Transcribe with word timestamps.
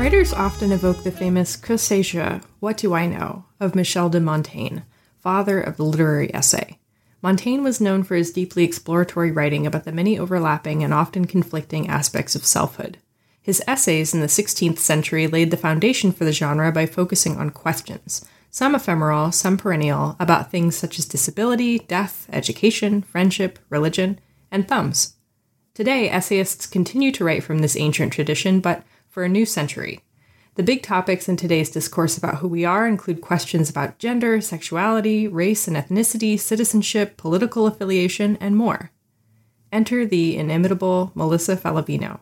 Writers 0.00 0.32
often 0.32 0.72
evoke 0.72 1.02
the 1.02 1.10
famous 1.12 1.58
sais-je, 1.76 2.40
What 2.58 2.78
Do 2.78 2.94
I 2.94 3.04
Know, 3.04 3.44
of 3.60 3.74
Michel 3.74 4.08
de 4.08 4.18
Montaigne, 4.18 4.78
father 5.18 5.60
of 5.60 5.76
the 5.76 5.84
literary 5.84 6.34
essay. 6.34 6.78
Montaigne 7.20 7.62
was 7.62 7.82
known 7.82 8.02
for 8.02 8.16
his 8.16 8.32
deeply 8.32 8.64
exploratory 8.64 9.30
writing 9.30 9.66
about 9.66 9.84
the 9.84 9.92
many 9.92 10.18
overlapping 10.18 10.82
and 10.82 10.94
often 10.94 11.26
conflicting 11.26 11.86
aspects 11.86 12.34
of 12.34 12.46
selfhood. 12.46 12.96
His 13.42 13.62
essays 13.68 14.14
in 14.14 14.20
the 14.20 14.26
16th 14.26 14.78
century 14.78 15.26
laid 15.26 15.50
the 15.50 15.58
foundation 15.58 16.12
for 16.12 16.24
the 16.24 16.32
genre 16.32 16.72
by 16.72 16.86
focusing 16.86 17.36
on 17.36 17.50
questions, 17.50 18.24
some 18.48 18.74
ephemeral, 18.74 19.32
some 19.32 19.58
perennial, 19.58 20.16
about 20.18 20.50
things 20.50 20.76
such 20.76 20.98
as 20.98 21.04
disability, 21.04 21.78
death, 21.78 22.26
education, 22.32 23.02
friendship, 23.02 23.58
religion, 23.68 24.18
and 24.50 24.66
thumbs. 24.66 25.16
Today, 25.74 26.10
essayists 26.10 26.66
continue 26.66 27.12
to 27.12 27.24
write 27.24 27.44
from 27.44 27.58
this 27.58 27.76
ancient 27.76 28.14
tradition, 28.14 28.60
but 28.60 28.82
for 29.10 29.24
a 29.24 29.28
new 29.28 29.44
century. 29.44 30.00
The 30.54 30.62
big 30.62 30.82
topics 30.82 31.28
in 31.28 31.36
today's 31.36 31.70
discourse 31.70 32.16
about 32.16 32.36
who 32.36 32.48
we 32.48 32.64
are 32.64 32.86
include 32.86 33.20
questions 33.20 33.68
about 33.68 33.98
gender, 33.98 34.40
sexuality, 34.40 35.28
race 35.28 35.68
and 35.68 35.76
ethnicity, 35.76 36.38
citizenship, 36.38 37.16
political 37.16 37.66
affiliation, 37.66 38.36
and 38.40 38.56
more. 38.56 38.90
Enter 39.72 40.04
the 40.04 40.36
inimitable 40.36 41.12
Melissa 41.14 41.56
Faliveno. 41.56 42.20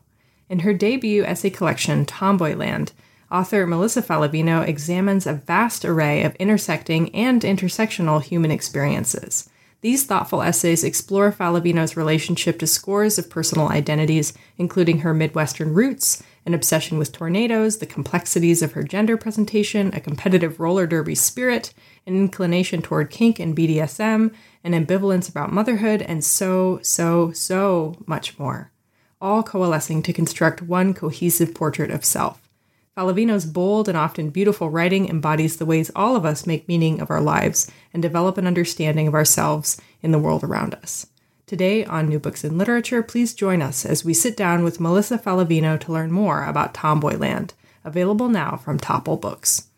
In 0.49 0.61
her 0.61 0.75
debut 0.75 1.25
essay 1.25 1.51
collection, 1.51 2.05
Tomboyland, 2.05 2.93
author 3.31 3.67
Melissa 3.67 4.03
Faliveno 4.03 4.67
examines 4.67 5.27
a 5.27 5.33
vast 5.35 5.85
array 5.85 6.23
of 6.23 6.35
intersecting 6.37 7.15
and 7.15 7.43
intersectional 7.43 8.23
human 8.23 8.51
experiences. 8.51 9.49
These 9.81 10.07
thoughtful 10.07 10.43
essays 10.43 10.83
explore 10.83 11.31
Faliveno's 11.31 11.97
relationship 11.97 12.59
to 12.59 12.67
scores 12.67 13.19
of 13.19 13.31
personal 13.31 13.69
identities, 13.69 14.33
including 14.57 15.01
her 15.01 15.15
Midwestern 15.15 15.73
roots, 15.73 16.23
an 16.49 16.55
obsession 16.55 16.97
with 16.97 17.13
tornadoes, 17.13 17.77
the 17.77 17.85
complexities 17.85 18.63
of 18.63 18.73
her 18.73 18.83
gender 18.83 19.19
presentation, 19.19 19.93
a 19.93 20.01
competitive 20.01 20.59
roller 20.59 20.87
derby 20.87 21.15
spirit, 21.15 21.75
an 22.07 22.17
inclination 22.17 22.81
toward 22.81 23.11
kink 23.11 23.39
and 23.39 23.55
BDSM, 23.55 24.35
an 24.65 24.73
ambivalence 24.73 25.29
about 25.29 25.53
motherhood, 25.53 26.01
and 26.01 26.25
so, 26.25 26.81
so, 26.83 27.33
so 27.33 27.97
much 28.07 28.39
more. 28.39 28.73
All 29.21 29.43
coalescing 29.43 30.03
to 30.05 30.13
construct 30.15 30.63
one 30.63 30.95
cohesive 30.95 31.55
portrait 31.55 31.91
of 31.91 32.03
self. 32.03 32.49
Faliveno's 32.97 33.45
bold 33.45 33.87
and 33.87 33.99
often 33.99 34.31
beautiful 34.31 34.71
writing 34.71 35.07
embodies 35.07 35.59
the 35.59 35.67
ways 35.67 35.91
all 35.95 36.17
of 36.17 36.25
us 36.25 36.47
make 36.47 36.67
meaning 36.67 36.99
of 36.99 37.11
our 37.11 37.21
lives 37.21 37.71
and 37.93 38.03
develop 38.03 38.39
an 38.39 38.47
understanding 38.47 39.07
of 39.07 39.15
ourselves 39.15 39.79
in 40.01 40.13
the 40.13 40.19
world 40.19 40.43
around 40.43 40.75
us. 40.77 41.07
Today 41.49 41.83
on 41.83 42.11
New 42.11 42.19
Books 42.19 42.45
in 42.45 42.59
Literature, 42.59 43.03
please 43.03 43.33
join 43.33 43.63
us 43.63 43.87
as 43.87 44.05
we 44.05 44.13
sit 44.13 44.37
down 44.37 44.65
with 44.65 44.81
Melissa 44.81 45.17
Faliveno 45.17 45.81
to 45.81 45.91
learn 45.91 46.13
more 46.13 46.45
about 46.45 46.75
Tomboyland, 46.75 47.55
available 47.87 48.29
now 48.29 48.59
from 48.59 48.79
Topple 48.79 49.17
Books. 49.17 49.69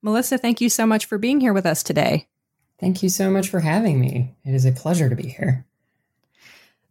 Melissa, 0.00 0.38
thank 0.38 0.60
you 0.60 0.68
so 0.68 0.86
much 0.86 1.06
for 1.06 1.18
being 1.18 1.40
here 1.40 1.52
with 1.52 1.66
us 1.66 1.82
today. 1.82 2.28
Thank 2.78 3.02
you 3.02 3.08
so 3.08 3.32
much 3.32 3.48
for 3.48 3.58
having 3.58 3.98
me. 3.98 4.36
It 4.44 4.54
is 4.54 4.64
a 4.64 4.70
pleasure 4.70 5.08
to 5.08 5.16
be 5.16 5.26
here. 5.26 5.66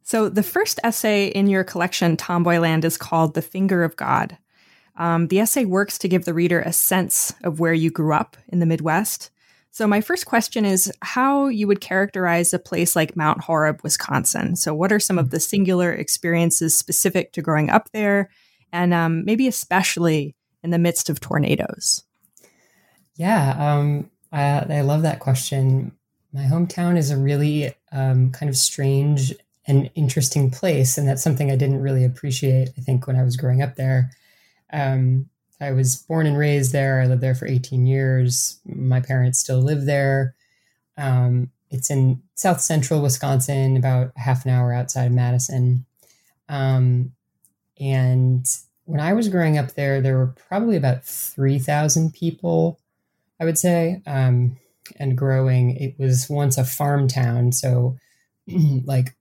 So, 0.04 0.28
the 0.28 0.44
first 0.44 0.78
essay 0.84 1.28
in 1.28 1.48
your 1.48 1.64
collection, 1.64 2.18
Tomboyland, 2.18 2.84
is 2.84 2.98
called 2.98 3.34
The 3.34 3.42
Finger 3.42 3.86
of 3.86 3.96
God. 3.96 4.38
Um, 4.98 5.28
the 5.28 5.40
essay 5.40 5.64
works 5.64 5.98
to 6.00 6.10
give 6.10 6.26
the 6.26 6.34
reader 6.34 6.60
a 6.60 6.74
sense 6.74 7.34
of 7.46 7.62
where 7.62 7.74
you 7.74 7.92
grew 7.92 8.14
up 8.14 8.36
in 8.50 8.60
the 8.60 8.66
Midwest 8.66 9.32
so, 9.76 9.86
my 9.88 10.00
first 10.00 10.26
question 10.26 10.64
is 10.64 10.90
how 11.02 11.48
you 11.48 11.68
would 11.68 11.82
characterize 11.82 12.54
a 12.54 12.60
place 12.60 12.96
like 12.96 13.18
Mount 13.18 13.42
Horeb, 13.42 13.82
Wisconsin. 13.84 14.56
So, 14.56 14.74
what 14.74 14.90
are 14.94 15.02
some 15.02 15.20
of 15.20 15.32
the 15.32 15.40
singular 15.42 15.92
experiences 15.92 16.78
specific 16.78 17.34
to 17.34 17.42
growing 17.42 17.70
up 17.70 17.92
there, 17.92 18.30
and 18.72 18.94
um, 18.94 19.26
maybe 19.26 19.50
especially 19.50 20.34
in 20.64 20.70
the 20.70 20.78
midst 20.78 21.10
of 21.10 21.20
tornadoes? 21.20 22.06
Yeah, 23.18 23.54
um, 23.60 24.10
I, 24.32 24.60
I, 24.60 24.80
love 24.80 25.02
that 25.02 25.20
question. 25.20 25.92
My 26.32 26.44
hometown 26.44 26.96
is 26.96 27.12
a 27.12 27.18
really 27.18 27.74
um, 27.92 28.32
kind 28.32 28.50
of 28.50 28.56
strange 28.56 29.34
and 29.68 29.92
interesting 29.94 30.52
place, 30.52 30.98
and 30.98 31.06
that's 31.06 31.22
something 31.22 31.52
I 31.52 31.58
didn't 31.58 31.82
really 31.82 32.06
appreciate. 32.06 32.70
I 32.78 32.82
think 32.82 33.08
when 33.08 33.18
I 33.18 33.24
was 33.24 33.36
growing 33.36 33.62
up 33.62 33.76
there. 33.76 34.12
Um, 34.72 35.30
I 35.60 35.72
was 35.72 35.96
born 35.96 36.28
and 36.28 36.38
raised 36.38 36.72
there. 36.72 37.02
I 37.02 37.08
lived 37.08 37.22
there 37.22 37.36
for 37.36 37.48
18 37.48 37.86
years. 37.86 38.60
My 38.66 39.00
parents 39.00 39.40
still 39.40 39.60
live 39.60 39.86
there. 39.86 40.36
Um, 40.98 41.52
it's 41.70 41.90
in 41.90 42.22
south 42.36 42.62
central 42.62 43.02
Wisconsin, 43.02 43.78
about 43.78 44.12
half 44.16 44.46
an 44.46 44.52
hour 44.52 44.74
outside 44.74 45.06
of 45.06 45.12
Madison. 45.12 45.86
Um, 46.50 47.14
and 47.80 48.48
when 48.86 49.00
I 49.00 49.14
was 49.14 49.30
growing 49.30 49.58
up 49.58 49.74
there, 49.74 50.02
there 50.02 50.18
were 50.18 50.36
probably 50.48 50.78
about 50.78 51.04
3,000 51.04 52.14
people, 52.14 52.80
I 53.40 53.46
would 53.46 53.58
say, 53.58 54.02
um, 54.06 54.58
and 54.98 55.18
growing. 55.18 55.76
It 55.76 55.96
was 55.98 56.30
once 56.30 56.58
a 56.58 56.66
farm 56.66 57.08
town. 57.08 57.52
So, 57.52 57.98
like, 58.48 59.16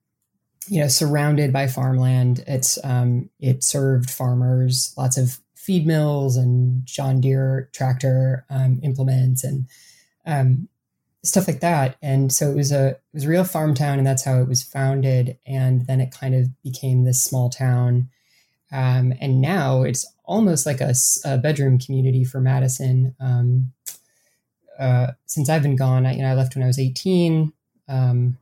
you 0.68 0.80
know, 0.80 0.88
surrounded 0.88 1.52
by 1.52 1.66
farmland. 1.66 2.44
It's 2.46 2.78
um, 2.84 3.30
it 3.40 3.62
served 3.62 4.10
farmers, 4.10 4.94
lots 4.96 5.16
of 5.16 5.38
feed 5.64 5.86
mills 5.86 6.36
and 6.36 6.84
John 6.84 7.20
Deere 7.20 7.70
tractor 7.72 8.44
um, 8.50 8.80
implements 8.82 9.42
and 9.44 9.66
um, 10.26 10.68
stuff 11.22 11.48
like 11.48 11.60
that. 11.60 11.96
And 12.02 12.30
so 12.30 12.50
it 12.50 12.54
was 12.54 12.70
a 12.70 12.90
it 12.90 13.00
was 13.14 13.24
a 13.24 13.28
real 13.28 13.44
farm 13.44 13.74
town, 13.74 13.98
and 13.98 14.06
that's 14.06 14.24
how 14.24 14.40
it 14.40 14.48
was 14.48 14.62
founded. 14.62 15.38
And 15.46 15.86
then 15.86 16.00
it 16.00 16.10
kind 16.10 16.34
of 16.34 16.48
became 16.62 17.04
this 17.04 17.22
small 17.24 17.48
town. 17.48 18.10
Um, 18.72 19.14
and 19.20 19.40
now 19.40 19.82
it's 19.82 20.06
almost 20.24 20.66
like 20.66 20.80
a, 20.80 20.94
a 21.24 21.38
bedroom 21.38 21.78
community 21.78 22.24
for 22.24 22.40
Madison. 22.40 23.14
Um, 23.20 23.72
uh, 24.78 25.12
since 25.26 25.48
I've 25.48 25.62
been 25.62 25.76
gone, 25.76 26.04
I, 26.04 26.14
you 26.14 26.22
know, 26.22 26.30
I 26.30 26.34
left 26.34 26.56
when 26.56 26.64
I 26.64 26.66
was 26.66 26.78
18, 26.78 27.52
um, 27.88 28.36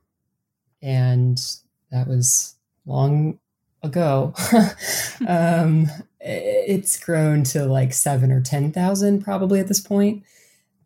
and 0.81 1.39
that 1.91 2.07
was 2.07 2.55
long 2.85 3.39
ago. 3.83 4.33
it's 6.25 6.97
grown 6.97 7.43
to 7.43 7.65
like 7.65 7.93
seven 7.93 8.31
or 8.31 8.41
10,000 8.41 9.23
probably 9.23 9.59
at 9.59 9.67
this 9.67 9.81
point. 9.81 10.23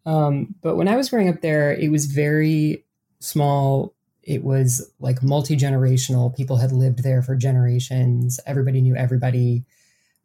Um, 0.05 0.55
but 0.61 0.77
when 0.77 0.87
I 0.87 0.95
was 0.95 1.09
growing 1.09 1.29
up 1.29 1.41
there, 1.41 1.73
it 1.73 1.91
was 1.91 2.05
very 2.05 2.85
small. 3.19 3.93
It 4.23 4.43
was 4.43 4.91
like 4.99 5.21
multi 5.21 5.55
generational. 5.55 6.35
People 6.35 6.57
had 6.57 6.71
lived 6.71 7.03
there 7.03 7.21
for 7.21 7.35
generations. 7.35 8.39
Everybody 8.45 8.81
knew 8.81 8.95
everybody. 8.95 9.63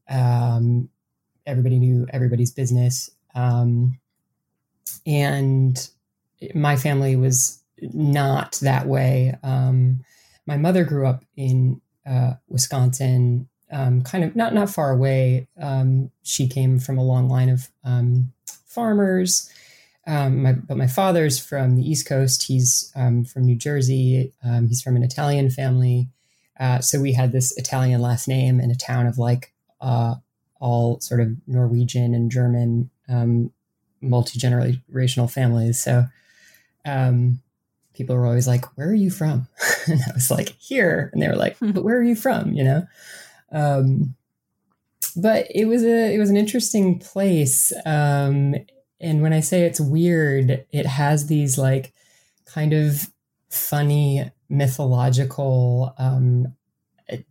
Um, 0.09 0.89
everybody 1.47 1.79
knew 1.79 2.07
everybody's 2.13 2.53
business. 2.53 3.11
Um, 3.35 3.99
and 5.07 5.89
my 6.55 6.77
family 6.77 7.17
was 7.17 7.63
not 7.81 8.59
that 8.63 8.87
way. 8.87 9.37
Um, 9.43 10.01
my 10.47 10.57
mother 10.57 10.85
grew 10.85 11.07
up 11.07 11.25
in 11.37 11.81
uh, 12.07 12.35
Wisconsin, 12.49 13.49
um, 13.73 14.03
kind 14.03 14.23
of 14.23 14.37
not 14.37 14.55
not 14.55 14.71
far 14.71 14.91
away. 14.91 15.49
Um, 15.61 16.11
she 16.23 16.47
came 16.47 16.79
from 16.79 16.99
a 16.99 17.05
long 17.05 17.29
line 17.29 17.49
of 17.49 17.69
um, 17.85 18.33
farmers. 18.67 19.51
Um, 20.07 20.43
my, 20.43 20.53
but 20.53 20.77
my 20.77 20.89
father's 20.89 21.39
from 21.39 21.77
the 21.77 21.89
East 21.89 22.07
Coast. 22.07 22.45
He's 22.45 22.93
um, 22.95 23.25
from 23.25 23.45
New 23.45 23.57
Jersey. 23.57 24.33
Um, 24.45 24.69
he's 24.69 24.83
from 24.83 24.97
an 24.97 25.03
Italian 25.03 25.49
family. 25.49 26.09
Uh, 26.59 26.81
so 26.81 27.01
we 27.01 27.13
had 27.13 27.33
this 27.33 27.57
Italian 27.57 28.03
last 28.03 28.29
name 28.29 28.61
in 28.61 28.71
a 28.71 28.77
town 28.77 29.07
of 29.07 29.17
like 29.17 29.53
uh, 29.81 30.17
all 30.61 31.01
sort 31.01 31.21
of 31.21 31.31
Norwegian 31.47 32.15
and 32.15 32.31
German 32.31 32.91
multi 34.01 34.39
generational 34.39 35.31
families. 35.31 35.81
So 35.83 36.07
people 37.95 38.17
were 38.17 38.27
always 38.27 38.49
like, 38.49 38.65
"Where 38.77 38.89
are 38.89 38.95
you 38.95 39.11
from?" 39.11 39.49
and 39.87 40.01
I 40.03 40.13
was 40.15 40.31
like, 40.31 40.57
"Here," 40.59 41.11
and 41.13 41.23
they 41.23 41.29
were 41.29 41.37
like, 41.37 41.57
"But 41.61 41.85
where 41.85 41.97
are 41.97 42.03
you 42.03 42.17
from?" 42.17 42.53
You 42.53 42.65
know. 42.65 42.87
Um, 43.53 44.15
but 45.17 45.47
it 45.55 45.67
was 45.67 45.85
a 45.85 46.15
it 46.15 46.19
was 46.19 46.31
an 46.31 46.37
interesting 46.37 46.99
place. 46.99 47.73
Um, 47.85 48.55
and 49.01 49.21
when 49.21 49.33
I 49.33 49.41
say 49.41 49.63
it's 49.63 49.81
weird, 49.81 50.65
it 50.71 50.87
has 50.87 51.27
these 51.27 51.59
like 51.59 51.93
kind 52.47 52.73
of 52.73 53.11
funny 53.51 54.31
mythological 54.49 55.95
um, 55.99 56.55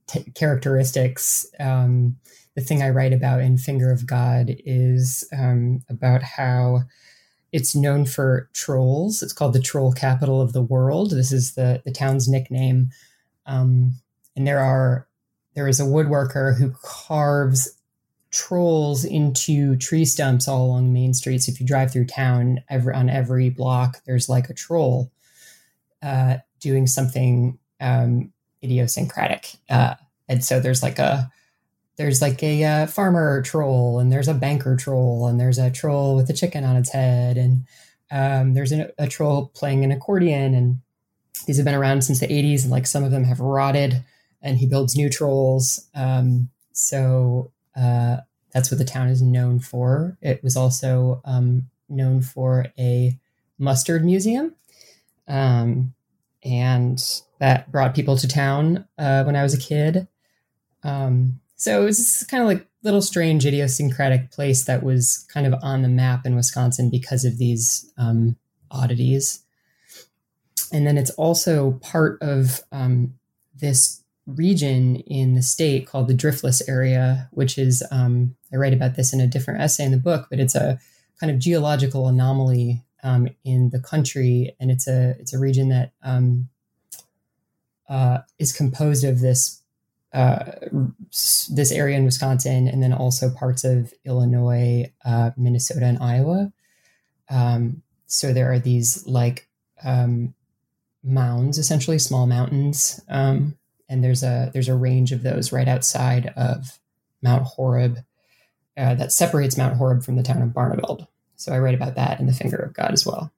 t- 0.08 0.32
characteristics. 0.36 1.46
Um, 1.60 2.18
the 2.56 2.62
thing 2.62 2.84
I 2.84 2.90
write 2.90 3.14
about 3.14 3.42
in 3.42 3.58
Finger 3.58 3.92
of 3.92 4.06
God 4.06 4.56
is 4.66 5.28
um, 5.32 5.84
about 5.90 6.22
how 6.22 6.82
it's 7.52 7.76
known 7.76 8.06
for 8.06 8.50
trolls. 8.54 9.24
It's 9.24 9.34
called 9.34 9.54
the 9.54 9.62
troll 9.62 9.94
capital 9.94 10.42
of 10.42 10.54
the 10.54 10.62
world. 10.62 11.12
This 11.12 11.32
is 11.32 11.56
the 11.56 11.82
the 11.86 11.92
town's 11.92 12.28
nickname. 12.28 12.90
Um, 13.46 13.96
and 14.36 14.48
there 14.48 14.60
are 14.60 15.08
there 15.54 15.68
is 15.68 15.80
a 15.80 15.84
woodworker 15.84 16.58
who 16.58 16.72
carves 16.82 17.78
trolls 18.32 19.04
into 19.04 19.76
tree 19.76 20.06
stumps 20.06 20.48
all 20.48 20.66
along 20.68 20.94
main 20.94 21.14
streets. 21.14 21.48
If 21.48 21.60
you 21.60 21.68
drive 21.68 21.92
through 21.92 22.06
town, 22.06 22.64
every, 22.70 22.94
on 22.94 23.10
every 23.10 23.50
block, 23.50 24.02
there's 24.06 24.30
like 24.30 24.50
a 24.50 24.54
troll 24.54 25.12
uh, 26.02 26.38
doing 26.60 26.88
something 26.88 27.60
um, 27.82 28.32
idiosyncratic. 28.64 29.56
Uh, 29.70 29.96
and 30.30 30.44
so 30.44 30.60
there's 30.60 30.82
like 30.82 30.98
a 30.98 31.30
there's 31.98 32.22
like 32.22 32.42
a 32.42 32.64
uh, 32.64 32.88
farmer 32.88 33.42
troll, 33.42 34.00
and 34.00 34.12
there's 34.12 34.30
a 34.30 34.34
banker 34.34 34.76
troll, 34.76 35.28
and 35.28 35.40
there's 35.40 35.60
a 35.60 35.70
troll 35.70 36.16
with 36.16 36.30
a 36.30 36.34
chicken 36.34 36.64
on 36.64 36.78
its 36.78 36.90
head, 36.90 37.38
and 37.38 37.66
um, 38.10 38.54
there's 38.54 38.72
a, 38.72 38.92
a 38.98 39.08
troll 39.08 39.52
playing 39.54 39.84
an 39.84 39.92
accordion, 39.92 40.54
and 40.56 40.80
these 41.46 41.58
have 41.58 41.66
been 41.66 41.76
around 41.76 42.04
since 42.04 42.20
the 42.20 42.28
80s, 42.28 42.64
and 42.64 42.72
like 42.72 42.88
some 42.88 43.04
of 43.04 43.12
them 43.12 43.26
have 43.26 43.40
rotted. 43.40 44.04
And 44.42 44.58
he 44.58 44.66
builds 44.66 44.96
new 44.96 45.10
trolls. 45.10 45.88
Um, 45.94 46.50
so 46.72 47.52
uh, 47.76 48.18
that's 48.52 48.72
what 48.72 48.78
the 48.78 48.86
town 48.86 49.10
is 49.10 49.22
known 49.22 49.60
for. 49.60 50.18
It 50.22 50.44
was 50.44 50.58
also 50.58 51.22
um, 51.26 51.70
known 51.90 52.22
for 52.22 52.68
a 52.78 53.18
mustard 53.58 54.04
museum. 54.04 54.56
Um, 55.28 55.94
and 56.44 57.02
that 57.40 57.72
brought 57.72 57.96
people 57.96 58.18
to 58.18 58.28
town 58.28 58.86
uh, 58.98 59.24
when 59.24 59.36
I 59.36 59.44
was 59.44 59.54
a 59.54 59.60
kid. 59.60 60.08
Um, 60.84 61.40
so 61.56 61.82
it 61.82 61.86
was 61.86 62.26
kind 62.30 62.42
of 62.42 62.48
like 62.50 62.68
little 62.84 63.02
strange 63.02 63.46
idiosyncratic 63.46 64.32
place 64.32 64.66
that 64.66 64.82
was 64.82 65.28
kind 65.32 65.46
of 65.46 65.54
on 65.62 65.84
the 65.84 65.88
map 65.88 66.26
in 66.26 66.36
Wisconsin 66.36 66.90
because 66.90 67.24
of 67.24 67.38
these 67.38 67.92
um, 67.98 68.36
oddities. 68.72 69.44
And 70.74 70.88
then 70.88 70.98
it's 70.98 71.12
also 71.12 71.74
part 71.84 72.20
of 72.22 72.62
um, 72.72 73.14
this 73.56 74.01
region 74.36 74.98
in 74.98 75.36
the 75.36 75.42
state 75.42 75.88
called 75.88 76.08
the 76.08 76.14
Driftless 76.14 76.62
area, 76.68 77.30
which 77.32 77.58
is, 77.58 77.84
um, 77.92 78.36
I 78.54 78.58
write 78.58 78.74
about 78.74 78.96
this 78.96 79.14
in 79.14 79.22
a 79.22 79.28
different 79.28 79.62
essay 79.62 79.84
in 79.86 79.92
the 79.92 79.98
book, 79.98 80.28
but 80.30 80.40
it's 80.40 80.56
a 80.56 80.80
kind 81.20 81.32
of 81.32 81.40
geological 81.40 82.08
anomaly 82.08 82.84
um, 83.04 83.28
in 83.44 83.70
the 83.70 83.80
country. 83.80 84.56
And 84.60 84.72
it's 84.72 84.88
a, 84.88 85.16
it's 85.20 85.34
a 85.34 85.40
region 85.40 85.70
that 85.70 85.94
um, 86.04 86.50
uh, 87.90 88.20
is 88.40 88.54
composed 88.54 89.04
of 89.04 89.20
this, 89.20 89.62
uh, 90.14 90.52
this 91.12 91.72
area 91.72 91.98
in 91.98 92.06
Wisconsin, 92.06 92.68
and 92.68 92.82
then 92.82 92.94
also 92.94 93.30
parts 93.30 93.64
of 93.64 93.94
Illinois, 94.06 94.92
uh, 95.06 95.32
Minnesota, 95.38 95.86
and 95.86 96.00
Iowa. 96.00 96.52
Um, 97.30 97.82
so 98.08 98.34
there 98.34 98.52
are 98.52 98.60
these 98.60 99.08
like 99.08 99.48
um, 99.84 100.34
mounds, 101.04 101.58
essentially 101.58 101.98
small 101.98 102.28
mountains, 102.28 103.02
um, 103.10 103.58
and 103.92 104.02
there's 104.02 104.24
a 104.24 104.50
there's 104.54 104.70
a 104.70 104.76
range 104.76 105.12
of 105.12 105.22
those 105.22 105.52
right 105.52 105.68
outside 105.68 106.34
of 106.38 106.80
Mount 107.22 107.44
Horeb 107.44 108.00
uh, 108.78 108.96
that 108.96 109.12
separates 109.12 109.58
Mount 109.58 109.76
Horeb 109.76 110.02
from 110.02 110.16
the 110.16 110.24
town 110.24 110.42
of 110.42 110.50
Barneveld. 110.50 111.08
So 111.36 111.52
I 111.52 111.60
write 111.60 111.76
about 111.76 111.96
that 111.96 112.20
in 112.20 112.26
the 112.26 112.34
Finger 112.34 112.58
of 112.58 112.74
God 112.74 112.94
as 112.94 113.06
well. 113.06 113.32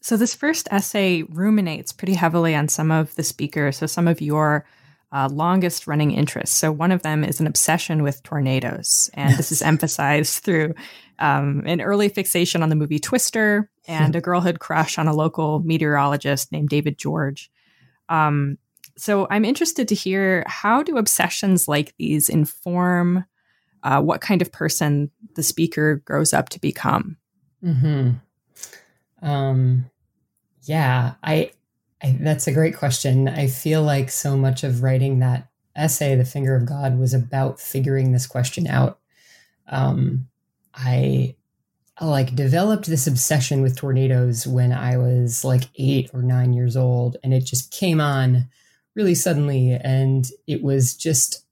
So 0.00 0.16
this 0.16 0.34
first 0.34 0.68
essay 0.70 1.22
ruminates 1.22 1.92
pretty 1.92 2.14
heavily 2.14 2.54
on 2.54 2.68
some 2.68 2.90
of 2.90 3.14
the 3.14 3.22
speakers, 3.22 3.78
so 3.78 3.86
some 3.86 4.08
of 4.08 4.20
your 4.20 4.66
uh, 5.12 5.28
longest 5.30 5.86
running 5.86 6.10
interests. 6.10 6.56
So 6.56 6.72
one 6.72 6.92
of 6.92 7.02
them 7.02 7.24
is 7.24 7.40
an 7.40 7.46
obsession 7.46 8.02
with 8.02 8.22
tornadoes, 8.22 9.08
and 9.14 9.36
this 9.36 9.52
is 9.52 9.62
emphasized 9.72 10.42
through 10.42 10.74
um, 11.20 11.62
an 11.64 11.80
early 11.80 12.08
fixation 12.08 12.62
on 12.62 12.70
the 12.70 12.76
movie 12.76 12.98
Twister 12.98 13.70
and 13.86 14.16
a 14.16 14.20
girlhood 14.28 14.58
crush 14.58 14.98
on 14.98 15.06
a 15.06 15.14
local 15.14 15.60
meteorologist 15.60 16.50
named 16.50 16.70
David 16.70 16.98
George. 16.98 17.50
Um, 18.08 18.58
so 18.96 19.26
I'm 19.30 19.44
interested 19.44 19.88
to 19.88 19.94
hear 19.94 20.44
how 20.46 20.82
do 20.82 20.96
obsessions 20.96 21.68
like 21.68 21.94
these 21.98 22.28
inform 22.28 23.24
uh, 23.82 24.00
what 24.00 24.20
kind 24.20 24.42
of 24.42 24.50
person 24.50 25.10
the 25.34 25.42
speaker 25.42 26.02
grows 26.04 26.34
up 26.34 26.48
to 26.50 26.60
become? 26.60 27.16
Hmm. 27.62 28.10
Um. 29.22 29.90
Yeah. 30.62 31.14
I, 31.22 31.52
I. 32.02 32.18
That's 32.20 32.46
a 32.46 32.52
great 32.52 32.76
question. 32.76 33.28
I 33.28 33.46
feel 33.46 33.82
like 33.82 34.10
so 34.10 34.36
much 34.36 34.64
of 34.64 34.82
writing 34.82 35.20
that 35.20 35.48
essay, 35.76 36.16
"The 36.16 36.24
Finger 36.24 36.56
of 36.56 36.66
God," 36.66 36.98
was 36.98 37.14
about 37.14 37.60
figuring 37.60 38.12
this 38.12 38.26
question 38.26 38.66
out. 38.66 38.98
Um. 39.68 40.28
I 40.74 41.34
like 42.06 42.34
developed 42.36 42.86
this 42.86 43.06
obsession 43.06 43.60
with 43.62 43.76
tornadoes 43.76 44.46
when 44.46 44.72
I 44.72 44.96
was 44.96 45.44
like 45.44 45.64
eight 45.76 46.10
or 46.14 46.22
nine 46.22 46.52
years 46.52 46.76
old, 46.76 47.16
and 47.24 47.34
it 47.34 47.44
just 47.44 47.72
came 47.72 48.00
on 48.00 48.48
really 48.94 49.14
suddenly, 49.14 49.72
and 49.72 50.28
it 50.46 50.62
was 50.62 50.94
just 50.94 51.44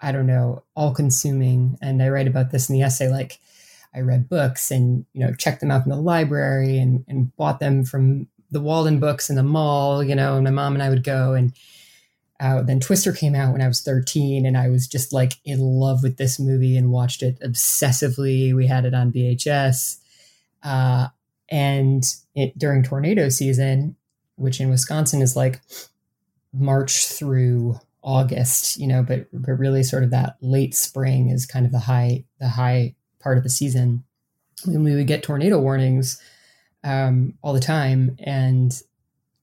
I 0.00 0.10
don't 0.12 0.26
know 0.26 0.64
all 0.74 0.92
consuming. 0.92 1.78
And 1.80 2.02
I 2.02 2.08
write 2.08 2.26
about 2.26 2.50
this 2.50 2.68
in 2.68 2.74
the 2.74 2.82
essay, 2.82 3.08
like 3.08 3.38
I 3.94 4.00
read 4.00 4.28
books 4.28 4.70
and 4.70 5.06
you 5.12 5.24
know 5.24 5.34
checked 5.34 5.60
them 5.60 5.70
out 5.70 5.84
in 5.84 5.90
the 5.90 5.96
library 5.96 6.78
and 6.78 7.04
and 7.08 7.34
bought 7.36 7.60
them 7.60 7.84
from 7.84 8.28
the 8.50 8.60
Walden 8.60 9.00
books 9.00 9.30
in 9.30 9.36
the 9.36 9.42
mall, 9.42 10.02
you 10.02 10.14
know, 10.14 10.34
and 10.34 10.44
my 10.44 10.50
mom 10.50 10.74
and 10.74 10.82
I 10.82 10.88
would 10.88 11.04
go 11.04 11.34
and. 11.34 11.52
Uh, 12.42 12.60
then 12.60 12.80
Twister 12.80 13.12
came 13.12 13.36
out 13.36 13.52
when 13.52 13.62
I 13.62 13.68
was 13.68 13.82
13, 13.82 14.44
and 14.44 14.58
I 14.58 14.68
was 14.68 14.88
just 14.88 15.12
like 15.12 15.34
in 15.44 15.60
love 15.60 16.02
with 16.02 16.16
this 16.16 16.40
movie 16.40 16.76
and 16.76 16.90
watched 16.90 17.22
it 17.22 17.38
obsessively. 17.40 18.52
We 18.52 18.66
had 18.66 18.84
it 18.84 18.94
on 18.94 19.12
VHS. 19.12 19.98
Uh, 20.64 21.06
and 21.48 22.04
it, 22.34 22.58
during 22.58 22.82
tornado 22.82 23.28
season, 23.28 23.94
which 24.34 24.60
in 24.60 24.70
Wisconsin 24.70 25.22
is 25.22 25.36
like 25.36 25.60
March 26.52 27.06
through 27.06 27.78
August, 28.02 28.76
you 28.76 28.88
know, 28.88 29.04
but 29.04 29.28
but 29.32 29.52
really 29.52 29.84
sort 29.84 30.02
of 30.02 30.10
that 30.10 30.36
late 30.40 30.74
spring 30.74 31.28
is 31.30 31.46
kind 31.46 31.64
of 31.64 31.70
the 31.70 31.78
high 31.78 32.24
the 32.40 32.48
high 32.48 32.96
part 33.20 33.38
of 33.38 33.44
the 33.44 33.50
season. 33.50 34.02
When 34.64 34.82
we 34.82 34.96
would 34.96 35.06
get 35.06 35.22
tornado 35.22 35.60
warnings 35.60 36.20
um, 36.82 37.34
all 37.40 37.52
the 37.52 37.60
time, 37.60 38.16
and 38.18 38.72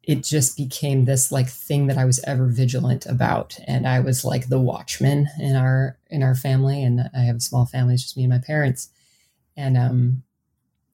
it 0.10 0.24
just 0.24 0.58
became 0.58 1.06
this 1.06 1.32
like 1.32 1.48
thing 1.48 1.86
that 1.86 2.00
I 2.00 2.04
was 2.04 2.20
ever 2.24 2.48
vigilant 2.48 3.06
about. 3.06 3.60
And 3.68 3.88
I 3.88 4.00
was 4.00 4.26
like 4.26 4.50
the 4.50 4.58
watchman 4.58 5.28
in 5.40 5.56
our 5.56 6.00
in 6.10 6.24
our 6.24 6.34
family. 6.34 6.84
And 6.84 7.12
I 7.16 7.20
have 7.20 7.36
a 7.36 7.42
small 7.42 7.68
family, 7.68 7.94
it's 7.94 8.02
just 8.02 8.18
me 8.18 8.24
and 8.24 8.34
my 8.34 8.40
parents. 8.40 8.90
And 9.56 9.78
um 9.78 10.24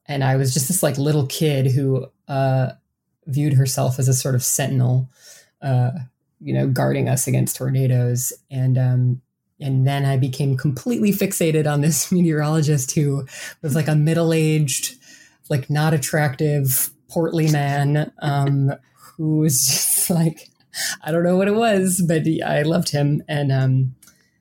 and 0.05 0.21
I 0.21 0.35
was 0.35 0.53
just 0.53 0.67
this 0.67 0.83
like 0.83 0.97
little 0.97 1.27
kid 1.27 1.67
who 1.67 2.07
uh 2.27 2.71
viewed 3.25 3.53
herself 3.53 3.99
as 3.99 4.09
a 4.09 4.13
sort 4.13 4.35
of 4.35 4.43
sentinel, 4.43 5.09
uh, 5.61 5.91
you 6.41 6.53
know, 6.53 6.67
guarding 6.67 7.07
us 7.07 7.25
against 7.25 7.55
tornadoes. 7.55 8.33
And 8.51 8.77
um 8.77 9.21
and 9.61 9.87
then 9.87 10.03
I 10.03 10.17
became 10.17 10.57
completely 10.57 11.13
fixated 11.13 11.71
on 11.71 11.79
this 11.79 12.11
meteorologist 12.11 12.91
who 12.91 13.25
was 13.61 13.75
like 13.75 13.87
a 13.87 13.95
middle-aged, 13.95 14.97
like 15.49 15.69
not 15.69 15.93
attractive, 15.93 16.89
portly 17.07 17.49
man. 17.49 18.11
Um 18.21 18.75
who 19.17 19.37
was 19.39 19.65
just 19.65 20.09
like, 20.09 20.49
I 21.03 21.11
don't 21.11 21.23
know 21.23 21.37
what 21.37 21.47
it 21.47 21.55
was, 21.55 22.03
but 22.05 22.23
I 22.45 22.63
loved 22.63 22.89
him. 22.89 23.23
And 23.27 23.51
um, 23.51 23.95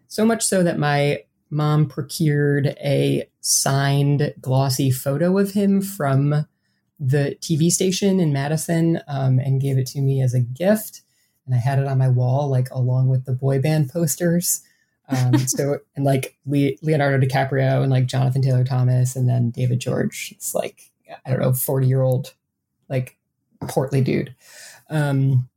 so 0.09 0.25
much 0.25 0.45
so 0.45 0.63
that 0.63 0.79
my 0.79 1.23
mom 1.51 1.87
procured 1.87 2.69
a 2.81 3.29
signed 3.41 4.35
glossy 4.41 4.91
photo 4.91 5.39
of 5.39 5.53
him 5.53 5.81
from 5.81 6.47
the 6.99 7.37
TV 7.41 7.71
station 7.71 8.21
in 8.21 8.33
Madison 8.33 9.01
um, 9.09 9.39
and 9.39 9.61
gave 9.61 9.79
it 9.79 9.87
to 9.89 10.01
me 10.01 10.23
as 10.23 10.35
a 10.35 10.41
gift. 10.41 11.03
And 11.47 11.55
I 11.55 11.59
had 11.59 11.79
it 11.79 11.87
on 11.87 11.99
my 11.99 12.09
wall, 12.09 12.49
like 12.49 12.71
along 12.71 13.09
with 13.09 13.25
the 13.25 13.33
boy 13.33 13.61
band 13.61 13.91
posters. 13.91 14.63
Um, 15.09 15.39
so, 15.47 15.79
and 15.95 16.05
like 16.05 16.37
Le- 16.47 16.77
Leonardo 16.83 17.25
DiCaprio 17.25 17.83
and 17.83 17.91
like 17.91 18.07
Jonathan 18.07 18.43
Taylor 18.43 18.65
Thomas 18.65 19.15
and 19.15 19.29
then 19.29 19.51
David 19.51 19.81
George. 19.81 20.33
It's 20.37 20.55
like, 20.55 20.91
I 21.25 21.31
don't 21.31 21.41
know, 21.41 21.53
40 21.53 21.87
year 21.87 22.03
old, 22.03 22.35
like 22.89 23.17
portly 23.67 24.01
dude. 24.01 24.35
Um, 24.91 25.49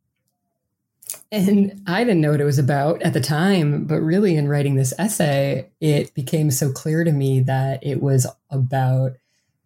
and 1.32 1.82
I 1.88 2.04
didn't 2.04 2.22
know 2.22 2.32
what 2.32 2.42
it 2.42 2.46
was 2.46 2.60
about 2.60 3.02
at 3.02 3.14
the 3.14 3.22
time, 3.22 3.86
but 3.86 4.00
really 4.00 4.36
in 4.36 4.48
writing 4.48 4.76
this 4.76 4.94
essay, 4.98 5.70
it 5.82 6.14
became 6.14 6.52
so 6.52 6.72
clear 6.72 7.04
to 7.04 7.12
me 7.12 7.42
that 7.42 7.86
it 7.86 8.02
was 8.02 8.26
about 8.50 9.14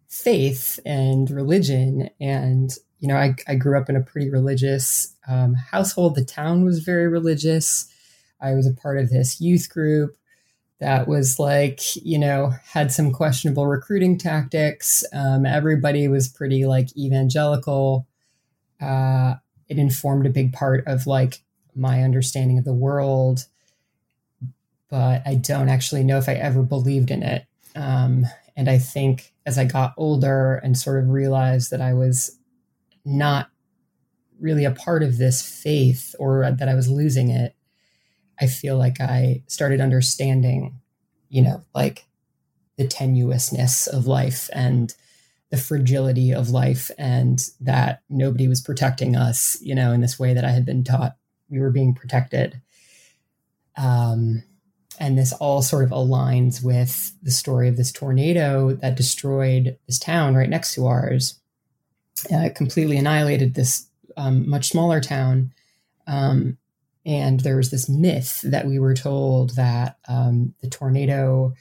faith 0.08 0.80
and 0.84 1.30
religion. 1.30 2.10
And, 2.20 2.74
you 2.98 3.08
know, 3.08 3.16
I, 3.16 3.34
I 3.46 3.54
grew 3.54 3.78
up 3.78 3.88
in 3.88 3.96
a 3.96 4.02
pretty 4.02 4.28
religious 4.28 5.14
um, 5.28 5.54
household. 5.54 6.16
The 6.16 6.24
town 6.24 6.64
was 6.64 6.80
very 6.80 7.08
religious. 7.08 7.88
I 8.40 8.54
was 8.54 8.66
a 8.66 8.74
part 8.74 8.98
of 8.98 9.10
this 9.10 9.40
youth 9.40 9.70
group 9.70 10.16
that 10.80 11.06
was 11.06 11.38
like, 11.38 11.94
you 12.04 12.18
know, 12.18 12.52
had 12.64 12.90
some 12.90 13.12
questionable 13.12 13.68
recruiting 13.68 14.18
tactics. 14.18 15.04
Um, 15.12 15.46
everybody 15.46 16.08
was 16.08 16.26
pretty 16.26 16.64
like 16.66 16.96
evangelical 16.96 18.08
uh, 18.82 19.36
it 19.68 19.78
informed 19.78 20.26
a 20.26 20.30
big 20.30 20.52
part 20.52 20.86
of 20.86 21.06
like 21.06 21.42
my 21.74 22.02
understanding 22.02 22.58
of 22.58 22.64
the 22.64 22.74
world, 22.74 23.46
but 24.90 25.22
I 25.24 25.36
don't 25.36 25.68
actually 25.68 26.04
know 26.04 26.18
if 26.18 26.28
I 26.28 26.34
ever 26.34 26.62
believed 26.62 27.10
in 27.10 27.22
it. 27.22 27.46
Um, 27.74 28.26
and 28.56 28.68
I 28.68 28.78
think 28.78 29.32
as 29.46 29.56
I 29.56 29.64
got 29.64 29.94
older 29.96 30.56
and 30.56 30.76
sort 30.76 31.02
of 31.02 31.08
realized 31.08 31.70
that 31.70 31.80
I 31.80 31.94
was 31.94 32.38
not 33.04 33.48
really 34.38 34.64
a 34.64 34.72
part 34.72 35.02
of 35.02 35.16
this 35.16 35.40
faith 35.40 36.14
or 36.18 36.50
that 36.50 36.68
I 36.68 36.74
was 36.74 36.88
losing 36.90 37.30
it, 37.30 37.54
I 38.40 38.46
feel 38.48 38.76
like 38.76 39.00
I 39.00 39.42
started 39.46 39.80
understanding, 39.80 40.80
you 41.28 41.42
know, 41.42 41.64
like 41.74 42.04
the 42.76 42.86
tenuousness 42.86 43.86
of 43.86 44.06
life 44.06 44.50
and 44.52 44.94
the 45.52 45.58
fragility 45.58 46.32
of 46.32 46.48
life 46.48 46.90
and 46.96 47.50
that 47.60 48.00
nobody 48.08 48.48
was 48.48 48.62
protecting 48.62 49.14
us, 49.14 49.58
you 49.60 49.74
know, 49.74 49.92
in 49.92 50.00
this 50.00 50.18
way 50.18 50.32
that 50.32 50.46
I 50.46 50.50
had 50.50 50.64
been 50.64 50.82
taught 50.82 51.16
we 51.50 51.60
were 51.60 51.70
being 51.70 51.94
protected. 51.94 52.62
Um, 53.76 54.44
and 54.98 55.18
this 55.18 55.34
all 55.34 55.60
sort 55.60 55.84
of 55.84 55.90
aligns 55.90 56.64
with 56.64 57.12
the 57.22 57.30
story 57.30 57.68
of 57.68 57.76
this 57.76 57.92
tornado 57.92 58.72
that 58.76 58.96
destroyed 58.96 59.76
this 59.86 59.98
town 59.98 60.34
right 60.34 60.48
next 60.48 60.74
to 60.74 60.86
ours. 60.86 61.38
Uh, 62.32 62.48
completely 62.54 62.96
annihilated 62.96 63.52
this 63.52 63.88
um, 64.16 64.48
much 64.48 64.68
smaller 64.68 65.02
town. 65.02 65.52
Um, 66.06 66.56
and 67.04 67.40
there 67.40 67.56
was 67.56 67.70
this 67.70 67.90
myth 67.90 68.40
that 68.42 68.66
we 68.66 68.78
were 68.78 68.94
told 68.94 69.56
that 69.56 69.98
um, 70.08 70.54
the 70.62 70.70
tornado 70.70 71.52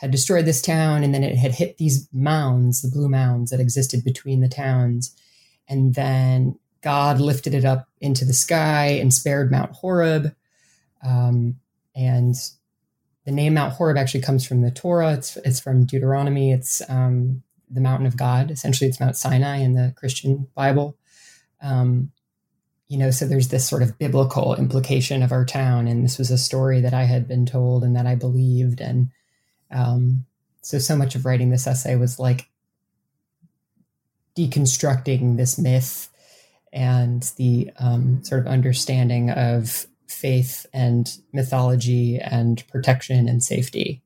had 0.00 0.10
destroyed 0.10 0.46
this 0.46 0.62
town 0.62 1.04
and 1.04 1.14
then 1.14 1.22
it 1.22 1.36
had 1.36 1.52
hit 1.52 1.76
these 1.76 2.08
mounds, 2.10 2.80
the 2.80 2.88
blue 2.88 3.08
mounds 3.08 3.50
that 3.50 3.60
existed 3.60 4.02
between 4.02 4.40
the 4.40 4.48
towns. 4.48 5.14
And 5.68 5.94
then 5.94 6.58
God 6.80 7.20
lifted 7.20 7.52
it 7.52 7.66
up 7.66 7.86
into 8.00 8.24
the 8.24 8.32
sky 8.32 8.86
and 8.86 9.12
spared 9.12 9.50
Mount 9.50 9.72
Horeb. 9.72 10.34
Um, 11.04 11.56
and 11.94 12.34
the 13.26 13.30
name 13.30 13.52
Mount 13.54 13.74
Horeb 13.74 13.98
actually 13.98 14.22
comes 14.22 14.46
from 14.46 14.62
the 14.62 14.70
Torah. 14.70 15.12
It's, 15.12 15.36
it's 15.36 15.60
from 15.60 15.84
Deuteronomy. 15.84 16.50
It's 16.50 16.80
um, 16.88 17.42
the 17.68 17.82
mountain 17.82 18.06
of 18.06 18.16
God. 18.16 18.50
Essentially, 18.50 18.88
it's 18.88 19.00
Mount 19.00 19.16
Sinai 19.16 19.58
in 19.58 19.74
the 19.74 19.92
Christian 19.98 20.48
Bible. 20.54 20.96
Um, 21.60 22.10
you 22.88 22.96
know, 22.96 23.10
so 23.10 23.26
there's 23.26 23.48
this 23.48 23.68
sort 23.68 23.82
of 23.82 23.98
biblical 23.98 24.54
implication 24.54 25.22
of 25.22 25.30
our 25.30 25.44
town. 25.44 25.86
And 25.86 26.02
this 26.02 26.16
was 26.16 26.30
a 26.30 26.38
story 26.38 26.80
that 26.80 26.94
I 26.94 27.04
had 27.04 27.28
been 27.28 27.44
told 27.44 27.84
and 27.84 27.94
that 27.96 28.06
I 28.06 28.14
believed. 28.14 28.80
And 28.80 29.10
um, 29.70 30.24
so, 30.62 30.78
so 30.78 30.96
much 30.96 31.14
of 31.14 31.24
writing 31.24 31.50
this 31.50 31.66
essay 31.66 31.96
was 31.96 32.18
like 32.18 32.48
deconstructing 34.36 35.36
this 35.36 35.58
myth 35.58 36.08
and 36.72 37.32
the 37.36 37.70
um, 37.78 38.22
sort 38.22 38.40
of 38.40 38.46
understanding 38.46 39.30
of 39.30 39.86
faith 40.06 40.66
and 40.72 41.18
mythology 41.32 42.18
and 42.18 42.66
protection 42.68 43.28
and 43.28 43.42
safety. 43.42 44.02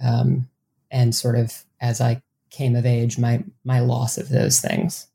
Um, 0.00 0.48
and 0.90 1.14
sort 1.14 1.36
of 1.36 1.64
as 1.80 2.00
I 2.00 2.22
came 2.50 2.76
of 2.76 2.86
age, 2.86 3.18
my 3.18 3.44
my 3.64 3.80
loss 3.80 4.18
of 4.18 4.28
those 4.28 4.60
things. 4.60 5.08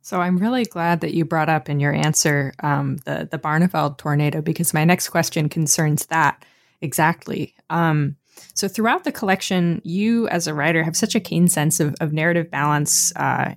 So 0.00 0.20
I'm 0.20 0.38
really 0.38 0.64
glad 0.64 1.00
that 1.00 1.14
you 1.14 1.24
brought 1.24 1.48
up 1.48 1.70
in 1.70 1.80
your 1.80 1.92
answer 1.92 2.52
um, 2.60 2.98
the 3.04 3.28
the 3.30 3.38
Barneveld 3.38 3.98
tornado 3.98 4.40
because 4.40 4.74
my 4.74 4.84
next 4.84 5.08
question 5.08 5.48
concerns 5.48 6.06
that 6.06 6.44
exactly. 6.80 7.54
Um, 7.70 8.16
so 8.54 8.68
throughout 8.68 9.04
the 9.04 9.12
collection, 9.12 9.80
you 9.84 10.28
as 10.28 10.46
a 10.46 10.54
writer 10.54 10.82
have 10.82 10.96
such 10.96 11.14
a 11.14 11.20
keen 11.20 11.48
sense 11.48 11.80
of, 11.80 11.94
of 12.00 12.12
narrative 12.12 12.50
balance 12.50 13.14
uh, 13.16 13.54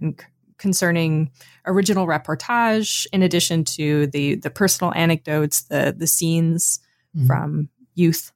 concerning 0.57 1.31
original 1.65 2.07
reportage, 2.07 3.05
in 3.13 3.21
addition 3.23 3.63
to 3.63 4.07
the 4.07 4.35
the 4.35 4.49
personal 4.49 4.93
anecdotes, 4.93 5.63
the 5.63 5.95
the 5.97 6.07
scenes 6.07 6.79
mm-hmm. 7.15 7.27
from 7.27 7.69
youth. 7.95 8.31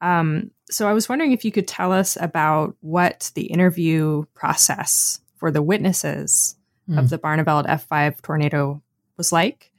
Um, 0.00 0.50
so 0.70 0.88
I 0.88 0.92
was 0.92 1.08
wondering 1.08 1.32
if 1.32 1.44
you 1.44 1.52
could 1.52 1.68
tell 1.68 1.92
us 1.92 2.16
about 2.20 2.76
what 2.80 3.30
the 3.34 3.46
interview 3.46 4.24
process 4.34 5.20
for 5.36 5.50
the 5.50 5.62
witnesses 5.62 6.56
mm. 6.88 6.98
of 6.98 7.10
the 7.10 7.18
Barneveld 7.18 7.66
F5 7.66 8.22
tornado 8.22 8.82
was 9.16 9.32
like, 9.32 9.70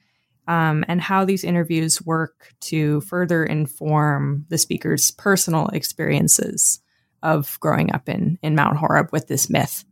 um, 0.47 0.85
and 0.87 1.01
how 1.01 1.25
these 1.25 1.43
interviews 1.43 2.01
work 2.01 2.53
to 2.61 3.01
further 3.01 3.43
inform 3.43 4.45
the 4.49 4.57
speaker's 4.57 5.11
personal 5.11 5.67
experiences 5.67 6.79
of 7.23 7.59
growing 7.59 7.93
up 7.93 8.07
in 8.07 8.37
in 8.41 8.55
Mount 8.55 8.77
Horeb 8.77 9.09
with 9.11 9.27
this 9.27 9.49
myth. 9.49 9.83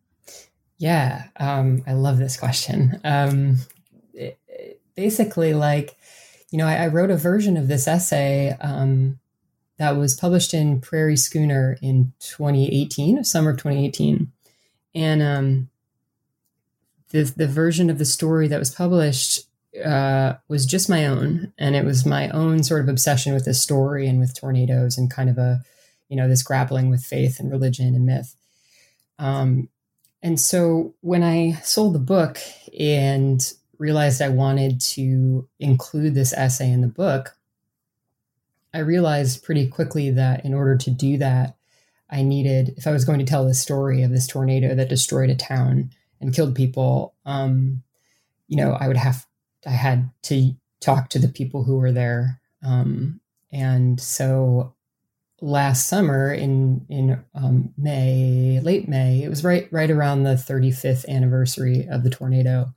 Yeah, 0.77 1.25
um, 1.37 1.83
I 1.87 1.93
love 1.93 2.17
this 2.17 2.37
question. 2.37 2.99
Um, 3.03 3.57
it, 4.13 4.37
it 4.47 4.81
basically, 4.95 5.53
like, 5.53 5.95
you 6.51 6.57
know, 6.57 6.67
I, 6.67 6.75
I, 6.75 6.87
wrote 6.87 7.09
a 7.09 7.15
version 7.15 7.57
of 7.57 7.67
this 7.67 7.87
essay 7.87 8.55
um, 8.59 9.19
that 9.77 9.91
was 9.91 10.15
published 10.15 10.53
in 10.53 10.81
Prairie 10.81 11.15
Schooner 11.15 11.77
in 11.81 12.13
2018, 12.19 13.23
summer 13.23 13.51
of 13.51 13.57
2018, 13.57 14.31
and 14.93 15.21
um, 15.21 15.69
the 17.09 17.23
the 17.23 17.47
version 17.47 17.89
of 17.89 17.97
the 17.97 18.05
story 18.05 18.47
that 18.47 18.59
was 18.59 18.71
published 18.71 19.47
uh, 19.83 20.33
was 20.47 20.65
just 20.65 20.89
my 20.89 21.05
own, 21.05 21.53
and 21.57 21.75
it 21.75 21.85
was 21.85 22.05
my 22.05 22.29
own 22.29 22.63
sort 22.63 22.81
of 22.81 22.89
obsession 22.89 23.33
with 23.33 23.45
this 23.45 23.61
story 23.61 24.07
and 24.07 24.19
with 24.19 24.39
tornadoes 24.39 24.97
and 24.97 25.09
kind 25.09 25.29
of 25.29 25.37
a, 25.37 25.61
you 26.09 26.15
know, 26.15 26.27
this 26.27 26.43
grappling 26.43 26.89
with 26.89 27.03
faith 27.03 27.39
and 27.39 27.51
religion 27.51 27.95
and 27.95 28.05
myth. 28.05 28.35
Um, 29.19 29.69
and 30.21 30.39
so 30.39 30.93
when 31.01 31.23
I 31.23 31.53
sold 31.63 31.93
the 31.95 31.99
book 31.99 32.39
and 32.79 33.41
realized 33.77 34.21
I 34.21 34.29
wanted 34.29 34.79
to 34.81 35.47
include 35.59 36.13
this 36.13 36.33
essay 36.33 36.71
in 36.71 36.81
the 36.81 36.87
book, 36.87 37.35
I 38.73 38.79
realized 38.79 39.43
pretty 39.43 39.67
quickly 39.67 40.09
that 40.11 40.45
in 40.45 40.53
order 40.53 40.77
to 40.77 40.89
do 40.89 41.17
that, 41.17 41.57
I 42.09 42.21
needed, 42.21 42.75
if 42.77 42.85
I 42.87 42.91
was 42.91 43.05
going 43.05 43.19
to 43.19 43.25
tell 43.25 43.45
the 43.45 43.53
story 43.53 44.03
of 44.03 44.11
this 44.11 44.27
tornado 44.27 44.75
that 44.75 44.89
destroyed 44.89 45.29
a 45.29 45.35
town 45.35 45.89
and 46.21 46.33
killed 46.33 46.55
people, 46.55 47.13
um, 47.25 47.83
you 48.47 48.55
know, 48.55 48.73
I 48.73 48.87
would 48.87 48.97
have, 48.97 49.25
I 49.65 49.71
had 49.71 50.09
to 50.23 50.53
talk 50.79 51.09
to 51.09 51.19
the 51.19 51.27
people 51.27 51.63
who 51.63 51.77
were 51.77 51.91
there. 51.91 52.41
Um, 52.63 53.19
and 53.51 53.99
so 53.99 54.73
last 55.41 55.87
summer 55.87 56.33
in 56.33 56.85
in 56.89 57.23
um, 57.35 57.73
May, 57.77 58.59
late 58.63 58.87
May. 58.87 59.23
It 59.23 59.29
was 59.29 59.43
right 59.43 59.67
right 59.71 59.91
around 59.91 60.23
the 60.23 60.35
35th 60.35 61.07
anniversary 61.07 61.87
of 61.89 62.03
the 62.03 62.09
tornado. 62.09 62.73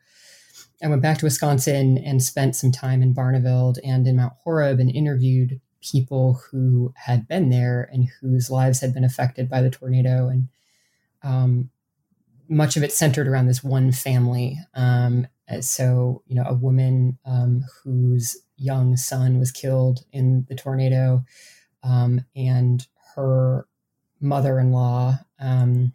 I 0.82 0.88
went 0.88 1.00
back 1.00 1.18
to 1.18 1.26
Wisconsin 1.26 1.96
and 1.96 2.22
spent 2.22 2.54
some 2.54 2.72
time 2.72 3.02
in 3.02 3.14
Barneveld 3.14 3.78
and 3.82 4.06
in 4.06 4.16
Mount 4.16 4.34
Horeb 4.42 4.78
and 4.78 4.90
interviewed 4.90 5.60
people 5.80 6.42
who 6.50 6.92
had 6.96 7.28
been 7.28 7.48
there 7.48 7.88
and 7.92 8.08
whose 8.20 8.50
lives 8.50 8.80
had 8.80 8.92
been 8.92 9.04
affected 9.04 9.48
by 9.48 9.62
the 9.62 9.70
tornado. 9.70 10.28
And 10.28 10.48
um, 11.22 11.70
much 12.48 12.76
of 12.76 12.82
it 12.82 12.92
centered 12.92 13.26
around 13.26 13.46
this 13.46 13.64
one 13.64 13.92
family. 13.92 14.58
Um, 14.74 15.26
so, 15.60 16.22
you 16.26 16.34
know, 16.34 16.44
a 16.46 16.54
woman 16.54 17.18
um, 17.24 17.64
whose 17.82 18.36
young 18.56 18.96
son 18.96 19.38
was 19.38 19.52
killed 19.52 20.04
in 20.12 20.46
the 20.48 20.54
tornado 20.54 21.24
um, 21.82 22.24
and 22.34 22.86
her 23.14 23.66
mother-in-law. 24.20 25.18
Um, 25.38 25.92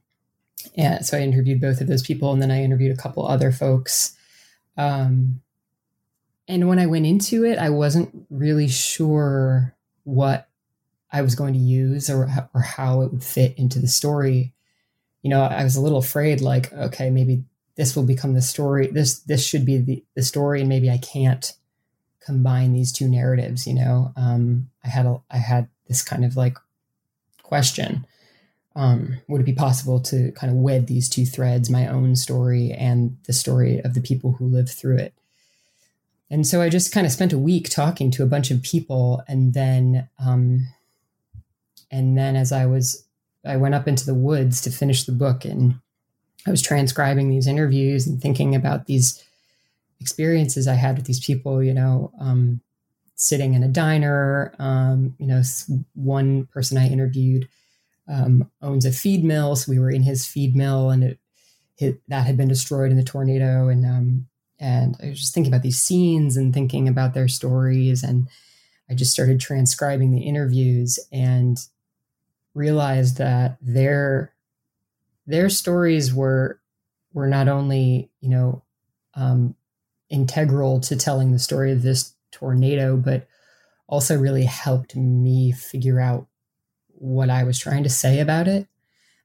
and 0.75 1.05
so 1.05 1.17
I 1.17 1.21
interviewed 1.21 1.59
both 1.59 1.81
of 1.81 1.87
those 1.87 2.03
people, 2.03 2.31
and 2.31 2.41
then 2.41 2.51
I 2.51 2.63
interviewed 2.63 2.97
a 2.97 3.01
couple 3.01 3.27
other 3.27 3.51
folks. 3.51 4.15
Um, 4.77 5.41
and 6.47 6.67
when 6.67 6.79
I 6.79 6.85
went 6.85 7.05
into 7.05 7.43
it, 7.45 7.57
I 7.57 7.69
wasn't 7.69 8.27
really 8.29 8.67
sure 8.67 9.75
what 10.03 10.47
I 11.11 11.21
was 11.23 11.35
going 11.35 11.53
to 11.53 11.59
use 11.59 12.09
or 12.09 12.29
or 12.53 12.61
how 12.61 13.01
it 13.01 13.11
would 13.11 13.23
fit 13.23 13.57
into 13.57 13.79
the 13.79 13.87
story. 13.87 14.53
You 15.23 15.29
know, 15.29 15.41
I 15.41 15.63
was 15.63 15.75
a 15.75 15.81
little 15.81 15.99
afraid, 15.99 16.41
like, 16.41 16.71
okay, 16.73 17.09
maybe 17.09 17.43
this 17.75 17.95
will 17.95 18.03
become 18.03 18.33
the 18.33 18.41
story. 18.41 18.87
This 18.87 19.19
this 19.19 19.45
should 19.45 19.65
be 19.65 19.77
the 19.77 20.03
the 20.15 20.23
story, 20.23 20.61
and 20.61 20.69
maybe 20.69 20.89
I 20.89 20.97
can't 20.97 21.53
combine 22.19 22.73
these 22.73 22.91
two 22.91 23.07
narratives. 23.07 23.65
You 23.65 23.73
know, 23.75 24.13
um, 24.15 24.69
I 24.83 24.89
had 24.89 25.05
a 25.05 25.21
I 25.29 25.37
had 25.37 25.67
this 25.87 26.03
kind 26.03 26.25
of 26.25 26.35
like 26.35 26.57
question. 27.43 28.05
Um, 28.73 29.17
would 29.27 29.41
it 29.41 29.45
be 29.45 29.53
possible 29.53 29.99
to 29.99 30.31
kind 30.31 30.49
of 30.49 30.57
wed 30.57 30.87
these 30.87 31.09
two 31.09 31.25
threads, 31.25 31.69
my 31.69 31.87
own 31.87 32.15
story 32.15 32.71
and 32.71 33.17
the 33.27 33.33
story 33.33 33.81
of 33.81 33.93
the 33.93 33.99
people 33.99 34.33
who 34.33 34.45
lived 34.45 34.69
through 34.69 34.97
it? 34.97 35.13
And 36.29 36.47
so 36.47 36.61
I 36.61 36.69
just 36.69 36.93
kind 36.93 37.05
of 37.05 37.11
spent 37.11 37.33
a 37.33 37.37
week 37.37 37.69
talking 37.69 38.09
to 38.11 38.23
a 38.23 38.27
bunch 38.27 38.51
of 38.51 38.63
people, 38.63 39.21
and 39.27 39.53
then, 39.53 40.07
um, 40.17 40.69
and 41.91 42.17
then 42.17 42.37
as 42.37 42.53
I 42.53 42.65
was, 42.65 43.03
I 43.43 43.57
went 43.57 43.75
up 43.75 43.85
into 43.85 44.05
the 44.05 44.13
woods 44.13 44.61
to 44.61 44.71
finish 44.71 45.03
the 45.03 45.11
book, 45.11 45.43
and 45.43 45.75
I 46.47 46.51
was 46.51 46.61
transcribing 46.61 47.29
these 47.29 47.47
interviews 47.47 48.07
and 48.07 48.21
thinking 48.21 48.55
about 48.55 48.87
these 48.87 49.23
experiences 49.99 50.67
I 50.67 50.73
had 50.73 50.97
with 50.97 51.05
these 51.05 51.23
people. 51.23 51.63
You 51.63 51.73
know, 51.73 52.11
um, 52.19 52.61
sitting 53.21 53.53
in 53.53 53.63
a 53.63 53.67
diner. 53.67 54.53
Um, 54.59 55.15
you 55.19 55.27
know, 55.27 55.41
one 55.93 56.47
person 56.47 56.77
I 56.77 56.89
interviewed 56.89 57.47
um, 58.07 58.49
owns 58.61 58.85
a 58.85 58.91
feed 58.91 59.23
mill, 59.23 59.55
so 59.55 59.71
we 59.71 59.79
were 59.79 59.91
in 59.91 60.03
his 60.03 60.25
feed 60.25 60.55
mill, 60.55 60.89
and 60.89 61.03
it, 61.03 61.19
it, 61.77 62.01
that 62.07 62.25
had 62.25 62.35
been 62.35 62.47
destroyed 62.47 62.91
in 62.91 62.97
the 62.97 63.03
tornado, 63.03 63.69
and 63.69 63.85
um, 63.85 64.27
and 64.59 64.95
I 65.01 65.09
was 65.09 65.19
just 65.19 65.33
thinking 65.33 65.51
about 65.51 65.63
these 65.63 65.81
scenes 65.81 66.37
and 66.37 66.53
thinking 66.53 66.87
about 66.87 67.13
their 67.13 67.27
stories. 67.27 68.03
And 68.03 68.27
I 68.89 68.93
just 68.93 69.11
started 69.11 69.39
transcribing 69.39 70.11
the 70.11 70.21
interviews 70.21 70.99
and 71.11 71.57
realized 72.53 73.17
that 73.17 73.57
their 73.61 74.33
their 75.25 75.49
stories 75.49 76.13
were 76.13 76.59
were 77.13 77.27
not 77.27 77.47
only 77.47 78.09
you 78.19 78.29
know 78.29 78.63
um, 79.15 79.55
integral 80.09 80.79
to 80.81 80.95
telling 80.95 81.31
the 81.31 81.39
story 81.39 81.71
of 81.71 81.81
this 81.81 82.13
tornado, 82.31 82.97
but 82.97 83.27
also 83.87 84.17
really 84.17 84.45
helped 84.45 84.95
me 84.95 85.51
figure 85.51 85.99
out 85.99 86.27
what 86.89 87.29
I 87.29 87.43
was 87.43 87.59
trying 87.59 87.83
to 87.83 87.89
say 87.89 88.19
about 88.19 88.47
it. 88.47 88.67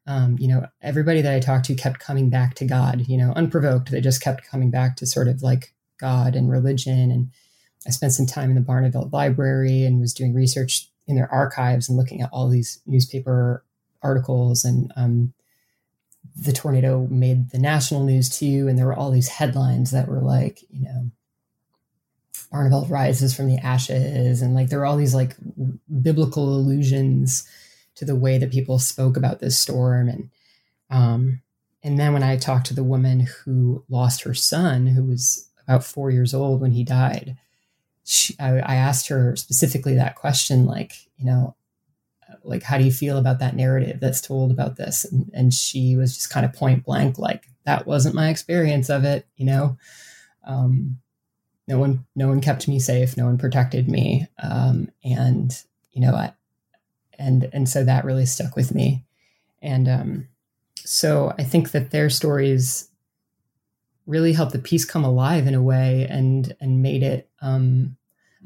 Um, 0.07 0.37
you 0.39 0.49
know, 0.49 0.67
everybody 0.83 1.21
that 1.23 1.35
I 1.35 1.41
talked 1.41 1.67
to 1.67 1.75
kept 1.75 2.01
coming 2.01 2.31
back 2.31 2.55
to 2.55 2.65
God, 2.65 3.05
you 3.09 3.17
know, 3.17 3.33
unprovoked. 3.33 3.91
They 3.91 4.01
just 4.01 4.23
kept 4.23 4.47
coming 4.47 4.71
back 4.71 4.97
to 4.97 5.07
sort 5.07 5.29
of 5.29 5.43
like 5.43 5.75
God 5.99 6.37
and 6.37 6.51
religion. 6.51 7.11
And 7.11 7.31
I 7.87 7.91
spent 7.91 8.13
some 8.13 8.27
time 8.27 8.51
in 8.51 8.57
the 8.57 8.61
Barneveld 8.61 9.13
Library 9.13 9.85
and 9.85 10.01
was 10.01 10.15
doing 10.15 10.33
research 10.33 10.89
in 11.07 11.17
their 11.17 11.33
archives 11.33 11.89
and 11.89 11.99
looking 11.99 12.21
at 12.21 12.31
all 12.33 12.49
these 12.49 12.81
newspaper 12.87 13.65
articles. 14.03 14.65
And 14.65 14.93
um, 14.97 15.33
the 16.37 16.53
tornado 16.53 17.07
made 17.11 17.51
the 17.51 17.59
national 17.59 18.05
news 18.05 18.29
too. 18.29 18.67
And 18.69 18.79
there 18.79 18.87
were 18.87 18.95
all 18.95 19.11
these 19.11 19.29
headlines 19.29 19.91
that 19.91 20.09
were 20.09 20.21
like, 20.21 20.63
you 20.71 20.85
know, 20.85 21.11
Barneveld 22.53 22.91
rises 22.91 23.35
from 23.35 23.49
the 23.49 23.59
ashes. 23.59 24.43
And 24.43 24.55
like 24.55 24.69
there 24.69 24.79
were 24.79 24.87
all 24.87 24.97
these 24.97 25.15
like 25.15 25.37
biblical 26.03 26.55
allusions 26.55 27.49
to 27.97 28.05
the 28.05 28.17
way 28.17 28.39
that 28.39 28.53
people 28.53 28.79
spoke 28.79 29.17
about 29.17 29.41
this 29.41 29.59
storm 29.59 30.09
and 30.09 30.31
um, 30.89 31.43
and 31.83 31.99
then 31.99 32.13
when 32.13 32.25
I 32.25 32.37
talked 32.37 32.67
to 32.67 32.75
the 32.75 32.83
woman 32.83 33.21
who 33.21 33.85
lost 33.89 34.23
her 34.23 34.35
son, 34.35 34.89
who 34.89 35.05
was 35.05 35.49
about 35.63 35.85
four 35.85 36.11
years 36.11 36.35
old 36.35 36.61
when 36.61 36.73
he 36.73 36.83
died, 36.83 37.37
she, 38.03 38.35
I, 38.41 38.59
I 38.59 38.75
asked 38.75 39.07
her 39.07 39.37
specifically 39.37 39.95
that 39.95 40.17
question, 40.17 40.67
like, 40.67 40.95
you 41.17 41.25
know, 41.25 41.55
like, 42.47 42.63
how 42.63 42.79
do 42.79 42.85
you 42.85 42.93
feel 42.93 43.19
about 43.19 43.39
that 43.41 43.57
narrative 43.57 44.01
that's 44.01 44.21
told 44.21 44.51
about 44.51 44.77
this? 44.77 45.05
And, 45.05 45.31
and 45.35 45.55
she 45.55 45.97
was 45.97 46.15
just 46.15 46.31
kind 46.31 46.47
of 46.47 46.53
point 46.53 46.85
blank, 46.85 47.19
like, 47.19 47.49
that 47.65 47.87
wasn't 47.87 48.15
my 48.15 48.29
experience 48.29 48.89
of 48.89 49.05
it, 49.05 49.27
you 49.37 49.45
know. 49.45 49.77
Um, 50.45 50.99
no 51.69 51.79
one, 51.79 52.07
no 52.15 52.29
one 52.29 52.41
kept 52.41 52.69
me 52.69 52.79
safe. 52.79 53.17
No 53.17 53.27
one 53.27 53.39
protected 53.39 53.89
me, 53.89 54.29
um, 54.41 54.89
and 55.03 55.53
you 55.93 56.01
know, 56.01 56.15
I, 56.15 56.33
and 57.19 57.49
and 57.53 57.69
so 57.69 57.85
that 57.85 58.05
really 58.05 58.27
stuck 58.27 58.57
with 58.57 58.75
me 58.75 59.05
and 59.63 59.89
um, 59.89 60.29
so 60.85 61.33
i 61.39 61.43
think 61.43 61.71
that 61.71 61.91
their 61.91 62.11
stories 62.11 62.89
really 64.07 64.33
helped 64.33 64.53
the 64.53 64.59
piece 64.59 64.85
come 64.85 65.05
alive 65.05 65.47
in 65.47 65.55
a 65.55 65.63
way 65.63 66.07
and 66.09 66.55
and 66.61 66.83
made 66.83 67.03
it 67.03 67.29
um, 67.41 67.97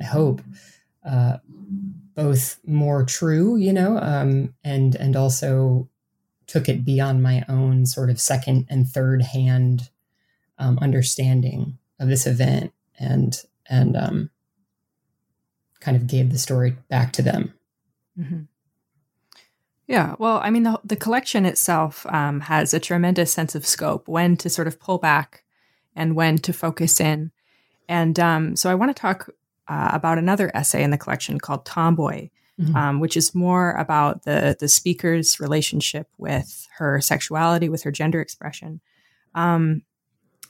i 0.00 0.04
hope 0.04 0.40
uh, 1.04 1.38
both 2.14 2.58
more 2.66 3.04
true 3.04 3.56
you 3.56 3.72
know 3.72 3.98
um, 3.98 4.54
and 4.64 4.94
and 4.96 5.16
also 5.16 5.88
took 6.46 6.68
it 6.68 6.84
beyond 6.84 7.22
my 7.22 7.44
own 7.48 7.86
sort 7.86 8.10
of 8.10 8.20
second 8.20 8.66
and 8.68 8.88
third 8.88 9.22
hand 9.22 9.90
um, 10.58 10.78
understanding 10.80 11.78
of 11.98 12.08
this 12.08 12.26
event 12.26 12.72
and 12.98 13.42
and 13.68 13.96
um, 13.96 14.30
kind 15.80 15.96
of 15.96 16.06
gave 16.06 16.30
the 16.30 16.38
story 16.38 16.76
back 16.88 17.12
to 17.12 17.22
them 17.22 17.54
mm-hmm. 18.18 18.40
Yeah, 19.90 20.14
well, 20.20 20.38
I 20.40 20.50
mean, 20.50 20.62
the, 20.62 20.78
the 20.84 20.94
collection 20.94 21.44
itself 21.44 22.06
um, 22.06 22.42
has 22.42 22.72
a 22.72 22.78
tremendous 22.78 23.32
sense 23.32 23.56
of 23.56 23.66
scope, 23.66 24.06
when 24.06 24.36
to 24.36 24.48
sort 24.48 24.68
of 24.68 24.78
pull 24.78 24.98
back 24.98 25.42
and 25.96 26.14
when 26.14 26.38
to 26.38 26.52
focus 26.52 27.00
in. 27.00 27.32
And 27.88 28.16
um, 28.20 28.54
so 28.54 28.70
I 28.70 28.76
want 28.76 28.94
to 28.94 29.00
talk 29.00 29.30
uh, 29.70 29.90
about 29.92 30.18
another 30.18 30.50
essay 30.52 30.82
in 30.82 30.90
the 30.90 30.98
collection 30.98 31.38
called 31.38 31.64
Tomboy, 31.64 32.28
mm-hmm. 32.60 32.74
um, 32.76 32.98
which 32.98 33.16
is 33.16 33.36
more 33.36 33.70
about 33.72 34.24
the, 34.24 34.56
the 34.58 34.68
speaker's 34.68 35.38
relationship 35.38 36.08
with 36.18 36.66
her 36.78 37.00
sexuality, 37.00 37.68
with 37.68 37.84
her 37.84 37.92
gender 37.92 38.20
expression. 38.20 38.80
Um, 39.36 39.82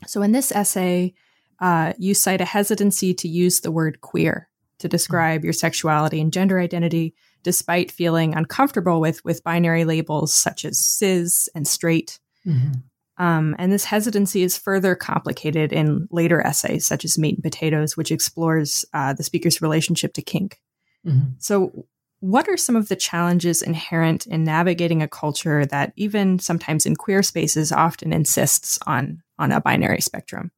so 0.06 0.22
in 0.22 0.32
this 0.32 0.50
essay, 0.50 1.12
uh, 1.60 1.92
you 1.98 2.14
cite 2.14 2.40
a 2.40 2.46
hesitancy 2.46 3.12
to 3.12 3.28
use 3.28 3.60
the 3.60 3.70
word 3.70 4.00
queer 4.00 4.48
to 4.78 4.88
describe 4.88 5.40
mm-hmm. 5.40 5.46
your 5.46 5.52
sexuality 5.52 6.18
and 6.18 6.32
gender 6.32 6.58
identity 6.58 7.14
despite 7.42 7.90
feeling 7.90 8.34
uncomfortable 8.34 9.00
with 9.00 9.22
with 9.24 9.44
binary 9.44 9.84
labels 9.84 10.32
such 10.32 10.64
as 10.64 10.78
cis 10.78 11.48
and 11.54 11.68
straight. 11.68 12.18
Mm-hmm. 12.46 12.80
Um, 13.20 13.54
and 13.58 13.70
this 13.70 13.84
hesitancy 13.84 14.42
is 14.42 14.56
further 14.56 14.94
complicated 14.94 15.74
in 15.74 16.08
later 16.10 16.40
essays, 16.40 16.86
such 16.86 17.04
as 17.04 17.18
Meat 17.18 17.34
and 17.34 17.42
Potatoes, 17.42 17.94
which 17.94 18.10
explores 18.10 18.86
uh, 18.94 19.12
the 19.12 19.22
speaker's 19.22 19.60
relationship 19.60 20.14
to 20.14 20.22
kink. 20.22 20.58
Mm-hmm. 21.06 21.32
So, 21.38 21.84
what 22.20 22.48
are 22.48 22.56
some 22.56 22.76
of 22.76 22.88
the 22.88 22.96
challenges 22.96 23.60
inherent 23.60 24.26
in 24.26 24.42
navigating 24.42 25.02
a 25.02 25.08
culture 25.08 25.66
that, 25.66 25.92
even 25.96 26.38
sometimes 26.38 26.86
in 26.86 26.96
queer 26.96 27.22
spaces, 27.22 27.72
often 27.72 28.14
insists 28.14 28.78
on 28.86 29.22
on 29.38 29.52
a 29.52 29.60
binary 29.60 30.00
spectrum? 30.00 30.50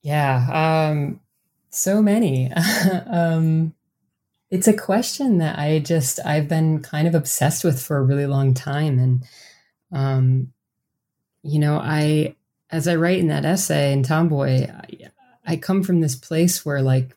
Yeah, 0.00 0.88
um, 0.90 1.20
so 1.68 2.00
many. 2.00 2.50
um, 3.06 3.74
it's 4.50 4.68
a 4.68 4.72
question 4.72 5.36
that 5.38 5.58
I 5.58 5.80
just 5.80 6.18
I've 6.24 6.48
been 6.48 6.80
kind 6.80 7.06
of 7.06 7.14
obsessed 7.14 7.62
with 7.62 7.82
for 7.82 7.98
a 7.98 8.02
really 8.02 8.26
long 8.26 8.54
time 8.54 8.98
and 8.98 9.24
um 9.94 10.52
you 11.42 11.58
know 11.58 11.76
I 11.76 12.36
as 12.70 12.88
I 12.88 12.96
write 12.96 13.18
in 13.18 13.28
that 13.28 13.44
essay 13.44 13.92
in 13.92 14.02
Tomboy 14.02 14.66
I, 14.68 15.10
I 15.44 15.56
come 15.56 15.82
from 15.82 16.00
this 16.00 16.14
place 16.14 16.64
where 16.64 16.82
like 16.82 17.16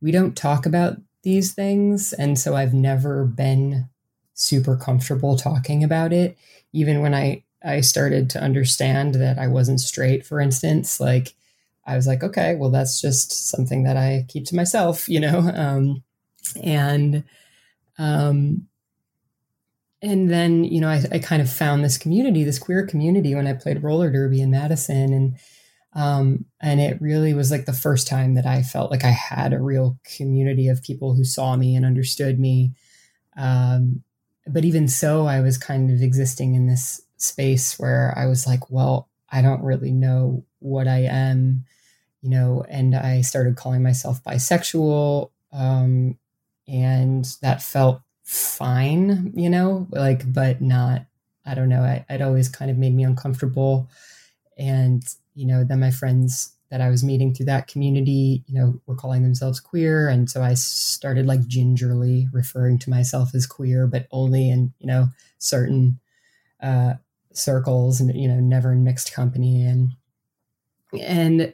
we 0.00 0.10
don't 0.10 0.36
talk 0.36 0.66
about 0.66 0.96
these 1.22 1.52
things. 1.52 2.12
And 2.12 2.38
so 2.38 2.56
I've 2.56 2.74
never 2.74 3.24
been 3.24 3.88
super 4.34 4.76
comfortable 4.76 5.36
talking 5.36 5.84
about 5.84 6.12
it. 6.12 6.36
Even 6.72 7.00
when 7.00 7.14
I 7.14 7.44
I 7.62 7.82
started 7.82 8.30
to 8.30 8.42
understand 8.42 9.16
that 9.16 9.38
I 9.38 9.46
wasn't 9.46 9.80
straight 9.80 10.24
for 10.24 10.40
instance 10.40 10.98
like 10.98 11.34
I 11.84 11.94
was 11.94 12.06
like 12.06 12.22
okay 12.22 12.54
well 12.54 12.70
that's 12.70 13.02
just 13.02 13.50
something 13.50 13.82
that 13.82 13.98
I 13.98 14.24
keep 14.28 14.46
to 14.46 14.56
myself 14.56 15.08
you 15.08 15.20
know? 15.20 15.40
Um 15.54 16.02
and 16.62 17.22
um, 17.98 18.66
and 20.02 20.30
then 20.30 20.64
you 20.64 20.80
know 20.80 20.88
I, 20.88 21.02
I, 21.12 21.18
kind 21.18 21.42
of 21.42 21.50
found 21.50 21.84
this 21.84 21.98
community 21.98 22.44
this 22.44 22.58
queer 22.58 22.86
community 22.86 23.34
when 23.34 23.46
i 23.46 23.52
played 23.52 23.82
roller 23.82 24.10
derby 24.10 24.40
in 24.40 24.50
madison. 24.50 25.12
And 25.12 25.36
um, 25.92 26.44
and 26.60 26.80
it 26.80 27.00
really 27.00 27.34
was 27.34 27.50
like 27.50 27.66
the 27.66 27.72
first 27.72 28.06
time 28.06 28.34
that 28.34 28.46
i 28.46 28.62
felt 28.62 28.90
like 28.90 29.04
i 29.04 29.10
had 29.10 29.52
a 29.52 29.60
real 29.60 29.98
community 30.16 30.68
of 30.68 30.82
people 30.82 31.14
who 31.14 31.24
saw 31.24 31.56
me 31.56 31.74
and 31.74 31.84
understood 31.84 32.38
me. 32.38 32.72
Um, 33.36 34.02
but 34.46 34.64
even 34.64 34.88
so 34.88 35.26
i 35.26 35.40
was 35.40 35.58
kind 35.58 35.90
of 35.90 36.02
existing 36.02 36.54
in 36.54 36.66
this 36.66 37.00
space 37.16 37.78
where 37.78 38.14
i 38.16 38.26
was 38.26 38.46
like 38.46 38.70
well 38.70 39.08
i 39.30 39.42
don't 39.42 39.62
really 39.62 39.92
know 39.92 40.44
what 40.60 40.88
i 40.88 41.00
am 41.00 41.64
you 42.22 42.30
know 42.30 42.64
and 42.68 42.94
i 42.94 43.20
started 43.20 43.56
calling 43.56 43.82
myself 43.82 44.22
bisexual. 44.24 45.30
Um, 45.52 46.16
and 46.68 47.24
that 47.42 47.62
felt 47.62 48.00
fine, 48.30 49.32
you 49.34 49.50
know, 49.50 49.88
like, 49.90 50.32
but 50.32 50.60
not, 50.60 51.04
I 51.44 51.54
don't 51.56 51.68
know, 51.68 51.82
I, 51.82 52.04
it 52.08 52.22
always 52.22 52.48
kind 52.48 52.70
of 52.70 52.78
made 52.78 52.94
me 52.94 53.02
uncomfortable. 53.02 53.90
And, 54.56 55.02
you 55.34 55.46
know, 55.46 55.64
then 55.64 55.80
my 55.80 55.90
friends 55.90 56.52
that 56.70 56.80
I 56.80 56.90
was 56.90 57.02
meeting 57.02 57.34
through 57.34 57.46
that 57.46 57.66
community, 57.66 58.44
you 58.46 58.54
know, 58.54 58.80
were 58.86 58.94
calling 58.94 59.24
themselves 59.24 59.58
queer. 59.58 60.08
And 60.08 60.30
so 60.30 60.42
I 60.44 60.54
started 60.54 61.26
like 61.26 61.48
gingerly 61.48 62.28
referring 62.32 62.78
to 62.80 62.90
myself 62.90 63.34
as 63.34 63.48
queer, 63.48 63.88
but 63.88 64.06
only 64.12 64.48
in, 64.48 64.72
you 64.78 64.86
know, 64.86 65.08
certain 65.38 65.98
uh, 66.62 66.94
circles 67.32 68.00
and, 68.00 68.14
you 68.14 68.28
know, 68.28 68.38
never 68.38 68.70
in 68.70 68.84
mixed 68.84 69.12
company. 69.12 69.64
And, 69.64 69.96
and 71.00 71.52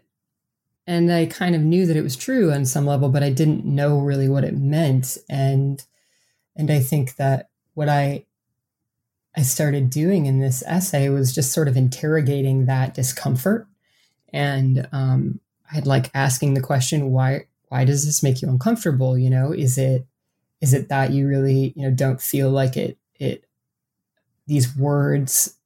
and 0.87 1.11
I 1.11 1.25
kind 1.25 1.55
of 1.55 1.63
knew 1.63 1.87
that 1.87 1.97
it 1.97 2.03
was 2.03 2.17
true 2.17 2.53
on 2.53 2.67
some 2.67 2.85
level, 2.85 3.09
but 3.09 3.23
I 3.23 3.31
didn't 3.31 3.65
know 3.65 3.99
really 3.99 4.29
what 4.29 4.45
it 4.45 4.57
meant. 4.57 5.17
And 5.29 5.83
and 6.57 6.71
I 6.71 6.81
think 6.81 7.17
that 7.17 7.49
what 7.75 7.89
I 7.89 8.25
I 9.37 9.43
started 9.43 9.91
doing 9.91 10.27
in 10.27 10.41
this 10.41 10.63
essay 10.67 11.09
was 11.11 11.35
just 11.35 11.53
sort 11.53 11.69
of 11.69 11.77
interrogating 11.77 12.67
that 12.67 12.95
discomfort, 12.95 13.67
and 14.33 14.89
um, 14.93 15.41
I'd 15.73 15.87
like 15.87 16.11
asking 16.15 16.55
the 16.55 16.61
question, 16.61 17.11
why 17.11 17.47
why 17.69 17.85
does 17.85 18.07
this 18.07 18.23
make 18.23 18.43
you 18.43 18.49
uncomfortable? 18.49 19.19
You 19.19 19.31
know, 19.31 19.53
is 19.53 19.79
it 19.79 20.07
is 20.61 20.73
it 20.73 20.89
that 20.89 21.13
you 21.13 21.29
really 21.29 21.73
you 21.77 21.83
know 21.83 21.95
don't 21.95 22.21
feel 22.21 22.51
like 22.51 22.77
it 22.77 22.99
it 23.17 23.45
these 24.47 24.77
words 24.77 25.57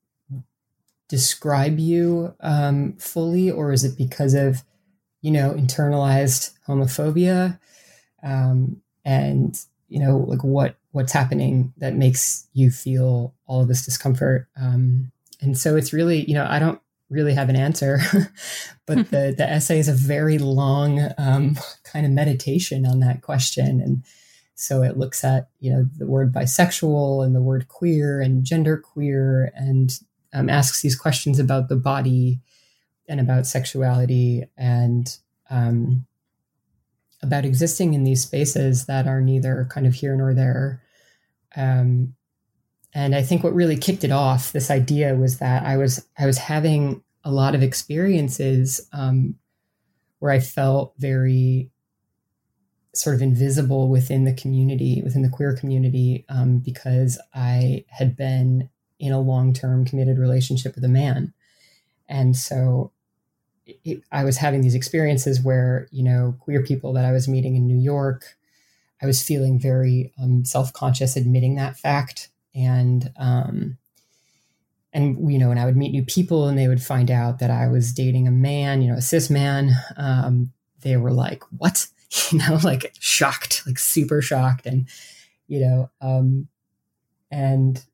describe 1.09 1.79
you 1.79 2.35
um, 2.41 2.95
fully, 2.95 3.51
or 3.51 3.73
is 3.73 3.85
it 3.85 3.97
because 3.97 4.35
of 4.35 4.63
you 5.23 5.31
know, 5.31 5.53
internalized 5.53 6.53
homophobia, 6.67 7.59
um, 8.23 8.81
and 9.05 9.59
you 9.91 9.99
know, 9.99 10.19
like 10.19 10.43
what 10.43 10.77
what's 10.93 11.13
happening 11.13 11.75
that 11.77 11.95
makes 11.95 12.47
you 12.55 12.71
feel 12.71 13.35
all 13.47 13.61
of 13.61 13.69
this 13.69 13.85
discomfort. 13.85 14.49
Um, 14.61 15.13
and 15.41 15.59
so 15.59 15.77
it's 15.77 15.93
really, 15.93 16.25
you 16.25 16.35
know, 16.35 16.47
I 16.49 16.59
don't 16.59 16.81
really 17.11 17.35
have 17.35 17.49
an 17.49 17.57
answer, 17.57 17.99
but 18.87 19.11
the 19.11 19.35
the 19.37 19.47
essay 19.49 19.79
is 19.79 19.89
a 19.89 19.93
very 19.93 20.39
long 20.39 21.11
um, 21.19 21.59
kind 21.85 22.07
of 22.07 22.13
meditation 22.13 22.87
on 22.87 23.01
that 23.01 23.21
question, 23.21 23.81
and 23.81 24.05
so 24.55 24.83
it 24.83 24.97
looks 24.97 25.25
at 25.25 25.49
you 25.59 25.73
know 25.73 25.87
the 25.99 26.07
word 26.07 26.33
bisexual 26.33 27.25
and 27.25 27.35
the 27.35 27.43
word 27.43 27.69
queer 27.69 28.21
and 28.21 28.45
gender 28.45 28.79
queer, 28.79 29.53
and 29.55 29.99
um, 30.33 30.49
asks 30.49 30.83
these 30.83 30.97
questions 30.97 31.39
about 31.39 31.69
the 31.69 31.77
body 31.77 32.41
and 33.09 33.19
about 33.19 33.45
sexuality 33.45 34.45
and 34.57 35.19
um, 35.51 36.07
about 37.23 37.45
existing 37.45 37.95
in 37.95 38.05
these 38.05 38.23
spaces 38.23 38.87
that 38.87 39.07
are 39.07 39.21
neither 39.21 39.67
kind 39.71 39.87
of 39.87 39.95
here 39.95 40.17
nor 40.17 40.35
there. 40.35 40.83
Um, 41.57 42.15
and 42.93 43.15
I 43.15 43.23
think 43.23 43.45
what 43.45 43.55
really 43.55 43.77
kicked 43.77 44.05
it 44.05 44.11
off, 44.11 44.53
this 44.53 44.71
idea, 44.71 45.15
was 45.15 45.39
that 45.39 45.65
I 45.65 45.77
was 45.77 46.07
I 46.19 46.27
was 46.27 46.39
having 46.39 47.03
a 47.25 47.31
lot 47.31 47.55
of 47.55 47.63
experiences 47.63 48.89
um, 48.93 49.37
where 50.19 50.33
I 50.33 50.41
felt 50.41 50.95
very 50.99 51.71
sort 52.95 53.15
of 53.15 53.23
invisible 53.23 53.89
within 53.89 54.25
the 54.25 54.35
community, 54.35 55.03
within 55.03 55.23
the 55.23 55.29
queer 55.29 55.55
community, 55.55 56.25
um, 56.29 56.59
because 56.59 57.21
I 57.33 57.85
had 57.89 58.17
been 58.17 58.69
in 58.99 59.13
a 59.13 59.21
long 59.21 59.53
term 59.53 59.85
committed 59.85 60.19
relationship 60.19 60.75
with 60.75 60.85
a 60.85 60.89
man, 60.89 61.33
and 62.09 62.37
so 62.37 62.93
it, 63.85 64.03
I 64.13 64.25
was 64.25 64.37
having 64.37 64.61
these 64.61 64.75
experiences 64.75 65.41
where 65.41 65.89
you 65.91 66.03
know 66.03 66.37
queer 66.41 66.63
people 66.63 66.93
that 66.95 67.05
I 67.05 67.13
was 67.13 67.29
meeting 67.29 67.57
in 67.57 67.67
New 67.67 67.79
York, 67.79 68.37
I 69.03 69.07
was 69.07 69.23
feeling 69.23 69.59
very 69.59 70.13
um, 70.21 70.45
self 70.45 70.73
conscious 70.73 71.17
admitting 71.17 71.57
that 71.57 71.77
fact 71.77 72.29
and 72.55 73.13
um, 73.17 73.79
and 74.93 75.31
you 75.33 75.39
know, 75.39 75.51
and 75.51 75.61
I 75.61 75.65
would 75.65 75.77
meet 75.77 75.93
new 75.93 76.05
people, 76.05 76.49
and 76.49 76.59
they 76.59 76.69
would 76.69 76.83
find 76.83 77.11
out 77.11 77.39
that 77.39 77.51
I 77.51 77.69
was 77.69 77.93
dating 77.93 78.27
a 78.27 78.33
man, 78.33 78.83
you 78.83 78.91
know, 78.91 78.99
a 78.99 79.03
cis 79.03 79.31
man. 79.31 79.71
Um, 79.97 80.53
they 80.83 80.97
were 80.97 81.13
like, 81.13 81.43
"What?" 81.57 81.87
You 82.33 82.39
know, 82.39 82.59
like 82.65 82.93
shocked, 82.99 83.63
like 83.69 83.79
super 83.79 84.21
shocked, 84.21 84.67
and 84.67 84.89
you 85.47 85.61
know, 85.61 85.91
um, 86.01 86.49
and 87.31 87.85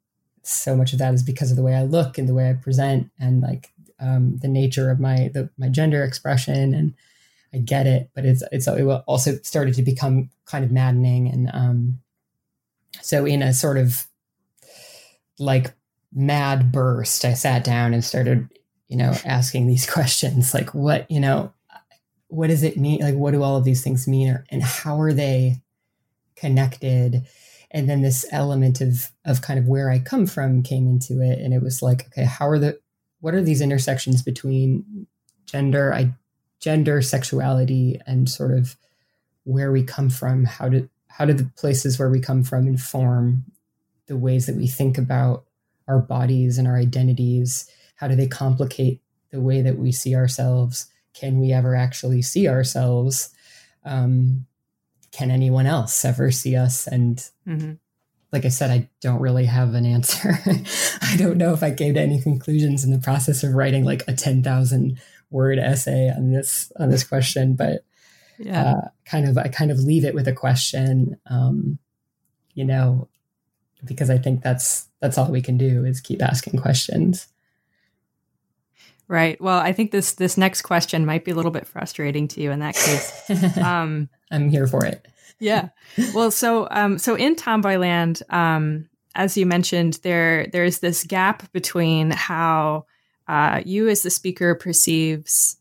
so 0.42 0.74
much 0.74 0.94
of 0.94 1.00
that 1.00 1.12
is 1.12 1.22
because 1.22 1.50
of 1.50 1.58
the 1.58 1.62
way 1.62 1.74
I 1.74 1.82
look 1.82 2.16
and 2.16 2.26
the 2.26 2.32
way 2.32 2.48
I 2.48 2.54
present, 2.54 3.10
and 3.20 3.42
like 3.42 3.74
um, 4.00 4.38
the 4.38 4.48
nature 4.48 4.90
of 4.90 5.00
my 5.00 5.30
the, 5.32 5.50
my 5.58 5.68
gender 5.68 6.04
expression, 6.04 6.74
and 6.74 6.94
I 7.52 7.58
get 7.58 7.86
it, 7.86 8.10
but 8.14 8.24
it's 8.24 8.42
it's 8.52 8.66
it 8.66 8.84
also 9.06 9.36
started 9.42 9.74
to 9.74 9.82
become 9.82 10.30
kind 10.44 10.64
of 10.64 10.70
maddening, 10.72 11.28
and 11.28 11.50
um, 11.52 12.00
so 13.00 13.24
in 13.24 13.42
a 13.42 13.52
sort 13.52 13.78
of 13.78 14.06
like 15.38 15.74
mad 16.12 16.72
burst, 16.72 17.24
I 17.24 17.34
sat 17.34 17.64
down 17.64 17.94
and 17.94 18.04
started, 18.04 18.48
you 18.88 18.96
know, 18.96 19.14
asking 19.24 19.66
these 19.66 19.88
questions 19.90 20.54
like, 20.54 20.74
what, 20.74 21.10
you 21.10 21.20
know, 21.20 21.52
what 22.28 22.48
does 22.48 22.62
it 22.62 22.76
mean? 22.76 23.00
Like, 23.00 23.14
what 23.14 23.32
do 23.32 23.42
all 23.42 23.56
of 23.56 23.64
these 23.64 23.82
things 23.84 24.08
mean? 24.08 24.42
and 24.50 24.62
how 24.62 25.00
are 25.00 25.12
they 25.12 25.60
connected? 26.34 27.26
And 27.70 27.88
then 27.88 28.02
this 28.02 28.24
element 28.32 28.80
of, 28.80 29.10
of 29.24 29.42
kind 29.42 29.58
of 29.58 29.66
where 29.66 29.90
I 29.90 29.98
come 29.98 30.26
from 30.26 30.62
came 30.62 30.88
into 30.88 31.20
it. 31.20 31.38
And 31.38 31.52
it 31.52 31.62
was 31.62 31.82
like, 31.82 32.06
okay, 32.06 32.24
how 32.24 32.48
are 32.48 32.58
the, 32.58 32.80
what 33.20 33.34
are 33.34 33.42
these 33.42 33.60
intersections 33.60 34.22
between 34.22 35.06
gender, 35.46 35.92
I, 35.92 36.14
gender, 36.60 37.02
sexuality, 37.02 38.00
and 38.06 38.28
sort 38.28 38.52
of 38.52 38.76
where 39.44 39.72
we 39.72 39.82
come 39.82 40.10
from? 40.10 40.44
How 40.44 40.68
do, 40.68 40.88
how 41.08 41.24
do 41.24 41.32
the 41.32 41.50
places 41.56 41.98
where 41.98 42.10
we 42.10 42.20
come 42.20 42.42
from 42.42 42.66
inform 42.66 43.44
the 44.06 44.16
ways 44.16 44.46
that 44.46 44.56
we 44.56 44.66
think 44.66 44.98
about 44.98 45.44
our 45.88 45.98
bodies 45.98 46.58
and 46.58 46.68
our 46.68 46.76
identities? 46.76 47.70
How 47.96 48.08
do 48.08 48.16
they 48.16 48.28
complicate 48.28 49.00
the 49.30 49.40
way 49.40 49.62
that 49.62 49.78
we 49.78 49.92
see 49.92 50.14
ourselves? 50.14 50.86
Can 51.14 51.40
we 51.40 51.52
ever 51.52 51.74
actually 51.74 52.22
see 52.22 52.48
ourselves? 52.48 53.30
Um, 53.84 54.46
can 55.12 55.30
anyone 55.30 55.66
else 55.66 56.04
ever 56.04 56.30
see 56.30 56.56
us? 56.56 56.86
And 56.86 57.16
mm-hmm. 57.46 57.72
Like 58.32 58.44
I 58.44 58.48
said, 58.48 58.70
I 58.70 58.88
don't 59.00 59.20
really 59.20 59.46
have 59.46 59.74
an 59.74 59.86
answer. 59.86 60.38
I 61.02 61.16
don't 61.16 61.38
know 61.38 61.52
if 61.52 61.62
I 61.62 61.70
came 61.70 61.94
to 61.94 62.00
any 62.00 62.20
conclusions 62.20 62.84
in 62.84 62.90
the 62.90 62.98
process 62.98 63.42
of 63.42 63.54
writing 63.54 63.84
like 63.84 64.02
a 64.08 64.12
10,000 64.12 64.98
word 65.30 65.58
essay 65.58 66.10
on 66.10 66.32
this, 66.32 66.70
on 66.78 66.90
this 66.90 67.04
question, 67.04 67.54
but 67.54 67.82
yeah. 68.38 68.70
Uh, 68.70 68.88
kind 69.06 69.26
of, 69.26 69.38
I 69.38 69.48
kind 69.48 69.70
of 69.70 69.78
leave 69.78 70.04
it 70.04 70.14
with 70.14 70.28
a 70.28 70.32
question. 70.32 71.18
Um, 71.24 71.78
you 72.52 72.64
know, 72.64 73.08
because 73.84 74.10
I 74.10 74.18
think 74.18 74.42
that's 74.42 74.88
that's 75.00 75.18
all 75.18 75.30
we 75.30 75.42
can 75.42 75.56
do 75.56 75.84
is 75.84 76.00
keep 76.00 76.22
asking 76.22 76.60
questions. 76.60 77.28
Right. 79.08 79.40
Well, 79.40 79.58
I 79.58 79.72
think 79.72 79.92
this 79.92 80.14
this 80.14 80.36
next 80.36 80.62
question 80.62 81.06
might 81.06 81.24
be 81.24 81.30
a 81.30 81.34
little 81.34 81.52
bit 81.52 81.66
frustrating 81.66 82.26
to 82.28 82.40
you 82.40 82.50
in 82.50 82.58
that 82.60 82.74
case. 82.74 83.56
Um, 83.58 84.08
I'm 84.30 84.48
here 84.48 84.66
for 84.66 84.84
it. 84.84 85.06
Yeah. 85.38 85.68
Well, 86.14 86.30
so 86.30 86.68
um, 86.70 86.98
so 86.98 87.14
in 87.14 87.36
Tomboyland, 87.36 88.22
um, 88.30 88.88
as 89.14 89.36
you 89.36 89.46
mentioned, 89.46 89.98
there 90.02 90.46
there 90.48 90.64
is 90.64 90.80
this 90.80 91.04
gap 91.04 91.50
between 91.52 92.10
how 92.10 92.86
uh, 93.28 93.62
you 93.64 93.88
as 93.88 94.02
the 94.02 94.10
speaker 94.10 94.54
perceives 94.54 95.56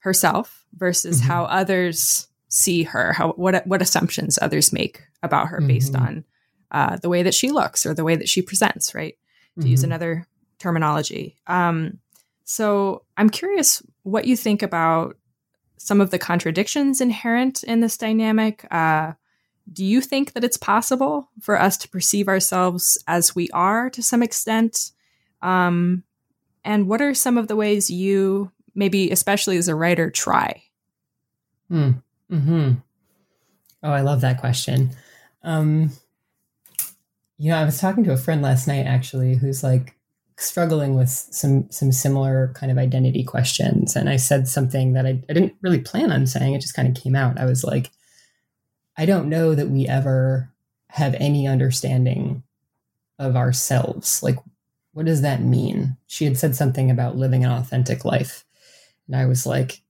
herself 0.00 0.64
versus 0.76 1.18
mm-hmm. 1.18 1.28
how 1.28 1.44
others 1.44 2.28
see 2.48 2.84
her. 2.84 3.12
How 3.12 3.32
what 3.32 3.66
what 3.66 3.82
assumptions 3.82 4.38
others 4.40 4.72
make 4.72 5.02
about 5.22 5.48
her 5.48 5.58
mm-hmm. 5.58 5.68
based 5.68 5.94
on 5.94 6.24
uh, 6.70 6.96
the 6.96 7.08
way 7.08 7.22
that 7.22 7.34
she 7.34 7.50
looks 7.50 7.86
or 7.86 7.94
the 7.94 8.04
way 8.04 8.16
that 8.16 8.28
she 8.28 8.42
presents, 8.42 8.94
right? 8.94 9.16
To 9.54 9.60
mm-hmm. 9.60 9.70
use 9.70 9.84
another 9.84 10.26
terminology. 10.58 11.36
Um, 11.46 11.98
so 12.44 13.02
I'm 13.16 13.30
curious 13.30 13.82
what 14.02 14.26
you 14.26 14.36
think 14.36 14.62
about 14.62 15.16
some 15.78 16.00
of 16.00 16.10
the 16.10 16.18
contradictions 16.18 17.00
inherent 17.00 17.62
in 17.62 17.80
this 17.80 17.96
dynamic. 17.96 18.66
Uh, 18.70 19.12
do 19.72 19.84
you 19.84 20.00
think 20.00 20.32
that 20.32 20.44
it's 20.44 20.56
possible 20.56 21.30
for 21.40 21.60
us 21.60 21.76
to 21.78 21.88
perceive 21.88 22.28
ourselves 22.28 23.02
as 23.06 23.34
we 23.34 23.48
are 23.50 23.90
to 23.90 24.02
some 24.02 24.22
extent? 24.22 24.92
Um, 25.42 26.04
and 26.64 26.88
what 26.88 27.00
are 27.00 27.14
some 27.14 27.38
of 27.38 27.48
the 27.48 27.56
ways 27.56 27.90
you, 27.90 28.50
maybe 28.74 29.10
especially 29.10 29.56
as 29.56 29.68
a 29.68 29.74
writer, 29.74 30.10
try? 30.10 30.62
Mm. 31.70 32.02
Hmm. 32.30 32.72
Oh, 33.82 33.90
I 33.90 34.00
love 34.00 34.22
that 34.22 34.40
question. 34.40 34.90
Um, 35.42 35.90
you 37.38 37.50
know, 37.50 37.56
I 37.56 37.64
was 37.64 37.80
talking 37.80 38.04
to 38.04 38.12
a 38.12 38.16
friend 38.16 38.42
last 38.42 38.66
night 38.66 38.86
actually 38.86 39.36
who's 39.36 39.62
like 39.62 39.94
struggling 40.38 40.94
with 40.94 41.08
some 41.08 41.68
some 41.70 41.90
similar 41.90 42.52
kind 42.54 42.70
of 42.70 42.78
identity 42.78 43.24
questions 43.24 43.96
and 43.96 44.08
I 44.08 44.16
said 44.16 44.46
something 44.46 44.92
that 44.92 45.04
I, 45.04 45.20
I 45.28 45.32
didn't 45.32 45.56
really 45.62 45.80
plan 45.80 46.12
on 46.12 46.26
saying, 46.26 46.54
it 46.54 46.60
just 46.60 46.74
kind 46.74 46.88
of 46.88 47.02
came 47.02 47.16
out. 47.16 47.38
I 47.38 47.44
was 47.44 47.64
like, 47.64 47.90
I 48.96 49.04
don't 49.04 49.28
know 49.28 49.54
that 49.56 49.68
we 49.68 49.88
ever 49.88 50.48
have 50.90 51.14
any 51.18 51.48
understanding 51.48 52.44
of 53.18 53.34
ourselves. 53.34 54.22
Like, 54.22 54.36
what 54.92 55.06
does 55.06 55.22
that 55.22 55.42
mean? 55.42 55.96
She 56.06 56.24
had 56.24 56.38
said 56.38 56.54
something 56.54 56.88
about 56.88 57.16
living 57.16 57.44
an 57.44 57.50
authentic 57.50 58.04
life. 58.04 58.44
And 59.08 59.16
I 59.16 59.26
was 59.26 59.44
like, 59.44 59.82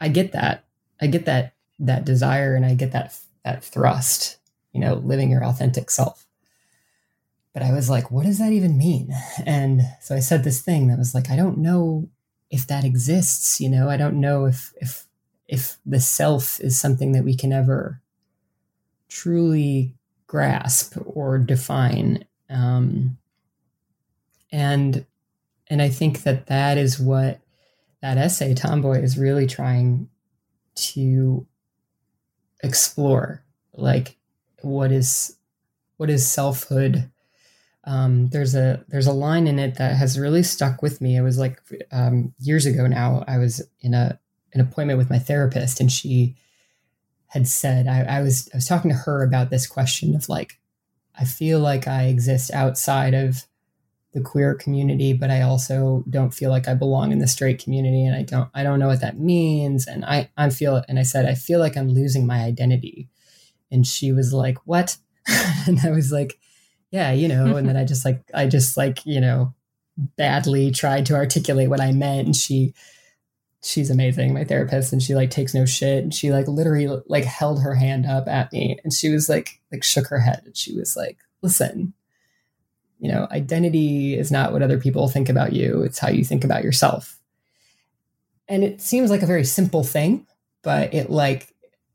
I 0.00 0.08
get 0.08 0.32
that. 0.32 0.64
I 1.00 1.06
get 1.06 1.24
that 1.26 1.54
that 1.78 2.04
desire 2.04 2.54
and 2.54 2.66
I 2.66 2.74
get 2.74 2.92
that 2.92 3.16
that 3.44 3.62
thrust, 3.62 4.38
you 4.72 4.80
know, 4.80 4.94
living 4.94 5.30
your 5.30 5.44
authentic 5.44 5.88
self 5.88 6.23
but 7.54 7.62
I 7.62 7.72
was 7.72 7.88
like, 7.88 8.10
what 8.10 8.26
does 8.26 8.38
that 8.38 8.52
even 8.52 8.76
mean? 8.76 9.14
And 9.46 9.82
so 10.00 10.14
I 10.14 10.18
said 10.18 10.42
this 10.42 10.60
thing 10.60 10.88
that 10.88 10.98
was 10.98 11.14
like, 11.14 11.30
I 11.30 11.36
don't 11.36 11.58
know 11.58 12.10
if 12.50 12.66
that 12.66 12.84
exists, 12.84 13.60
you 13.60 13.70
know, 13.70 13.88
I 13.88 13.96
don't 13.96 14.20
know 14.20 14.44
if 14.44 14.74
if 14.76 15.06
if 15.46 15.78
the 15.86 16.00
self 16.00 16.60
is 16.60 16.78
something 16.78 17.12
that 17.12 17.24
we 17.24 17.36
can 17.36 17.52
ever 17.52 18.00
truly 19.08 19.94
grasp 20.26 20.96
or 21.06 21.38
define. 21.38 22.24
Um, 22.50 23.18
and 24.50 25.06
and 25.68 25.80
I 25.80 25.88
think 25.88 26.24
that 26.24 26.46
that 26.46 26.76
is 26.76 26.98
what 26.98 27.40
that 28.02 28.18
essay 28.18 28.54
Tomboy 28.54 29.00
is 29.00 29.16
really 29.16 29.46
trying 29.46 30.08
to 30.74 31.46
explore, 32.62 33.44
like 33.74 34.16
what 34.60 34.90
is 34.90 35.36
what 35.96 36.10
is 36.10 36.26
selfhood 36.26 37.10
um, 37.86 38.28
there's 38.28 38.54
a 38.54 38.82
there's 38.88 39.06
a 39.06 39.12
line 39.12 39.46
in 39.46 39.58
it 39.58 39.76
that 39.76 39.96
has 39.96 40.18
really 40.18 40.42
stuck 40.42 40.82
with 40.82 41.00
me. 41.00 41.16
It 41.16 41.22
was 41.22 41.38
like 41.38 41.60
um, 41.92 42.34
years 42.38 42.66
ago 42.66 42.86
now. 42.86 43.24
I 43.28 43.38
was 43.38 43.62
in 43.80 43.94
a 43.94 44.18
an 44.52 44.60
appointment 44.60 44.98
with 44.98 45.10
my 45.10 45.18
therapist, 45.18 45.80
and 45.80 45.92
she 45.92 46.36
had 47.28 47.46
said 47.46 47.86
I, 47.86 48.02
I 48.02 48.22
was 48.22 48.48
I 48.54 48.56
was 48.56 48.66
talking 48.66 48.90
to 48.90 48.96
her 48.96 49.22
about 49.22 49.50
this 49.50 49.66
question 49.66 50.14
of 50.14 50.28
like 50.28 50.58
I 51.18 51.24
feel 51.24 51.60
like 51.60 51.86
I 51.86 52.04
exist 52.04 52.50
outside 52.52 53.12
of 53.12 53.44
the 54.12 54.20
queer 54.20 54.54
community, 54.54 55.12
but 55.12 55.30
I 55.30 55.42
also 55.42 56.04
don't 56.08 56.32
feel 56.32 56.50
like 56.50 56.68
I 56.68 56.74
belong 56.74 57.12
in 57.12 57.18
the 57.18 57.26
straight 57.26 57.62
community, 57.62 58.06
and 58.06 58.16
I 58.16 58.22
don't 58.22 58.48
I 58.54 58.62
don't 58.62 58.78
know 58.78 58.88
what 58.88 59.02
that 59.02 59.18
means. 59.18 59.86
And 59.86 60.06
I 60.06 60.30
I 60.38 60.48
feel 60.48 60.82
and 60.88 60.98
I 60.98 61.02
said 61.02 61.26
I 61.26 61.34
feel 61.34 61.60
like 61.60 61.76
I'm 61.76 61.90
losing 61.90 62.26
my 62.26 62.44
identity, 62.44 63.10
and 63.70 63.86
she 63.86 64.10
was 64.10 64.32
like, 64.32 64.56
"What?" 64.64 64.96
and 65.66 65.80
I 65.84 65.90
was 65.90 66.10
like 66.10 66.38
yeah, 66.94 67.10
you 67.10 67.26
know, 67.26 67.56
and 67.56 67.68
then 67.68 67.76
I 67.76 67.84
just 67.92 68.04
like, 68.04 68.22
I 68.32 68.46
just 68.46 68.76
like, 68.76 69.04
you 69.04 69.20
know, 69.20 69.52
badly 70.16 70.70
tried 70.70 71.06
to 71.06 71.16
articulate 71.16 71.68
what 71.68 71.80
I 71.80 71.90
meant. 71.90 72.26
And 72.26 72.36
she, 72.36 72.72
she's 73.64 73.90
amazing, 73.90 74.32
my 74.32 74.44
therapist, 74.44 74.92
and 74.92 75.02
she 75.02 75.16
like 75.16 75.30
takes 75.30 75.54
no 75.54 75.66
shit. 75.66 76.04
And 76.04 76.14
she 76.14 76.30
like 76.30 76.46
literally 76.46 76.86
like 77.08 77.24
held 77.24 77.62
her 77.62 77.74
hand 77.74 78.06
up 78.06 78.28
at 78.28 78.52
me 78.52 78.78
and 78.84 78.92
she 78.92 79.10
was 79.10 79.28
like, 79.28 79.60
like 79.72 79.82
shook 79.82 80.06
her 80.06 80.20
head. 80.20 80.42
And 80.44 80.56
she 80.56 80.72
was 80.72 80.96
like, 80.96 81.18
listen, 81.42 81.94
you 83.00 83.10
know, 83.10 83.26
identity 83.32 84.16
is 84.16 84.30
not 84.30 84.52
what 84.52 84.62
other 84.62 84.78
people 84.78 85.08
think 85.08 85.28
about 85.28 85.52
you. 85.52 85.82
It's 85.82 85.98
how 85.98 86.10
you 86.10 86.24
think 86.24 86.44
about 86.44 86.62
yourself. 86.62 87.18
And 88.46 88.62
it 88.62 88.80
seems 88.80 89.10
like 89.10 89.22
a 89.22 89.26
very 89.26 89.44
simple 89.44 89.82
thing, 89.82 90.28
but 90.62 90.94
it 90.94 91.10
like, 91.10 91.52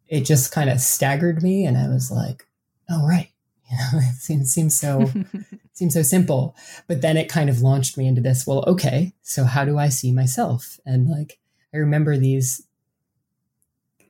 it 0.09 0.25
just 0.25 0.51
kind 0.51 0.69
of 0.69 0.81
staggered 0.81 1.41
me. 1.41 1.65
And 1.65 1.77
I 1.77 1.87
was 1.87 2.11
like, 2.11 2.45
oh, 2.89 3.07
right. 3.07 3.29
You 3.69 3.77
know, 3.77 3.99
it 3.99 4.15
seems, 4.15 4.51
seems 4.51 4.79
so 4.79 5.11
seems 5.73 5.93
so 5.93 6.01
simple. 6.01 6.55
But 6.87 7.01
then 7.01 7.17
it 7.17 7.29
kind 7.29 7.49
of 7.49 7.61
launched 7.61 7.97
me 7.97 8.07
into 8.07 8.21
this, 8.21 8.45
well, 8.45 8.63
okay, 8.67 9.13
so 9.21 9.45
how 9.45 9.65
do 9.65 9.77
I 9.77 9.89
see 9.89 10.11
myself? 10.11 10.79
And 10.85 11.09
like 11.09 11.39
I 11.73 11.77
remember 11.77 12.17
these 12.17 12.63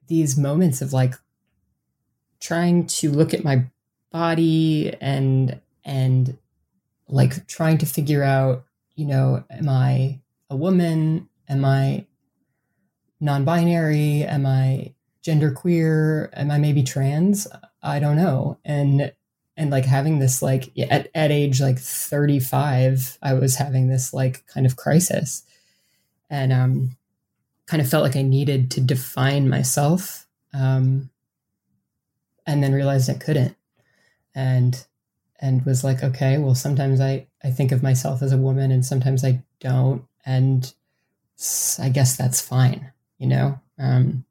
these 0.07 0.37
moments 0.37 0.81
of 0.81 0.91
like 0.93 1.13
trying 2.39 2.87
to 2.87 3.11
look 3.11 3.33
at 3.33 3.43
my 3.43 3.65
body 4.11 4.93
and 4.99 5.59
and 5.85 6.37
like 7.07 7.47
trying 7.47 7.77
to 7.79 7.85
figure 7.85 8.23
out, 8.23 8.65
you 8.95 9.05
know, 9.05 9.43
am 9.49 9.69
I 9.69 10.19
a 10.49 10.55
woman? 10.55 11.29
Am 11.47 11.65
I 11.65 12.05
non-binary? 13.19 14.23
Am 14.23 14.45
I 14.45 14.93
genderqueer? 15.23 16.29
Am 16.33 16.51
I 16.51 16.57
maybe 16.57 16.83
trans? 16.83 17.47
I 17.81 17.99
don't 17.99 18.15
know. 18.15 18.57
And 18.63 19.13
and 19.59 19.69
like 19.69 19.83
having 19.83 20.19
this 20.19 20.41
like 20.41 20.71
at, 20.89 21.09
at 21.13 21.31
age 21.31 21.59
like 21.59 21.77
35 21.77 23.17
i 23.21 23.33
was 23.33 23.57
having 23.57 23.89
this 23.89 24.13
like 24.13 24.47
kind 24.47 24.65
of 24.65 24.77
crisis. 24.77 25.43
And 26.31 26.53
um 26.53 26.97
kind 27.67 27.81
of 27.81 27.89
felt 27.89 28.03
like 28.03 28.15
i 28.15 28.21
needed 28.21 28.71
to 28.71 28.81
define 28.81 29.49
myself 29.49 30.25
um 30.53 31.09
and 32.47 32.63
then 32.63 32.73
realized 32.73 33.09
i 33.09 33.13
couldn't. 33.13 33.55
And 34.33 34.83
and 35.41 35.65
was 35.65 35.83
like 35.83 36.03
okay 36.03 36.37
well 36.37 36.55
sometimes 36.55 37.01
i 37.01 37.27
i 37.43 37.51
think 37.51 37.71
of 37.71 37.83
myself 37.83 38.21
as 38.21 38.31
a 38.31 38.37
woman 38.37 38.71
and 38.71 38.85
sometimes 38.85 39.25
i 39.25 39.43
don't. 39.59 40.05
And 40.25 40.73
i 41.79 41.89
guess 41.89 42.15
that's 42.15 42.41
fine 42.41 42.91
you 43.17 43.27
know? 43.27 43.59
Um 43.77 44.23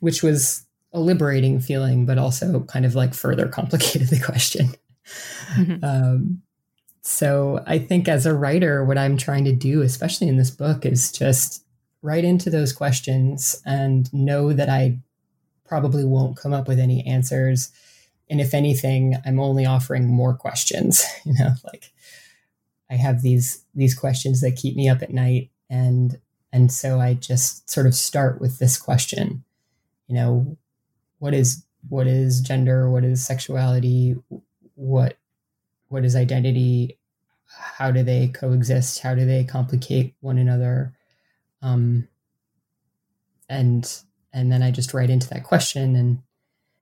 which 0.00 0.22
was 0.22 0.63
a 0.94 1.00
liberating 1.00 1.60
feeling, 1.60 2.06
but 2.06 2.16
also 2.16 2.60
kind 2.60 2.86
of 2.86 2.94
like 2.94 3.12
further 3.12 3.48
complicated 3.58 4.08
the 4.08 4.20
question. 4.20 4.74
Mm-hmm. 5.56 5.84
Um, 5.84 6.42
so 7.02 7.62
I 7.66 7.78
think 7.78 8.08
as 8.08 8.24
a 8.24 8.32
writer, 8.32 8.84
what 8.84 8.96
I'm 8.96 9.18
trying 9.18 9.44
to 9.44 9.52
do, 9.52 9.82
especially 9.82 10.28
in 10.28 10.38
this 10.38 10.50
book, 10.50 10.86
is 10.86 11.12
just 11.12 11.62
write 12.00 12.24
into 12.24 12.48
those 12.48 12.72
questions 12.72 13.60
and 13.66 14.12
know 14.14 14.52
that 14.54 14.70
I 14.70 14.98
probably 15.66 16.04
won't 16.04 16.36
come 16.36 16.54
up 16.54 16.68
with 16.68 16.78
any 16.78 17.04
answers. 17.04 17.70
And 18.30 18.40
if 18.40 18.54
anything, 18.54 19.16
I'm 19.26 19.40
only 19.40 19.66
offering 19.66 20.06
more 20.06 20.34
questions. 20.34 21.04
You 21.24 21.32
know, 21.38 21.54
like 21.64 21.90
I 22.90 22.96
have 22.96 23.22
these 23.22 23.64
these 23.74 23.94
questions 23.94 24.42
that 24.42 24.56
keep 24.56 24.76
me 24.76 24.90
up 24.90 25.00
at 25.00 25.12
night, 25.12 25.50
and 25.70 26.20
and 26.52 26.70
so 26.70 27.00
I 27.00 27.14
just 27.14 27.68
sort 27.70 27.86
of 27.86 27.94
start 27.94 28.42
with 28.42 28.58
this 28.58 28.76
question. 28.76 29.42
You 30.06 30.16
know, 30.16 30.58
what 31.18 31.34
is 31.34 31.64
what 31.88 32.06
is 32.06 32.40
gender 32.40 32.90
what 32.90 33.04
is 33.04 33.24
sexuality 33.24 34.16
what 34.74 35.16
what 35.88 36.04
is 36.04 36.16
identity 36.16 36.98
how 37.46 37.90
do 37.90 38.02
they 38.02 38.28
coexist 38.28 39.00
how 39.00 39.14
do 39.14 39.24
they 39.24 39.44
complicate 39.44 40.14
one 40.20 40.38
another? 40.38 40.92
Um 41.62 42.08
and 43.48 44.02
and 44.32 44.50
then 44.50 44.62
i 44.62 44.70
just 44.70 44.94
write 44.94 45.10
into 45.10 45.28
that 45.28 45.44
question 45.44 45.94
and 45.96 46.22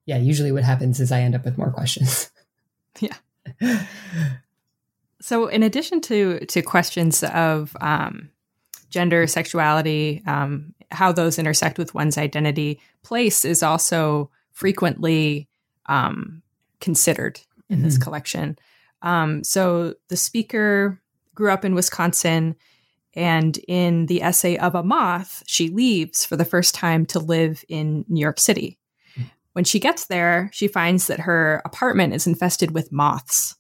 yeah 0.07 0.17
usually 0.17 0.53
what 0.53 0.63
happens 0.63 1.01
is 1.01 1.11
i 1.11 1.21
end 1.21 1.35
up 1.35 1.45
with 1.45 1.59
more 1.59 1.71
questions. 1.71 2.31
Yeah. 3.01 3.17
So 5.23 5.47
in 5.47 5.63
addition 5.63 6.03
to 6.03 6.41
to 6.47 6.61
questions 6.61 7.25
of 7.25 7.75
um 7.81 8.29
gender 8.91 9.27
sexuality 9.27 10.23
um 10.27 10.75
how 10.93 11.13
those 11.13 11.39
intersect 11.39 11.79
with 11.79 11.95
one's 11.95 12.19
identity. 12.19 12.81
Place 13.03 13.45
is 13.45 13.63
also 13.63 14.31
frequently 14.53 15.49
um, 15.87 16.43
considered 16.81 17.41
in 17.69 17.77
mm-hmm. 17.77 17.85
this 17.85 17.99
collection. 17.99 18.59
Um, 19.03 19.43
so 19.45 19.95
the 20.09 20.17
speaker 20.17 21.01
grew 21.35 21.51
up 21.51 21.65
in 21.65 21.75
Wisconsin, 21.75 22.55
and 23.15 23.59
in 23.69 24.07
the 24.07 24.23
essay 24.23 24.57
of 24.57 24.75
a 24.75 24.83
moth, 24.83 25.43
she 25.47 25.69
leaves 25.69 26.25
for 26.25 26.37
the 26.37 26.45
first 26.45 26.75
time 26.75 27.05
to 27.07 27.19
live 27.19 27.65
in 27.69 28.05
New 28.09 28.21
York 28.21 28.39
City. 28.39 28.79
Mm. 29.19 29.31
When 29.53 29.65
she 29.65 29.81
gets 29.81 30.07
there, 30.07 30.51
she 30.53 30.69
finds 30.69 31.09
that 31.09 31.21
her 31.21 31.61
apartment 31.65 32.15
is 32.15 32.27
infested 32.27 32.71
with 32.71 32.93
moths. 32.93 33.57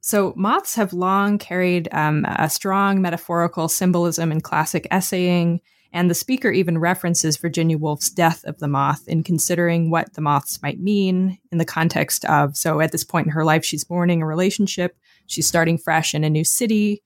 So, 0.00 0.32
moths 0.36 0.76
have 0.76 0.94
long 0.94 1.36
carried 1.36 1.88
um, 1.92 2.24
a 2.24 2.48
strong 2.48 3.02
metaphorical 3.02 3.68
symbolism 3.68 4.32
in 4.32 4.40
classic 4.40 4.86
essaying 4.90 5.60
and 5.92 6.10
the 6.10 6.14
speaker 6.14 6.50
even 6.50 6.78
references 6.78 7.36
Virginia 7.36 7.78
Woolf's 7.78 8.10
Death 8.10 8.44
of 8.44 8.58
the 8.58 8.68
Moth 8.68 9.08
in 9.08 9.22
considering 9.22 9.90
what 9.90 10.12
the 10.14 10.20
moths 10.20 10.60
might 10.62 10.80
mean 10.80 11.38
in 11.50 11.58
the 11.58 11.64
context 11.64 12.24
of 12.26 12.56
so 12.56 12.80
at 12.80 12.92
this 12.92 13.04
point 13.04 13.26
in 13.26 13.32
her 13.32 13.44
life, 13.44 13.64
she's 13.64 13.88
mourning 13.88 14.22
a 14.22 14.26
relationship, 14.26 14.96
she's 15.26 15.46
starting 15.46 15.78
fresh 15.78 16.14
in 16.14 16.24
a 16.24 16.30
new 16.30 16.44
city. 16.44 17.02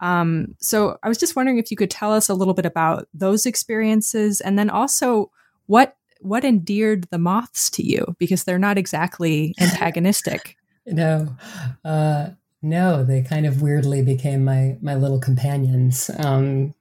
Um, 0.00 0.56
so 0.58 0.98
I 1.02 1.08
was 1.08 1.18
just 1.18 1.36
wondering 1.36 1.58
if 1.58 1.70
you 1.70 1.76
could 1.76 1.90
tell 1.90 2.12
us 2.12 2.28
a 2.28 2.34
little 2.34 2.54
bit 2.54 2.66
about 2.66 3.08
those 3.14 3.46
experiences 3.46 4.40
and 4.40 4.58
then 4.58 4.70
also 4.70 5.30
what 5.66 5.96
what 6.20 6.44
endeared 6.44 7.04
the 7.10 7.18
moths 7.18 7.68
to 7.68 7.86
you 7.86 8.16
because 8.18 8.44
they're 8.44 8.58
not 8.58 8.78
exactly 8.78 9.54
antagonistic. 9.60 10.56
no. 10.86 11.36
Uh 11.84 12.30
no, 12.64 13.04
they 13.04 13.20
kind 13.20 13.44
of 13.44 13.60
weirdly 13.60 14.02
became 14.02 14.42
my 14.42 14.78
my 14.80 14.94
little 14.94 15.20
companions. 15.20 16.10
Um, 16.18 16.74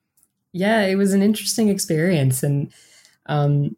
yeah, 0.54 0.82
it 0.82 0.96
was 0.96 1.14
an 1.14 1.24
interesting 1.24 1.70
experience. 1.70 2.44
And, 2.44 2.72
um, 3.26 3.76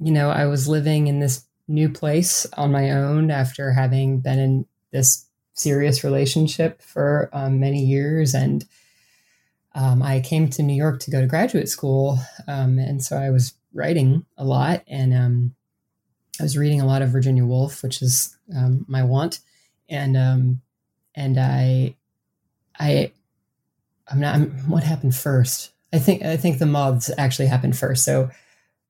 you 0.00 0.10
know, 0.10 0.28
I 0.28 0.46
was 0.46 0.68
living 0.68 1.06
in 1.06 1.20
this 1.20 1.44
new 1.68 1.88
place 1.88 2.46
on 2.56 2.72
my 2.72 2.90
own 2.90 3.30
after 3.30 3.72
having 3.72 4.18
been 4.18 4.38
in 4.38 4.66
this 4.90 5.26
serious 5.54 6.02
relationship 6.02 6.82
for 6.82 7.30
um, 7.32 7.60
many 7.60 7.84
years. 7.84 8.34
And 8.34 8.64
um, 9.76 10.02
I 10.02 10.20
came 10.20 10.50
to 10.50 10.62
New 10.62 10.74
York 10.74 10.98
to 11.00 11.12
go 11.12 11.20
to 11.20 11.28
graduate 11.28 11.68
school. 11.68 12.18
Um, 12.48 12.78
and 12.80 13.02
so 13.02 13.16
I 13.16 13.30
was 13.30 13.54
writing 13.72 14.26
a 14.36 14.44
lot 14.44 14.82
and 14.88 15.14
um, 15.14 15.54
I 16.40 16.42
was 16.42 16.58
reading 16.58 16.80
a 16.80 16.86
lot 16.86 17.02
of 17.02 17.10
Virginia 17.10 17.44
Woolf, 17.44 17.84
which 17.84 18.02
is 18.02 18.36
um, 18.54 18.84
my 18.88 19.04
want. 19.04 19.40
And, 19.88 20.16
and 21.14 21.38
I, 21.38 21.94
I, 22.78 23.12
I'm 24.08 24.18
not, 24.18 24.34
I'm, 24.34 24.50
what 24.68 24.82
happened 24.82 25.14
first? 25.14 25.70
I 25.94 25.98
think 26.00 26.22
I 26.24 26.36
think 26.36 26.58
the 26.58 26.66
moths 26.66 27.10
actually 27.16 27.46
happened 27.46 27.78
first. 27.78 28.04
So 28.04 28.30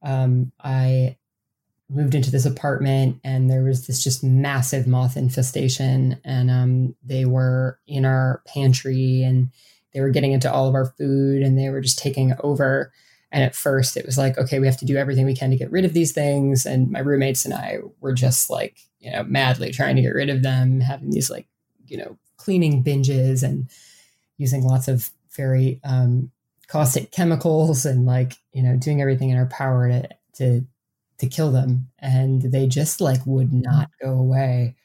um, 0.03 0.53
I 0.59 1.17
moved 1.90 2.14
into 2.14 2.31
this 2.31 2.47
apartment 2.47 3.21
and 3.23 3.51
there 3.51 3.62
was 3.62 3.87
this 3.87 4.03
just 4.03 4.25
massive 4.25 4.87
moth 4.87 5.17
infestation 5.17 6.19
and 6.25 6.51
um, 6.51 6.97
they 7.05 7.27
were 7.27 7.79
in 7.87 8.07
our 8.07 8.43
pantry 8.47 9.23
and 9.23 9.51
they 9.93 10.01
were 10.01 10.09
getting 10.09 10.33
into 10.33 10.51
all 10.51 10.67
of 10.67 10.75
our 10.75 10.87
food 10.87 11.43
and 11.43 11.59
they 11.59 11.69
were 11.69 11.83
just 11.83 11.99
taking 11.99 12.33
over 12.40 12.90
and 13.31 13.45
at 13.45 13.55
first 13.55 13.99
it 13.99 14.07
was 14.07 14.17
like 14.17 14.38
okay 14.38 14.59
we 14.59 14.67
have 14.67 14.79
to 14.79 14.87
do 14.87 14.97
everything 14.97 15.27
we 15.27 15.37
can 15.37 15.51
to 15.51 15.57
get 15.57 15.71
rid 15.71 15.85
of 15.85 15.93
these 15.93 16.12
things 16.12 16.64
and 16.64 16.90
my 16.90 17.01
roommates 17.01 17.45
and 17.45 17.53
i 17.53 17.79
were 18.01 18.14
just 18.14 18.49
like 18.49 18.79
you 19.01 19.11
know 19.12 19.23
madly 19.25 19.71
trying 19.71 19.95
to 19.95 20.03
get 20.03 20.14
rid 20.14 20.31
of 20.31 20.43
them 20.43 20.81
having 20.81 21.11
these 21.11 21.31
like 21.31 21.47
you 21.87 21.99
know 21.99 22.17
cleaning 22.38 22.83
binges 22.83 23.43
and 23.43 23.69
using 24.38 24.64
lots 24.64 24.88
of 24.88 25.11
very 25.37 25.81
um, 25.85 26.31
caustic 26.68 27.11
chemicals 27.11 27.85
and 27.85 28.07
like 28.07 28.35
you 28.53 28.62
know 28.62 28.77
doing 28.77 29.00
everything 29.00 29.31
in 29.31 29.37
our 29.37 29.46
power 29.46 29.88
to 29.88 30.09
to 30.35 30.66
to 31.18 31.27
kill 31.27 31.53
them. 31.53 31.88
And 31.98 32.42
they 32.42 32.66
just 32.66 33.00
like 33.00 33.20
would 33.27 33.53
not 33.53 33.90
go 34.03 34.11
away. 34.11 34.77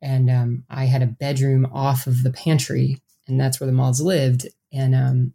And 0.00 0.30
um, 0.30 0.64
i 0.70 0.84
had 0.84 1.02
a 1.02 1.06
bedroom 1.06 1.66
off 1.72 2.06
of 2.06 2.22
the 2.22 2.30
pantry 2.30 3.00
and 3.26 3.38
that's 3.40 3.60
where 3.60 3.66
the 3.66 3.72
moths 3.72 4.00
lived. 4.00 4.46
And 4.72 4.94
um 4.94 5.34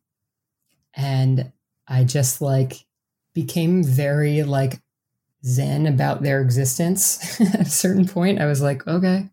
and 0.96 1.52
i 1.88 2.04
just 2.04 2.40
like 2.40 2.86
became 3.34 3.84
very 3.84 4.44
like 4.44 4.80
zen 5.44 5.88
about 5.88 6.22
their 6.22 6.40
existence 6.40 7.42
at 7.54 7.62
a 7.62 7.66
certain 7.66 8.08
point. 8.08 8.40
I 8.40 8.46
was 8.46 8.62
like 8.62 8.88
okay 8.88 9.30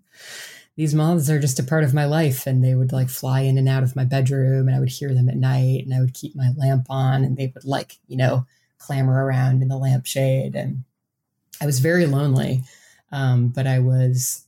these 0.80 0.94
moths 0.94 1.28
are 1.28 1.38
just 1.38 1.58
a 1.58 1.62
part 1.62 1.84
of 1.84 1.92
my 1.92 2.06
life 2.06 2.46
and 2.46 2.64
they 2.64 2.74
would 2.74 2.90
like 2.90 3.10
fly 3.10 3.42
in 3.42 3.58
and 3.58 3.68
out 3.68 3.82
of 3.82 3.94
my 3.94 4.02
bedroom 4.02 4.66
and 4.66 4.74
I 4.74 4.80
would 4.80 4.88
hear 4.88 5.12
them 5.12 5.28
at 5.28 5.36
night 5.36 5.84
and 5.84 5.92
I 5.92 6.00
would 6.00 6.14
keep 6.14 6.34
my 6.34 6.52
lamp 6.56 6.86
on 6.88 7.22
and 7.22 7.36
they 7.36 7.52
would 7.54 7.66
like, 7.66 7.98
you 8.06 8.16
know, 8.16 8.46
clamber 8.78 9.12
around 9.12 9.60
in 9.60 9.68
the 9.68 9.76
lampshade. 9.76 10.54
And 10.54 10.84
I 11.60 11.66
was 11.66 11.80
very 11.80 12.06
lonely, 12.06 12.62
um, 13.12 13.48
but 13.48 13.66
I 13.66 13.78
was 13.80 14.46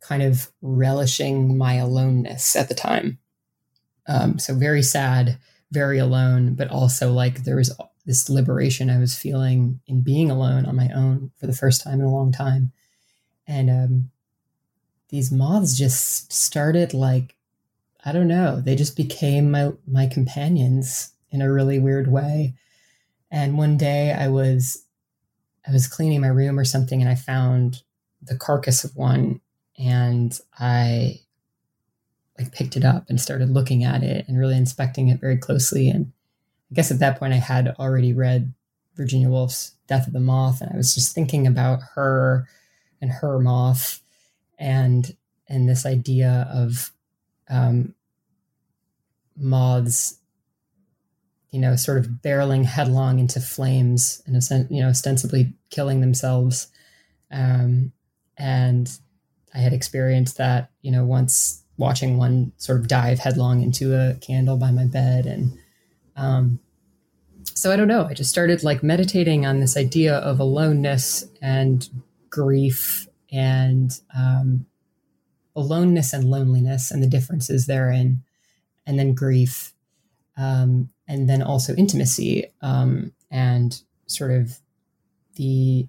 kind 0.00 0.22
of 0.22 0.50
relishing 0.62 1.58
my 1.58 1.74
aloneness 1.74 2.56
at 2.56 2.70
the 2.70 2.74
time. 2.74 3.18
Um, 4.08 4.38
so 4.38 4.54
very 4.54 4.82
sad, 4.82 5.36
very 5.70 5.98
alone, 5.98 6.54
but 6.54 6.70
also 6.70 7.12
like 7.12 7.44
there 7.44 7.56
was 7.56 7.78
this 8.06 8.30
liberation 8.30 8.88
I 8.88 9.00
was 9.00 9.18
feeling 9.18 9.80
in 9.86 10.00
being 10.00 10.30
alone 10.30 10.64
on 10.64 10.76
my 10.76 10.88
own 10.94 11.30
for 11.38 11.46
the 11.46 11.52
first 11.52 11.82
time 11.82 12.00
in 12.00 12.06
a 12.06 12.10
long 12.10 12.32
time. 12.32 12.72
And 13.46 13.68
um, 13.68 14.10
these 15.08 15.30
moths 15.30 15.76
just 15.76 16.32
started 16.32 16.94
like, 16.94 17.36
I 18.04 18.12
don't 18.12 18.28
know, 18.28 18.60
they 18.60 18.76
just 18.76 18.96
became 18.96 19.50
my 19.50 19.72
my 19.86 20.06
companions 20.06 21.12
in 21.30 21.42
a 21.42 21.52
really 21.52 21.78
weird 21.78 22.10
way. 22.10 22.54
And 23.30 23.58
one 23.58 23.76
day 23.76 24.12
I 24.12 24.28
was 24.28 24.84
I 25.66 25.72
was 25.72 25.86
cleaning 25.86 26.20
my 26.20 26.28
room 26.28 26.58
or 26.58 26.64
something 26.64 27.00
and 27.00 27.10
I 27.10 27.14
found 27.14 27.82
the 28.22 28.36
carcass 28.36 28.84
of 28.84 28.96
one 28.96 29.40
and 29.78 30.38
I 30.58 31.20
like 32.38 32.52
picked 32.52 32.76
it 32.76 32.84
up 32.84 33.08
and 33.08 33.20
started 33.20 33.50
looking 33.50 33.84
at 33.84 34.02
it 34.02 34.26
and 34.28 34.38
really 34.38 34.56
inspecting 34.56 35.08
it 35.08 35.20
very 35.20 35.36
closely. 35.36 35.88
And 35.88 36.12
I 36.70 36.74
guess 36.74 36.90
at 36.90 36.98
that 36.98 37.18
point 37.18 37.32
I 37.32 37.38
had 37.38 37.74
already 37.78 38.12
read 38.12 38.52
Virginia 38.96 39.28
Woolf's 39.28 39.72
Death 39.86 40.06
of 40.06 40.12
the 40.12 40.20
Moth, 40.20 40.60
and 40.60 40.72
I 40.72 40.76
was 40.76 40.94
just 40.94 41.14
thinking 41.14 41.46
about 41.46 41.80
her 41.94 42.48
and 43.00 43.10
her 43.10 43.38
moth 43.38 44.00
and 44.64 45.14
and 45.46 45.68
this 45.68 45.84
idea 45.84 46.48
of 46.50 46.90
um, 47.50 47.94
moths 49.36 50.18
you 51.50 51.60
know 51.60 51.76
sort 51.76 51.98
of 51.98 52.06
barreling 52.06 52.64
headlong 52.64 53.18
into 53.18 53.40
flames 53.40 54.22
and 54.26 54.34
you 54.70 54.82
know 54.82 54.88
ostensibly 54.88 55.52
killing 55.70 56.00
themselves. 56.00 56.68
Um, 57.30 57.92
and 58.36 58.90
i 59.54 59.58
had 59.58 59.72
experienced 59.72 60.38
that 60.38 60.70
you 60.82 60.90
know 60.90 61.04
once 61.04 61.62
watching 61.76 62.16
one 62.16 62.52
sort 62.56 62.80
of 62.80 62.88
dive 62.88 63.18
headlong 63.18 63.62
into 63.62 63.94
a 63.94 64.14
candle 64.14 64.56
by 64.56 64.70
my 64.70 64.86
bed. 64.86 65.26
And 65.26 65.58
um, 66.16 66.58
so 67.52 67.70
i 67.70 67.76
don't 67.76 67.88
know. 67.88 68.06
I 68.06 68.14
just 68.14 68.30
started 68.30 68.64
like 68.64 68.82
meditating 68.82 69.44
on 69.44 69.60
this 69.60 69.76
idea 69.76 70.16
of 70.16 70.40
aloneness 70.40 71.26
and 71.42 71.86
grief 72.30 73.06
and 73.34 74.00
um, 74.16 74.66
aloneness 75.56 76.12
and 76.12 76.24
loneliness 76.24 76.90
and 76.90 77.02
the 77.02 77.08
differences 77.08 77.66
therein 77.66 78.22
and 78.86 78.98
then 78.98 79.14
grief 79.14 79.72
um, 80.36 80.90
and 81.08 81.28
then 81.28 81.42
also 81.42 81.74
intimacy 81.74 82.46
um, 82.62 83.12
and 83.30 83.82
sort 84.06 84.30
of 84.30 84.58
the 85.36 85.86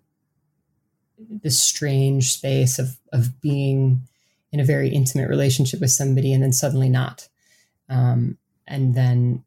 the 1.41 1.51
strange 1.51 2.33
space 2.33 2.77
of 2.77 2.97
of 3.13 3.39
being 3.41 4.01
in 4.51 4.59
a 4.59 4.65
very 4.65 4.89
intimate 4.89 5.29
relationship 5.29 5.81
with 5.81 5.91
somebody 5.91 6.31
and 6.31 6.41
then 6.41 6.53
suddenly 6.53 6.89
not. 6.89 7.27
Um, 7.89 8.37
and 8.65 8.95
then 8.95 9.43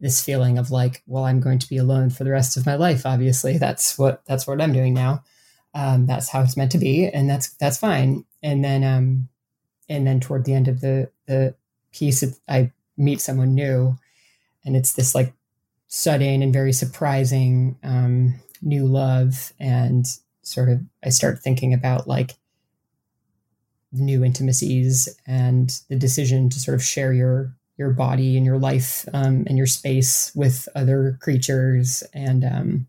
this 0.00 0.22
feeling 0.22 0.56
of 0.56 0.70
like, 0.70 1.02
well, 1.06 1.24
I'm 1.24 1.40
going 1.40 1.58
to 1.58 1.68
be 1.68 1.76
alone 1.76 2.08
for 2.08 2.24
the 2.24 2.30
rest 2.30 2.56
of 2.56 2.64
my 2.64 2.74
life. 2.74 3.04
Obviously, 3.04 3.58
that's 3.58 3.98
what 3.98 4.22
that's 4.26 4.46
what 4.46 4.60
I'm 4.60 4.72
doing 4.72 4.94
now. 4.94 5.22
Um, 5.74 6.06
that's 6.06 6.28
how 6.28 6.42
it's 6.42 6.56
meant 6.56 6.72
to 6.72 6.78
be, 6.78 7.08
and 7.08 7.28
that's 7.28 7.50
that's 7.54 7.78
fine. 7.78 8.24
And 8.42 8.64
then, 8.64 8.84
um, 8.84 9.28
and 9.88 10.06
then 10.06 10.20
toward 10.20 10.44
the 10.44 10.54
end 10.54 10.68
of 10.68 10.80
the 10.80 11.10
the 11.26 11.54
piece, 11.92 12.24
I 12.48 12.72
meet 12.96 13.20
someone 13.20 13.54
new, 13.54 13.96
and 14.64 14.76
it's 14.76 14.94
this 14.94 15.14
like 15.14 15.32
sudden 15.88 16.42
and 16.42 16.52
very 16.52 16.72
surprising 16.72 17.78
um, 17.82 18.34
new 18.62 18.86
love, 18.86 19.52
and 19.60 20.06
sort 20.42 20.68
of 20.68 20.80
I 21.04 21.10
start 21.10 21.40
thinking 21.40 21.74
about 21.74 22.08
like 22.08 22.36
new 23.92 24.24
intimacies 24.24 25.08
and 25.26 25.80
the 25.88 25.96
decision 25.96 26.50
to 26.50 26.60
sort 26.60 26.74
of 26.74 26.82
share 26.82 27.12
your 27.12 27.54
your 27.76 27.90
body 27.90 28.36
and 28.36 28.44
your 28.44 28.58
life 28.58 29.08
um, 29.14 29.44
and 29.46 29.56
your 29.56 29.66
space 29.66 30.32
with 30.34 30.68
other 30.74 31.16
creatures 31.20 32.02
and 32.12 32.44
um, 32.44 32.86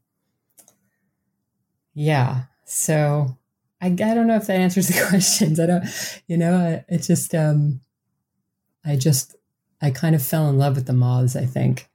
yeah 1.93 2.43
so 2.69 3.37
I, 3.81 3.87
I 3.87 3.89
don't 3.89 4.27
know 4.27 4.35
if 4.35 4.47
that 4.47 4.59
answers 4.59 4.87
the 4.87 5.05
questions 5.09 5.59
i 5.59 5.65
don't 5.65 5.85
you 6.27 6.37
know 6.37 6.83
it 6.87 6.99
just 6.99 7.33
um 7.35 7.81
i 8.85 8.95
just 8.95 9.35
i 9.81 9.91
kind 9.91 10.15
of 10.15 10.23
fell 10.23 10.49
in 10.49 10.57
love 10.57 10.75
with 10.75 10.85
the 10.85 10.93
moths 10.93 11.35
i 11.35 11.45
think 11.45 11.89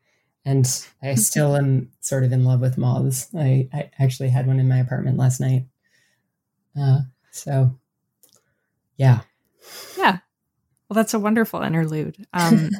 and 0.45 0.67
i 1.03 1.15
still 1.15 1.57
am 1.57 1.91
sort 2.01 2.25
of 2.25 2.33
in 2.33 2.45
love 2.45 2.61
with 2.61 2.79
moths 2.79 3.29
i, 3.37 3.69
I 3.73 3.91
actually 3.99 4.31
had 4.31 4.47
one 4.47 4.61
in 4.61 4.69
my 4.69 4.79
apartment 4.79 5.19
last 5.19 5.41
night 5.41 5.67
uh, 6.79 7.01
so 7.31 7.79
yeah. 8.97 9.21
Yeah. 9.97 10.19
Well, 10.89 10.95
that's 10.95 11.15
a 11.15 11.19
wonderful 11.19 11.63
interlude. 11.63 12.27
Um, 12.33 12.71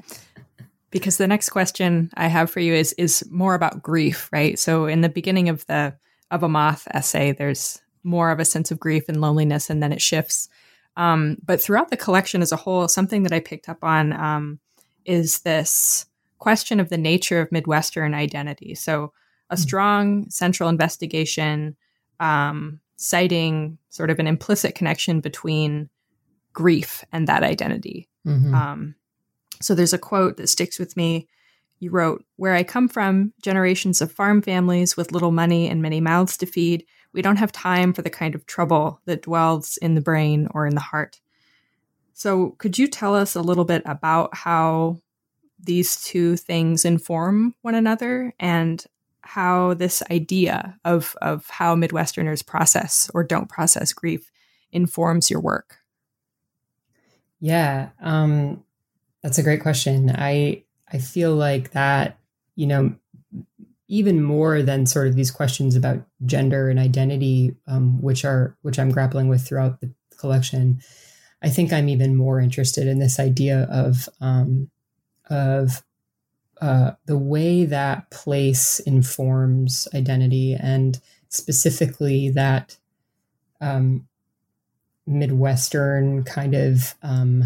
because 0.91 1.17
the 1.17 1.27
next 1.27 1.49
question 1.49 2.11
I 2.15 2.29
have 2.29 2.51
for 2.51 2.61
you 2.61 2.75
is 2.75 2.93
is 2.95 3.29
more 3.31 3.55
about 3.55 3.83
grief, 3.83 4.29
right? 4.33 4.59
So 4.59 4.87
in 4.87 5.01
the 5.01 5.09
beginning 5.09 5.49
of 5.49 5.67
the 5.67 5.97
of 6.31 6.43
a 6.43 6.49
moth 6.49 6.87
essay, 6.93 7.33
there's 7.33 7.81
more 8.05 8.31
of 8.31 8.39
a 8.39 8.45
sense 8.45 8.71
of 8.71 8.79
grief 8.79 9.09
and 9.09 9.21
loneliness, 9.21 9.71
and 9.71 9.83
then 9.83 9.93
it 9.93 10.03
shifts. 10.03 10.49
Um, 10.97 11.39
but 11.45 11.61
throughout 11.61 11.91
the 11.91 11.97
collection 11.97 12.43
as 12.43 12.53
a 12.53 12.57
whole, 12.57 12.87
something 12.87 13.25
that 13.25 13.33
I 13.33 13.41
picked 13.41 13.69
up 13.69 13.83
on 13.83 14.13
um, 14.13 14.61
is 15.05 15.41
this 15.41 16.07
question 16.39 16.79
of 16.79 16.91
the 16.91 16.99
nature 16.99 17.41
of 17.41 17.51
Midwestern 17.51 18.15
identity. 18.15 18.75
So 18.75 19.13
a 19.51 19.57
hmm. 19.57 19.63
strong 19.63 20.31
central 20.31 20.69
investigation, 20.69 21.77
um, 22.21 22.81
citing 22.97 23.79
sort 23.89 24.11
of 24.11 24.19
an 24.19 24.27
implicit 24.27 24.75
connection 24.75 25.21
between 25.21 25.89
grief 26.53 27.05
and 27.13 27.27
that 27.27 27.43
identity. 27.43 28.09
Mm-hmm. 28.27 28.55
Um, 28.55 28.95
so 29.61 29.75
there's 29.75 29.93
a 29.93 29.99
quote 29.99 30.37
that 30.37 30.49
sticks 30.49 30.79
with 30.79 30.97
me. 30.97 31.29
You 31.81 31.91
wrote, 31.91 32.25
Where 32.37 32.55
I 32.55 32.63
come 32.63 32.89
from, 32.89 33.33
generations 33.43 34.01
of 34.01 34.13
farm 34.13 34.41
families 34.41 34.97
with 34.97 35.13
little 35.13 35.33
money 35.33 35.69
and 35.69 35.83
many 35.83 36.01
mouths 36.01 36.37
to 36.39 36.47
feed, 36.47 36.87
we 37.15 37.23
don't 37.23 37.37
have 37.37 37.53
time 37.53 37.93
for 37.95 38.03
the 38.03 38.11
kind 38.11 38.35
of 38.35 38.45
trouble 38.45 39.01
that 39.07 39.23
dwells 39.23 39.79
in 39.79 39.95
the 39.95 40.01
brain 40.01 40.49
or 40.51 40.67
in 40.67 40.75
the 40.75 40.81
heart. 40.81 41.21
So, 42.13 42.51
could 42.59 42.79
you 42.79 42.87
tell 42.87 43.15
us 43.15 43.35
a 43.35 43.41
little 43.41 43.65
bit 43.65 43.83
about 43.87 44.37
how 44.37 44.99
these 45.59 46.03
two 46.03 46.37
things 46.37 46.85
inform 46.85 47.55
one 47.63 47.75
another 47.75 48.35
and 48.39 48.85
how 49.23 49.75
this 49.75 50.03
idea 50.11 50.79
of, 50.85 51.17
of 51.23 51.49
how 51.49 51.75
Midwesterners 51.75 52.45
process 52.45 53.11
or 53.15 53.25
don't 53.25 53.49
process 53.49 53.93
grief 53.93 54.31
informs 54.71 55.31
your 55.31 55.41
work? 55.41 55.79
Yeah, 57.41 57.91
um, 58.01 58.63
that's 59.23 59.39
a 59.39 59.43
great 59.43 59.63
question. 59.63 60.11
I 60.15 60.65
I 60.93 60.99
feel 60.99 61.35
like 61.35 61.73
that 61.73 62.19
you 62.55 62.67
know 62.67 62.95
even 63.89 64.23
more 64.23 64.63
than 64.63 64.87
sort 64.87 65.09
of 65.09 65.15
these 65.15 65.31
questions 65.31 65.77
about 65.77 66.05
gender 66.25 66.71
and 66.71 66.79
identity, 66.79 67.55
um, 67.67 68.01
which 68.01 68.25
are 68.25 68.57
which 68.63 68.79
I'm 68.79 68.91
grappling 68.91 69.29
with 69.29 69.47
throughout 69.47 69.81
the 69.81 69.93
collection. 70.19 70.81
I 71.43 71.51
think 71.51 71.73
I'm 71.73 71.89
even 71.89 72.17
more 72.17 72.41
interested 72.41 72.87
in 72.87 72.99
this 72.99 73.21
idea 73.21 73.65
of 73.71 74.09
um, 74.21 74.71
of 75.29 75.83
uh, 76.61 76.93
the 77.07 77.19
way 77.19 77.67
that 77.67 78.11
place 78.11 78.81
informs 78.81 79.87
identity, 79.95 80.55
and 80.55 81.01
specifically 81.29 82.31
that 82.31 82.79
um, 83.61 84.09
Midwestern 85.07 86.25
kind 86.25 86.55
of, 86.55 86.95
um, 87.03 87.45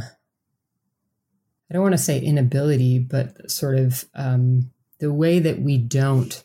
I 1.68 1.74
don't 1.74 1.82
want 1.82 1.94
to 1.94 1.98
say 1.98 2.20
inability, 2.20 3.00
but 3.00 3.50
sort 3.50 3.76
of 3.76 4.04
um, 4.14 4.70
the 4.98 5.12
way 5.12 5.38
that 5.38 5.60
we 5.60 5.78
don't 5.78 6.42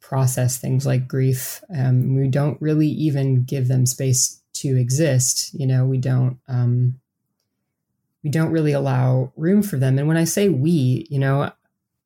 process 0.00 0.58
things 0.58 0.84
like 0.84 1.06
grief. 1.06 1.62
Um, 1.74 2.16
we 2.16 2.28
don't 2.28 2.60
really 2.60 2.88
even 2.88 3.44
give 3.44 3.68
them 3.68 3.86
space 3.86 4.40
to 4.54 4.76
exist. 4.76 5.54
You 5.54 5.66
know, 5.66 5.84
we 5.86 5.98
don't. 5.98 6.38
Um, 6.48 7.00
we 8.22 8.28
don't 8.28 8.50
really 8.50 8.72
allow 8.72 9.32
room 9.36 9.62
for 9.62 9.78
them. 9.78 9.98
And 9.98 10.06
when 10.06 10.18
I 10.18 10.24
say 10.24 10.50
we, 10.50 11.06
you 11.08 11.18
know, 11.18 11.50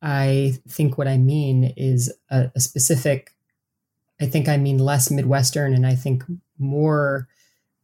I 0.00 0.58
think 0.68 0.96
what 0.96 1.08
I 1.08 1.18
mean 1.18 1.72
is 1.76 2.12
a, 2.30 2.52
a 2.54 2.60
specific. 2.60 3.32
I 4.20 4.26
think 4.26 4.48
I 4.48 4.58
mean 4.58 4.78
less 4.78 5.10
Midwestern, 5.10 5.74
and 5.74 5.86
I 5.86 5.96
think 5.96 6.22
more 6.58 7.26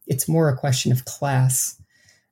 it's 0.07 0.29
more 0.29 0.49
a 0.49 0.57
question 0.57 0.91
of 0.91 1.05
class. 1.05 1.81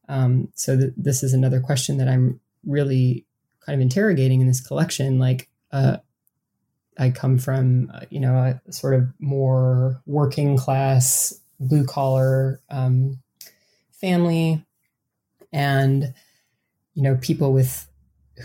Um, 0.08 0.50
so 0.56 0.78
th- 0.78 0.94
this 0.96 1.22
is 1.24 1.34
another 1.34 1.60
question 1.60 1.98
that 1.98 2.08
I'm 2.08 2.40
really 2.66 3.26
kind 3.66 3.76
of 3.76 3.82
interrogating 3.82 4.42
in 4.42 4.48
this 4.48 4.66
collection. 4.66 5.20
Like, 5.20 5.49
uh, 5.72 5.98
I 6.98 7.12
come 7.12 7.38
from, 7.38 7.92
uh, 7.94 8.02
you 8.10 8.20
know, 8.20 8.36
a 8.36 8.72
sort 8.72 8.94
of 8.94 9.08
more 9.20 10.02
working 10.06 10.58
class, 10.58 11.40
blue 11.60 11.86
collar 11.86 12.62
um, 12.70 13.20
family, 13.92 14.66
and 15.54 16.14
you 16.94 17.04
know, 17.04 17.18
people 17.22 17.54
with 17.54 17.88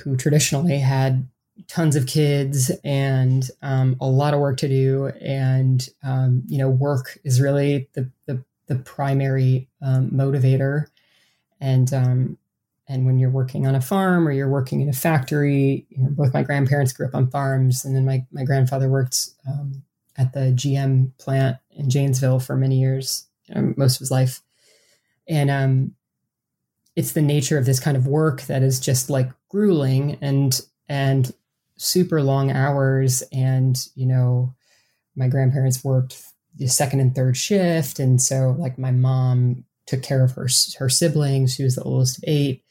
who 0.02 0.16
traditionally 0.16 0.78
had 0.78 1.28
tons 1.68 1.96
of 1.96 2.06
kids 2.06 2.70
and 2.82 3.50
um, 3.62 3.96
a 4.00 4.06
lot 4.06 4.34
of 4.34 4.40
work 4.40 4.56
to 4.58 4.68
do, 4.68 5.06
and 5.20 5.88
um, 6.02 6.42
you 6.46 6.58
know, 6.58 6.70
work 6.70 7.18
is 7.24 7.40
really 7.40 7.88
the 7.94 8.08
the 8.26 8.42
the 8.66 8.76
primary 8.76 9.68
um, 9.82 10.10
motivator. 10.10 10.86
And 11.60 11.92
um, 11.92 12.38
and 12.88 13.06
when 13.06 13.18
you're 13.18 13.30
working 13.30 13.66
on 13.66 13.74
a 13.74 13.80
farm 13.80 14.28
or 14.28 14.32
you're 14.32 14.48
working 14.48 14.80
in 14.80 14.88
a 14.88 14.92
factory, 14.92 15.86
you 15.88 16.02
know, 16.02 16.10
both 16.10 16.34
my 16.34 16.42
grandparents 16.42 16.92
grew 16.92 17.06
up 17.06 17.14
on 17.14 17.30
farms, 17.30 17.84
and 17.84 17.96
then 17.96 18.04
my 18.04 18.26
my 18.30 18.44
grandfather 18.44 18.88
worked 18.88 19.30
um, 19.48 19.82
at 20.16 20.32
the 20.32 20.52
GM 20.52 21.16
plant 21.18 21.56
in 21.70 21.88
Janesville 21.88 22.40
for 22.40 22.56
many 22.56 22.78
years, 22.78 23.26
you 23.46 23.54
know, 23.54 23.74
most 23.76 23.96
of 23.96 24.00
his 24.00 24.10
life, 24.10 24.42
and 25.26 25.50
um, 25.50 25.94
it's 26.94 27.12
the 27.12 27.22
nature 27.22 27.58
of 27.58 27.64
this 27.66 27.80
kind 27.80 27.96
of 27.96 28.06
work 28.06 28.42
that 28.42 28.62
is 28.62 28.78
just 28.78 29.08
like 29.08 29.30
grueling 29.48 30.18
and 30.20 30.60
and 30.88 31.32
super 31.76 32.22
long 32.22 32.50
hours, 32.50 33.22
and 33.32 33.88
you 33.94 34.04
know, 34.04 34.54
my 35.16 35.28
grandparents 35.28 35.82
worked 35.82 36.22
the 36.56 36.68
second 36.68 37.00
and 37.00 37.14
third 37.14 37.36
shift, 37.36 37.98
and 37.98 38.20
so 38.20 38.54
like 38.58 38.78
my 38.78 38.90
mom 38.90 39.64
took 39.86 40.02
care 40.02 40.22
of 40.22 40.32
her 40.32 40.48
her 40.78 40.90
siblings. 40.90 41.54
She 41.54 41.64
was 41.64 41.76
the 41.76 41.82
oldest 41.82 42.18
of 42.18 42.24
eight 42.26 42.63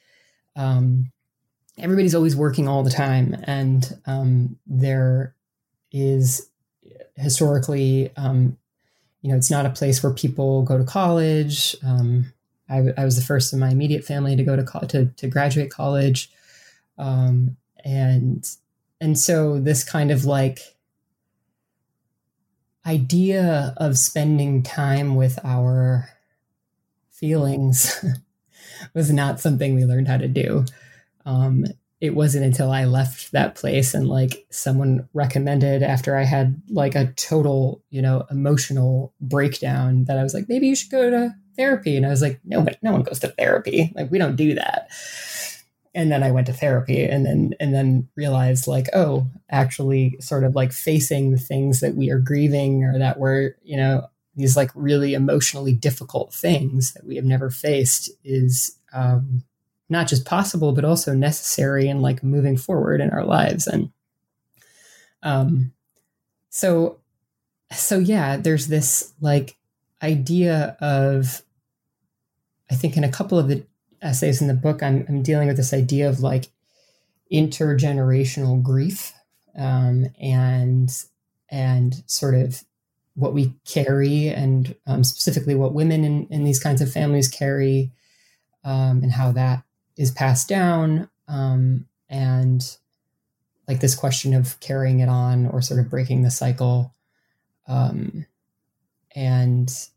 um, 0.55 1.11
everybody's 1.77 2.15
always 2.15 2.35
working 2.35 2.67
all 2.67 2.83
the 2.83 2.89
time, 2.89 3.35
and 3.43 3.97
um, 4.05 4.57
there 4.67 5.35
is 5.91 6.49
historically, 7.15 8.11
um, 8.17 8.57
you 9.21 9.29
know, 9.29 9.37
it's 9.37 9.51
not 9.51 9.65
a 9.65 9.71
place 9.71 10.01
where 10.01 10.13
people 10.13 10.63
go 10.63 10.77
to 10.77 10.83
college. 10.83 11.75
Um, 11.83 12.33
I, 12.69 12.93
I, 12.97 13.05
was 13.05 13.15
the 13.15 13.21
first 13.21 13.53
in 13.53 13.59
my 13.59 13.69
immediate 13.69 14.03
family 14.03 14.35
to 14.35 14.43
go 14.43 14.55
to 14.55 14.63
co- 14.63 14.87
to, 14.87 15.05
to 15.05 15.27
graduate 15.27 15.69
college, 15.69 16.31
um, 16.97 17.57
and 17.83 18.49
and 19.01 19.17
so 19.17 19.59
this 19.59 19.83
kind 19.83 20.11
of 20.11 20.25
like 20.25 20.59
idea 22.85 23.73
of 23.77 23.97
spending 23.97 24.63
time 24.63 25.15
with 25.15 25.39
our 25.43 26.09
feelings 27.09 28.03
was 28.93 29.11
not 29.11 29.39
something 29.39 29.75
we 29.75 29.85
learned 29.85 30.07
how 30.07 30.17
to 30.17 30.27
do. 30.27 30.65
Um, 31.25 31.65
it 32.03 32.15
wasn't 32.15 32.43
until 32.43 32.69
I 32.69 32.83
left 32.83 33.31
that 33.31 33.55
place 33.55 33.93
and 33.93 34.09
like 34.09 34.45
someone 34.49 35.07
recommended 35.13 35.83
after 35.83 36.17
I 36.17 36.23
had 36.23 36.61
like 36.69 36.95
a 36.95 37.13
total, 37.13 37.81
you 37.91 38.01
know, 38.01 38.25
emotional 38.29 39.13
breakdown 39.21 40.03
that 40.03 40.19
I 40.19 40.23
was 40.23 40.33
like, 40.33 40.49
maybe 40.49 40.67
you 40.67 40.75
should 40.75 40.91
go 40.91 41.09
to 41.09 41.33
therapy. 41.55 41.95
And 41.95 42.05
I 42.05 42.09
was 42.09 42.21
like, 42.21 42.41
no, 42.43 42.61
but 42.61 42.77
no 42.81 42.91
one 42.91 43.03
goes 43.03 43.19
to 43.19 43.29
therapy. 43.29 43.93
Like 43.95 44.11
we 44.11 44.17
don't 44.17 44.35
do 44.35 44.55
that. 44.55 44.89
And 45.95 46.11
then 46.11 46.23
I 46.23 46.31
went 46.31 46.47
to 46.47 46.53
therapy 46.53 47.05
and 47.05 47.25
then 47.25 47.53
and 47.61 47.73
then 47.73 48.09
realized 48.17 48.67
like, 48.67 48.87
oh, 48.93 49.27
actually 49.49 50.17
sort 50.19 50.43
of 50.43 50.55
like 50.55 50.73
facing 50.73 51.31
the 51.31 51.37
things 51.37 51.79
that 51.79 51.95
we 51.95 52.09
are 52.09 52.19
grieving 52.19 52.83
or 52.83 52.99
that 52.99 53.17
we're, 53.17 53.55
you 53.63 53.77
know, 53.77 54.09
these 54.35 54.57
like 54.57 54.71
really 54.75 55.13
emotionally 55.13 55.73
difficult 55.73 56.33
things 56.33 56.93
that 56.93 57.05
we 57.05 57.15
have 57.15 57.25
never 57.25 57.49
faced 57.49 58.09
is 58.23 58.77
um, 58.93 59.43
not 59.89 60.07
just 60.07 60.25
possible 60.25 60.71
but 60.71 60.85
also 60.85 61.13
necessary 61.13 61.87
in 61.87 62.01
like 62.01 62.23
moving 62.23 62.57
forward 62.57 63.01
in 63.01 63.09
our 63.11 63.25
lives. 63.25 63.67
And 63.67 63.91
um 65.23 65.71
so 66.49 66.99
so 67.71 67.97
yeah 67.97 68.37
there's 68.37 68.67
this 68.67 69.13
like 69.21 69.57
idea 70.03 70.77
of 70.79 71.41
i 72.69 72.75
think 72.75 72.95
in 72.95 73.03
a 73.03 73.11
couple 73.11 73.39
of 73.39 73.47
the 73.47 73.65
essays 74.01 74.41
in 74.41 74.47
the 74.47 74.53
book 74.53 74.83
i'm, 74.83 75.05
I'm 75.07 75.23
dealing 75.23 75.47
with 75.47 75.57
this 75.57 75.73
idea 75.73 76.09
of 76.09 76.19
like 76.19 76.51
intergenerational 77.31 78.61
grief 78.61 79.13
um, 79.57 80.07
and 80.21 80.91
and 81.49 82.03
sort 82.05 82.35
of 82.35 82.63
what 83.15 83.33
we 83.33 83.53
carry 83.65 84.27
and 84.27 84.75
um, 84.87 85.03
specifically 85.03 85.55
what 85.55 85.73
women 85.73 86.03
in, 86.03 86.27
in 86.27 86.43
these 86.43 86.59
kinds 86.59 86.81
of 86.81 86.91
families 86.91 87.27
carry 87.27 87.91
um, 88.63 89.01
and 89.03 89.11
how 89.11 89.31
that 89.31 89.63
is 89.97 90.11
passed 90.11 90.47
down 90.47 91.09
um, 91.27 91.85
and 92.09 92.77
like 93.67 93.79
this 93.79 93.95
question 93.95 94.33
of 94.33 94.59
carrying 94.59 94.99
it 94.99 95.09
on 95.09 95.45
or 95.47 95.61
sort 95.61 95.79
of 95.79 95.89
breaking 95.89 96.23
the 96.23 96.31
cycle 96.31 96.93
um, 97.67 98.25
and 99.15 99.87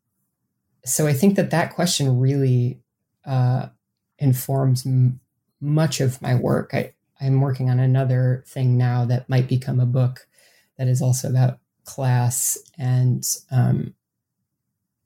so 0.85 1.07
i 1.07 1.13
think 1.13 1.37
that 1.37 1.51
that 1.51 1.75
question 1.75 2.21
really 2.21 2.81
uh, 3.25 3.67
informs 4.19 4.87
m- 4.87 5.21
much 5.61 6.01
of 6.01 6.21
my 6.23 6.35
work. 6.35 6.71
I, 6.75 6.93
i'm 7.21 7.41
working 7.41 7.71
on 7.71 7.81
another 7.81 8.45
thing 8.47 8.77
now 8.77 9.07
that 9.07 9.29
might 9.29 9.49
become 9.49 9.81
a 9.81 9.87
book 9.87 10.29
that 10.77 10.87
is 10.87 11.01
also 11.01 11.31
about 11.31 11.59
class 11.87 12.59
and 12.77 13.25
um, 13.51 13.95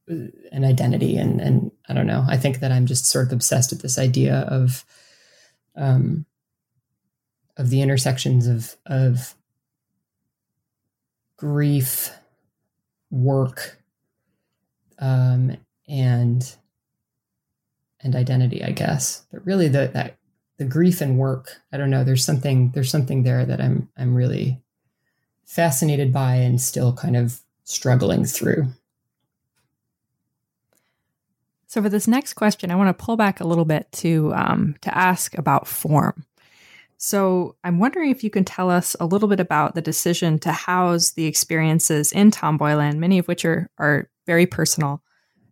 an 0.08 0.64
identity 0.64 1.16
and 1.16 1.40
and 1.40 1.70
I 1.88 1.94
don't 1.94 2.06
know. 2.06 2.24
I 2.28 2.36
think 2.36 2.60
that 2.60 2.72
I'm 2.72 2.86
just 2.86 3.06
sort 3.06 3.26
of 3.26 3.32
obsessed 3.32 3.70
with 3.70 3.82
this 3.82 3.98
idea 3.98 4.40
of 4.40 4.84
um, 5.76 6.26
of 7.56 7.70
the 7.70 7.82
intersections 7.82 8.46
of 8.46 8.76
of 8.86 9.34
grief, 11.36 12.10
work, 13.10 13.78
um, 14.98 15.56
and 15.88 16.56
and 18.00 18.16
identity, 18.16 18.64
I 18.64 18.70
guess. 18.70 19.26
But 19.30 19.46
really, 19.46 19.68
the 19.68 19.90
that 19.92 20.16
the 20.56 20.64
grief 20.64 21.00
and 21.00 21.18
work, 21.18 21.60
I 21.72 21.76
don't 21.76 21.90
know. 21.90 22.04
There's 22.04 22.24
something 22.24 22.72
there's 22.72 22.90
something 22.90 23.22
there 23.22 23.44
that 23.44 23.60
I'm 23.60 23.88
I'm 23.96 24.14
really 24.14 24.60
fascinated 25.50 26.12
by 26.12 26.36
and 26.36 26.60
still 26.60 26.92
kind 26.92 27.16
of 27.16 27.40
struggling 27.64 28.24
through. 28.24 28.68
So 31.66 31.82
for 31.82 31.88
this 31.88 32.06
next 32.06 32.34
question, 32.34 32.70
I 32.70 32.76
want 32.76 32.96
to 32.96 33.04
pull 33.04 33.16
back 33.16 33.40
a 33.40 33.46
little 33.46 33.64
bit 33.64 33.90
to 33.94 34.32
um, 34.34 34.76
to 34.82 34.96
ask 34.96 35.36
about 35.36 35.66
form. 35.66 36.24
So 36.98 37.56
I'm 37.64 37.80
wondering 37.80 38.10
if 38.10 38.22
you 38.22 38.30
can 38.30 38.44
tell 38.44 38.70
us 38.70 38.94
a 39.00 39.06
little 39.06 39.28
bit 39.28 39.40
about 39.40 39.74
the 39.74 39.82
decision 39.82 40.38
to 40.40 40.52
house 40.52 41.12
the 41.12 41.26
experiences 41.26 42.12
in 42.12 42.30
Tomboyland, 42.30 43.00
many 43.00 43.18
of 43.18 43.26
which 43.26 43.44
are 43.44 43.68
are 43.76 44.08
very 44.26 44.46
personal, 44.46 45.02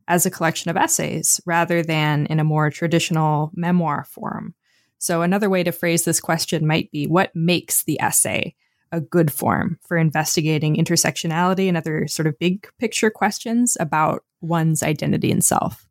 as 0.07 0.26
a 0.26 0.30
collection 0.30 0.70
of 0.70 0.76
essays 0.76 1.40
rather 1.44 1.82
than 1.82 2.26
in 2.26 2.38
a 2.38 2.44
more 2.44 2.70
traditional 2.70 3.51
memoir 3.53 4.05
form. 4.05 4.55
So 4.99 5.22
another 5.22 5.51
way 5.51 5.64
to 5.64 5.72
phrase 5.72 6.05
this 6.05 6.20
question 6.20 6.68
might 6.68 6.92
be 6.92 7.09
what 7.09 7.34
makes 7.34 7.82
the 7.82 8.01
essay 8.01 8.55
a 8.93 9.01
good 9.01 9.32
form 9.32 9.78
for 9.86 9.97
investigating 9.97 10.76
intersectionality 10.76 11.68
and 11.68 11.76
other 11.76 12.07
sort 12.07 12.26
of 12.26 12.39
big 12.39 12.68
picture 12.78 13.11
questions 13.11 13.76
about 13.80 14.24
one's 14.41 14.82
identity 14.82 15.30
and 15.30 15.45
self. 15.45 15.86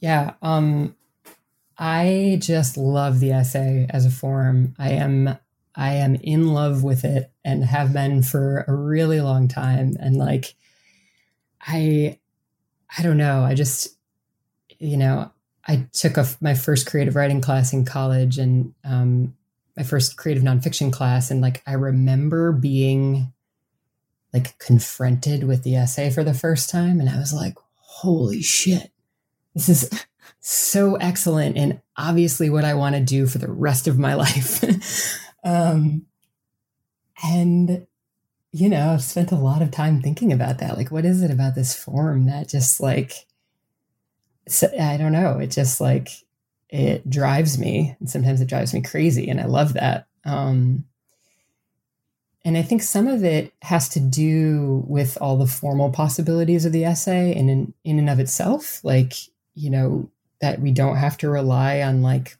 Yeah, 0.00 0.34
um, 0.42 0.96
I 1.78 2.38
just 2.40 2.76
love 2.76 3.20
the 3.20 3.32
essay 3.32 3.86
as 3.90 4.06
a 4.06 4.10
form. 4.10 4.74
I 4.78 4.90
am 4.90 5.38
I 5.74 5.94
am 5.94 6.16
in 6.16 6.52
love 6.52 6.82
with 6.82 7.04
it 7.04 7.32
and 7.44 7.64
have 7.64 7.92
been 7.92 8.22
for 8.22 8.64
a 8.68 8.74
really 8.74 9.20
long 9.20 9.48
time. 9.48 9.96
And 9.98 10.16
like, 10.16 10.54
I 11.60 12.18
I 12.96 13.02
don't 13.02 13.16
know. 13.16 13.42
I 13.42 13.54
just 13.54 13.96
you 14.78 14.96
know 14.96 15.30
I 15.66 15.86
took 15.92 16.16
a, 16.16 16.26
my 16.40 16.54
first 16.54 16.86
creative 16.86 17.14
writing 17.14 17.40
class 17.40 17.72
in 17.72 17.84
college 17.84 18.38
and 18.38 18.74
um, 18.84 19.34
my 19.76 19.82
first 19.82 20.16
creative 20.16 20.42
nonfiction 20.42 20.92
class, 20.92 21.30
and 21.30 21.40
like 21.40 21.62
I 21.66 21.72
remember 21.72 22.52
being 22.52 23.32
like 24.32 24.58
confronted 24.58 25.44
with 25.44 25.62
the 25.62 25.76
essay 25.76 26.10
for 26.10 26.24
the 26.24 26.34
first 26.34 26.70
time, 26.70 27.00
and 27.00 27.08
I 27.08 27.18
was 27.18 27.32
like, 27.32 27.54
"Holy 27.76 28.42
shit, 28.42 28.90
this 29.54 29.68
is 29.68 29.90
so 30.40 30.96
excellent!" 30.96 31.56
And 31.56 31.80
obviously, 31.96 32.50
what 32.50 32.64
I 32.64 32.74
want 32.74 32.94
to 32.96 33.02
do 33.02 33.26
for 33.26 33.38
the 33.38 33.50
rest 33.50 33.86
of 33.88 33.98
my 33.98 34.14
life. 34.14 35.18
um, 35.44 36.06
and 37.24 37.86
you 38.52 38.68
know, 38.68 38.92
I've 38.92 39.02
spent 39.02 39.32
a 39.32 39.36
lot 39.36 39.62
of 39.62 39.70
time 39.70 40.02
thinking 40.02 40.32
about 40.32 40.58
that. 40.58 40.76
Like, 40.76 40.90
what 40.90 41.06
is 41.06 41.22
it 41.22 41.30
about 41.30 41.54
this 41.54 41.74
form 41.74 42.26
that 42.26 42.48
just 42.48 42.80
like, 42.80 43.26
I 44.78 44.98
don't 44.98 45.12
know, 45.12 45.38
it 45.38 45.50
just 45.50 45.80
like 45.80 46.10
it 46.72 47.08
drives 47.08 47.58
me 47.58 47.94
and 48.00 48.10
sometimes 48.10 48.40
it 48.40 48.48
drives 48.48 48.72
me 48.72 48.80
crazy 48.80 49.28
and 49.28 49.40
i 49.40 49.44
love 49.44 49.74
that. 49.74 50.06
Um, 50.24 50.84
and 52.44 52.56
i 52.56 52.62
think 52.62 52.82
some 52.82 53.06
of 53.06 53.22
it 53.22 53.52
has 53.62 53.88
to 53.90 54.00
do 54.00 54.82
with 54.88 55.18
all 55.20 55.36
the 55.36 55.46
formal 55.46 55.90
possibilities 55.90 56.64
of 56.64 56.72
the 56.72 56.84
essay 56.84 57.32
in, 57.32 57.72
in 57.84 57.98
and 57.98 58.10
of 58.10 58.18
itself 58.18 58.82
like 58.82 59.12
you 59.54 59.70
know 59.70 60.10
that 60.40 60.60
we 60.60 60.72
don't 60.72 60.96
have 60.96 61.16
to 61.18 61.30
rely 61.30 61.82
on 61.82 62.02
like 62.02 62.36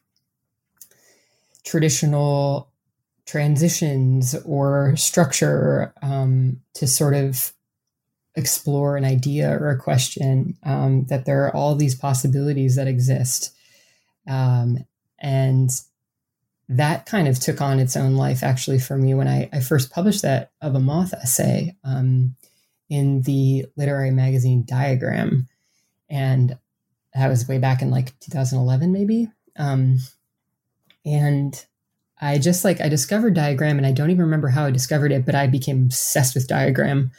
traditional 1.63 2.69
transitions 3.25 4.35
or 4.45 4.95
structure 4.97 5.93
um, 6.01 6.59
to 6.73 6.85
sort 6.85 7.13
of 7.13 7.53
explore 8.35 8.97
an 8.97 9.05
idea 9.05 9.49
or 9.49 9.69
a 9.69 9.79
question 9.79 10.57
um, 10.63 11.05
that 11.05 11.25
there 11.25 11.45
are 11.45 11.55
all 11.55 11.75
these 11.75 11.95
possibilities 11.95 12.75
that 12.75 12.87
exist 12.87 13.55
um, 14.27 14.77
and 15.19 15.69
that 16.69 17.05
kind 17.05 17.27
of 17.27 17.39
took 17.39 17.61
on 17.61 17.79
its 17.79 17.95
own 17.95 18.15
life 18.15 18.41
actually 18.43 18.79
for 18.79 18.97
me 18.97 19.13
when 19.13 19.27
I, 19.27 19.49
I 19.51 19.59
first 19.59 19.91
published 19.91 20.21
that 20.21 20.51
of 20.61 20.75
a 20.75 20.79
moth 20.79 21.13
essay 21.13 21.75
um, 21.83 22.35
in 22.89 23.21
the 23.23 23.65
literary 23.75 24.11
magazine 24.11 24.63
Diagram. 24.65 25.47
And 26.09 26.57
that 27.13 27.27
was 27.27 27.47
way 27.47 27.57
back 27.57 27.81
in 27.81 27.91
like 27.91 28.17
2011, 28.19 28.91
maybe. 28.91 29.29
Um, 29.57 29.99
and 31.05 31.63
I 32.19 32.37
just 32.37 32.63
like 32.63 32.79
I 32.79 32.87
discovered 32.87 33.33
diagram, 33.33 33.77
and 33.77 33.85
I 33.85 33.91
don't 33.91 34.09
even 34.09 34.23
remember 34.23 34.47
how 34.47 34.65
I 34.65 34.71
discovered 34.71 35.11
it, 35.11 35.25
but 35.25 35.35
I 35.35 35.47
became 35.47 35.83
obsessed 35.83 36.35
with 36.35 36.47
diagram, 36.47 37.11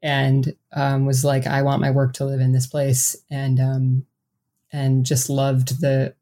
and 0.00 0.54
um, 0.72 1.06
was 1.06 1.24
like, 1.24 1.46
I 1.46 1.62
want 1.62 1.80
my 1.80 1.90
work 1.90 2.12
to 2.14 2.24
live 2.24 2.40
in 2.40 2.52
this 2.52 2.66
place, 2.66 3.16
and 3.30 3.58
um, 3.58 4.06
and 4.72 5.04
just 5.04 5.28
loved 5.28 5.80
the 5.80 6.14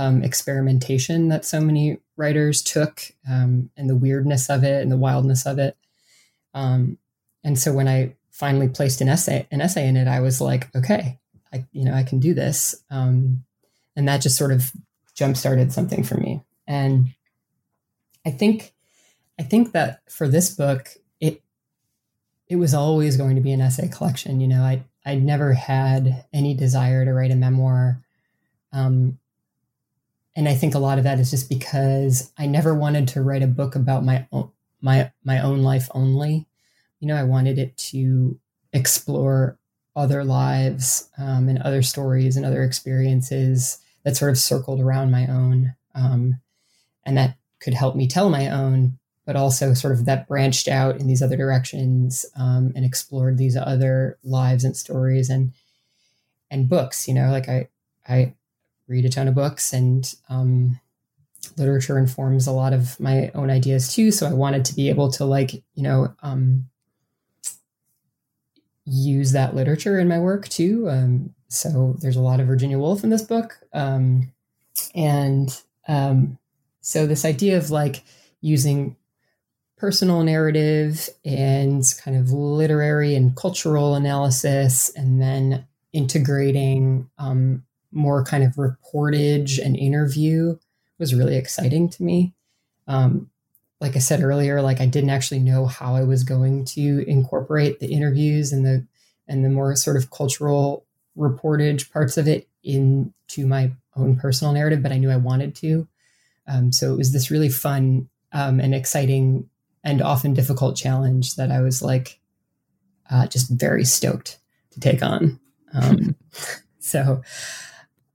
um, 0.00 0.22
experimentation 0.22 1.28
that 1.28 1.44
so 1.44 1.60
many 1.60 1.98
writers 2.16 2.62
took, 2.62 3.02
um, 3.30 3.68
and 3.76 3.90
the 3.90 3.94
weirdness 3.94 4.48
of 4.48 4.64
it, 4.64 4.80
and 4.80 4.90
the 4.90 4.96
wildness 4.96 5.44
of 5.44 5.58
it. 5.58 5.76
Um, 6.54 6.96
and 7.44 7.58
so 7.58 7.74
when 7.74 7.86
I 7.86 8.14
finally 8.30 8.68
placed 8.68 9.02
an 9.02 9.10
essay 9.10 9.46
an 9.50 9.60
essay 9.60 9.86
in 9.86 9.98
it, 9.98 10.08
I 10.08 10.20
was 10.20 10.40
like, 10.40 10.74
okay, 10.74 11.18
I 11.52 11.66
you 11.72 11.84
know 11.84 11.92
I 11.92 12.02
can 12.02 12.18
do 12.18 12.32
this, 12.32 12.74
um, 12.90 13.44
and 13.94 14.08
that 14.08 14.22
just 14.22 14.38
sort 14.38 14.52
of 14.52 14.72
jump 15.14 15.36
started 15.36 15.70
something 15.70 16.02
for 16.02 16.14
me. 16.14 16.40
And 16.66 17.08
I 18.24 18.30
think 18.30 18.72
I 19.38 19.42
think 19.42 19.72
that 19.72 20.00
for 20.08 20.28
this 20.28 20.54
book, 20.54 20.88
it 21.20 21.42
it 22.48 22.56
was 22.56 22.72
always 22.72 23.18
going 23.18 23.36
to 23.36 23.42
be 23.42 23.52
an 23.52 23.60
essay 23.60 23.88
collection. 23.88 24.40
You 24.40 24.48
know, 24.48 24.62
I 24.62 24.82
I 25.04 25.16
never 25.16 25.52
had 25.52 26.24
any 26.32 26.54
desire 26.54 27.04
to 27.04 27.12
write 27.12 27.32
a 27.32 27.36
memoir. 27.36 28.00
Um, 28.72 29.18
and 30.40 30.48
I 30.48 30.54
think 30.54 30.74
a 30.74 30.78
lot 30.78 30.96
of 30.96 31.04
that 31.04 31.20
is 31.20 31.30
just 31.30 31.50
because 31.50 32.32
I 32.38 32.46
never 32.46 32.74
wanted 32.74 33.08
to 33.08 33.20
write 33.20 33.42
a 33.42 33.46
book 33.46 33.76
about 33.76 34.06
my 34.06 34.26
own 34.32 34.50
my 34.80 35.12
my 35.22 35.38
own 35.42 35.62
life 35.62 35.90
only. 35.92 36.46
You 36.98 37.08
know, 37.08 37.16
I 37.16 37.24
wanted 37.24 37.58
it 37.58 37.76
to 37.76 38.40
explore 38.72 39.58
other 39.94 40.24
lives 40.24 41.10
um, 41.18 41.50
and 41.50 41.58
other 41.58 41.82
stories 41.82 42.38
and 42.38 42.46
other 42.46 42.62
experiences 42.62 43.80
that 44.04 44.16
sort 44.16 44.30
of 44.30 44.38
circled 44.38 44.80
around 44.80 45.10
my 45.10 45.26
own, 45.26 45.74
um, 45.94 46.40
and 47.04 47.18
that 47.18 47.36
could 47.60 47.74
help 47.74 47.94
me 47.94 48.08
tell 48.08 48.30
my 48.30 48.48
own, 48.48 48.98
but 49.26 49.36
also 49.36 49.74
sort 49.74 49.92
of 49.92 50.06
that 50.06 50.26
branched 50.26 50.68
out 50.68 50.98
in 50.98 51.06
these 51.06 51.20
other 51.20 51.36
directions 51.36 52.24
um, 52.34 52.72
and 52.74 52.86
explored 52.86 53.36
these 53.36 53.58
other 53.58 54.18
lives 54.24 54.64
and 54.64 54.74
stories 54.74 55.28
and 55.28 55.52
and 56.50 56.66
books. 56.66 57.06
You 57.06 57.12
know, 57.12 57.30
like 57.30 57.50
I 57.50 57.68
I 58.08 58.32
read 58.90 59.04
a 59.04 59.08
ton 59.08 59.28
of 59.28 59.36
books 59.36 59.72
and 59.72 60.14
um, 60.28 60.80
literature 61.56 61.96
informs 61.96 62.46
a 62.46 62.52
lot 62.52 62.72
of 62.72 62.98
my 62.98 63.30
own 63.34 63.48
ideas 63.48 63.94
too. 63.94 64.10
So 64.10 64.26
I 64.26 64.32
wanted 64.32 64.64
to 64.66 64.74
be 64.74 64.90
able 64.90 65.10
to 65.12 65.24
like 65.24 65.54
you 65.54 65.82
know 65.82 66.12
um, 66.22 66.68
use 68.84 69.32
that 69.32 69.54
literature 69.54 69.98
in 69.98 70.08
my 70.08 70.18
work 70.18 70.48
too. 70.48 70.90
Um, 70.90 71.34
so 71.48 71.96
there's 72.00 72.16
a 72.16 72.20
lot 72.20 72.40
of 72.40 72.48
Virginia 72.48 72.78
Woolf 72.78 73.04
in 73.04 73.10
this 73.10 73.22
book, 73.22 73.58
um, 73.72 74.32
and 74.94 75.56
um, 75.88 76.38
so 76.80 77.06
this 77.06 77.24
idea 77.24 77.58
of 77.58 77.70
like 77.70 78.02
using 78.40 78.96
personal 79.76 80.22
narrative 80.22 81.08
and 81.24 81.82
kind 82.04 82.16
of 82.16 82.32
literary 82.32 83.14
and 83.14 83.36
cultural 83.36 83.94
analysis, 83.94 84.90
and 84.96 85.22
then 85.22 85.64
integrating 85.92 87.08
um, 87.18 87.64
more 87.92 88.24
kind 88.24 88.44
of 88.44 88.54
reportage 88.54 89.58
and 89.58 89.76
interview 89.76 90.56
was 90.98 91.14
really 91.14 91.36
exciting 91.36 91.88
to 91.88 92.02
me. 92.02 92.34
Um, 92.86 93.30
like 93.80 93.96
I 93.96 94.00
said 94.00 94.22
earlier, 94.22 94.60
like 94.60 94.80
I 94.80 94.86
didn't 94.86 95.10
actually 95.10 95.40
know 95.40 95.66
how 95.66 95.94
I 95.94 96.02
was 96.02 96.22
going 96.22 96.66
to 96.66 97.04
incorporate 97.08 97.80
the 97.80 97.92
interviews 97.92 98.52
and 98.52 98.64
the 98.64 98.86
and 99.26 99.44
the 99.44 99.48
more 99.48 99.74
sort 99.76 99.96
of 99.96 100.10
cultural 100.10 100.84
reportage 101.16 101.90
parts 101.92 102.18
of 102.18 102.26
it 102.26 102.48
into 102.62 103.46
my 103.46 103.72
own 103.96 104.16
personal 104.16 104.52
narrative, 104.52 104.82
but 104.82 104.92
I 104.92 104.98
knew 104.98 105.10
I 105.10 105.16
wanted 105.16 105.54
to. 105.56 105.86
Um, 106.46 106.72
so 106.72 106.92
it 106.92 106.96
was 106.96 107.12
this 107.12 107.30
really 107.30 107.48
fun 107.48 108.08
um, 108.32 108.60
and 108.60 108.74
exciting 108.74 109.48
and 109.84 110.02
often 110.02 110.34
difficult 110.34 110.76
challenge 110.76 111.36
that 111.36 111.50
I 111.50 111.60
was 111.60 111.80
like 111.80 112.18
uh, 113.10 113.26
just 113.26 113.50
very 113.50 113.84
stoked 113.84 114.38
to 114.72 114.80
take 114.80 115.02
on. 115.02 115.40
Um, 115.72 116.16
so 116.80 117.22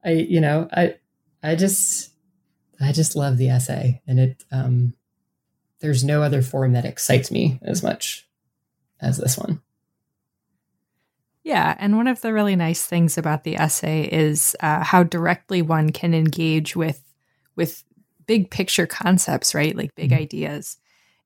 I, 0.05 0.11
you 0.11 0.39
know, 0.39 0.67
I, 0.71 0.95
I 1.41 1.55
just, 1.55 2.11
I 2.79 2.91
just 2.91 3.15
love 3.15 3.37
the 3.37 3.49
essay, 3.49 4.01
and 4.07 4.19
it. 4.19 4.43
Um, 4.51 4.93
there's 5.79 6.03
no 6.03 6.23
other 6.23 6.41
form 6.41 6.73
that 6.73 6.85
excites 6.85 7.29
me 7.29 7.59
as 7.61 7.83
much 7.83 8.27
as 9.01 9.17
this 9.17 9.37
one. 9.37 9.61
Yeah, 11.43 11.75
and 11.77 11.95
one 11.95 12.07
of 12.07 12.21
the 12.21 12.33
really 12.33 12.55
nice 12.55 12.85
things 12.85 13.19
about 13.19 13.43
the 13.43 13.57
essay 13.57 14.09
is 14.11 14.55
uh, 14.61 14.83
how 14.83 15.03
directly 15.03 15.61
one 15.61 15.91
can 15.91 16.13
engage 16.13 16.75
with 16.75 17.03
with 17.55 17.83
big 18.25 18.49
picture 18.49 18.87
concepts, 18.87 19.53
right? 19.53 19.75
Like 19.75 19.93
big 19.95 20.09
mm-hmm. 20.09 20.21
ideas. 20.21 20.77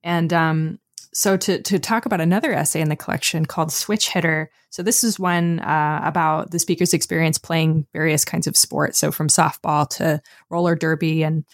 And 0.03 0.33
um, 0.33 0.79
so 1.13 1.37
to 1.37 1.61
to 1.61 1.79
talk 1.79 2.05
about 2.05 2.21
another 2.21 2.53
essay 2.53 2.81
in 2.81 2.89
the 2.89 2.95
collection 2.95 3.45
called 3.45 3.71
Switch 3.71 4.09
Hitter. 4.09 4.51
So 4.69 4.83
this 4.83 5.03
is 5.03 5.19
one 5.19 5.59
uh, 5.59 6.01
about 6.03 6.51
the 6.51 6.59
speaker's 6.59 6.93
experience 6.93 7.37
playing 7.37 7.87
various 7.93 8.23
kinds 8.23 8.47
of 8.47 8.55
sports. 8.55 8.99
So 8.99 9.11
from 9.11 9.27
softball 9.27 9.89
to 9.97 10.21
roller 10.49 10.75
derby 10.75 11.23
and 11.23 11.45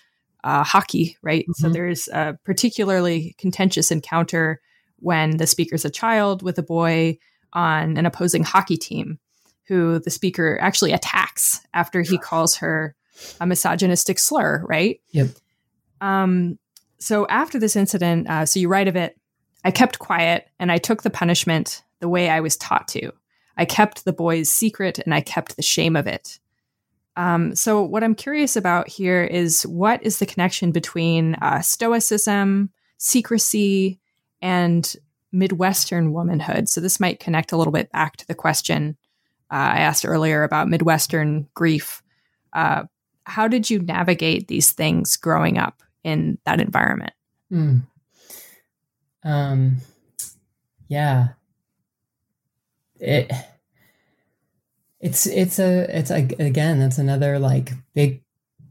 uh, 0.44 0.64
hockey, 0.64 1.18
right? 1.22 1.44
Mm-hmm. 1.44 1.54
So 1.54 1.70
there's 1.70 2.08
a 2.10 2.38
particularly 2.44 3.36
contentious 3.38 3.92
encounter 3.92 4.62
when 4.98 5.38
the 5.38 5.48
speaker's 5.48 5.86
a 5.86 5.90
child 5.90 6.44
with 6.44 6.58
a 6.58 6.64
boy 6.64 7.18
on 7.54 7.98
an 7.98 8.06
opposing 8.06 8.44
hockey 8.44 8.78
team 8.78 9.20
who 9.68 10.00
the 10.00 10.12
speaker 10.12 10.60
actually 10.62 10.92
attacks 10.92 11.62
after 11.74 12.02
he 12.02 12.18
calls 12.18 12.58
her 12.58 12.96
a 13.40 13.48
misogynistic 13.48 14.20
slur, 14.20 14.64
right? 14.68 15.00
Yep. 15.12 15.30
Um, 16.02 16.60
so 17.00 17.26
after 17.28 17.58
this 17.58 17.76
incident, 17.76 18.30
uh, 18.30 18.46
so 18.46 18.60
you 18.60 18.68
write 18.68 18.88
of 18.88 18.96
it, 18.96 19.18
I 19.66 19.72
kept 19.72 20.00
quiet 20.00 20.48
and 20.60 20.72
I 20.72 20.78
took 20.78 21.02
the 21.02 21.10
punishment 21.10 21.84
the 22.00 22.08
way 22.08 22.30
I 22.30 22.40
was 22.40 22.56
taught 22.56 22.88
to. 22.90 23.12
I 23.58 23.66
kept 23.66 24.06
the 24.06 24.14
boy's 24.14 24.52
secret 24.52 25.00
and 25.00 25.14
I 25.14 25.22
kept 25.22 25.56
the 25.56 25.64
shame 25.64 25.96
of 25.96 26.08
it. 26.08 26.40
Um, 27.18 27.56
so, 27.56 27.82
what 27.82 28.04
I'm 28.04 28.14
curious 28.14 28.56
about 28.56 28.88
here 28.90 29.24
is 29.24 29.66
what 29.66 30.04
is 30.04 30.20
the 30.20 30.26
connection 30.26 30.72
between 30.72 31.36
uh, 31.36 31.62
stoicism, 31.62 32.70
secrecy, 32.98 34.00
and 34.42 34.96
Midwestern 35.32 36.12
womanhood? 36.12 36.68
So, 36.68 36.82
this 36.82 37.00
might 37.00 37.22
connect 37.22 37.54
a 37.54 37.58
little 37.58 37.72
bit 37.72 37.90
back 37.92 38.18
to 38.18 38.28
the 38.28 38.36
question 38.36 38.98
uh, 39.50 39.56
I 39.56 39.78
asked 39.80 40.06
earlier 40.06 40.44
about 40.44 40.68
Midwestern 40.68 41.48
grief. 41.54 42.04
Uh, 42.52 42.84
how 43.24 43.48
did 43.48 43.70
you 43.70 43.80
navigate 43.80 44.48
these 44.48 44.72
things 44.72 45.16
growing 45.16 45.58
up 45.58 45.82
in 46.04 46.38
that 46.46 46.60
environment? 46.60 47.14
Hmm. 47.50 47.80
Um, 49.26 49.78
yeah. 50.88 51.30
It 53.00 53.32
it's 55.02 55.26
it's 55.28 55.60
a 55.60 55.98
it's 55.98 56.10
a, 56.10 56.28
again 56.40 56.80
that's 56.80 56.98
another 56.98 57.38
like 57.38 57.72
big 57.94 58.24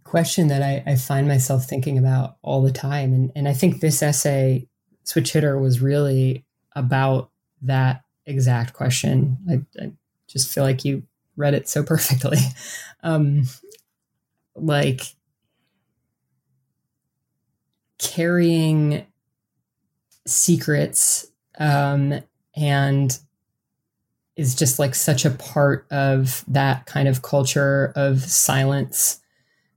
question 0.05 0.49
that 0.49 0.63
I, 0.63 0.83
I 0.87 0.97
find 0.97 1.29
myself 1.29 1.67
thinking 1.67 1.99
about 1.99 2.37
all 2.43 2.63
the 2.63 2.73
time. 2.73 3.13
And 3.13 3.33
and 3.37 3.49
I 3.49 3.53
think 3.53 3.81
this 3.81 4.03
essay 4.03 4.69
switch 5.03 5.33
hitter 5.33 5.59
was 5.59 5.83
really 5.83 6.45
about 6.75 7.31
that 7.63 8.03
exact 8.25 8.73
question. 8.73 9.37
I, 9.51 9.83
I 9.83 9.93
just 10.27 10.53
feel 10.53 10.65
like 10.65 10.85
you 10.85 11.03
read 11.37 11.55
it 11.55 11.69
so 11.69 11.83
perfectly. 11.83 12.39
Um 13.03 13.43
like 14.57 15.03
carrying 17.99 19.05
secrets 20.27 21.27
um 21.59 22.21
and 22.57 23.19
is 24.37 24.55
just 24.55 24.79
like 24.79 24.95
such 24.95 25.25
a 25.25 25.31
part 25.31 25.87
of 25.91 26.45
that 26.49 26.87
kind 26.87 27.09
of 27.09 27.23
culture 27.23 27.93
of 27.95 28.21
silence. 28.23 29.21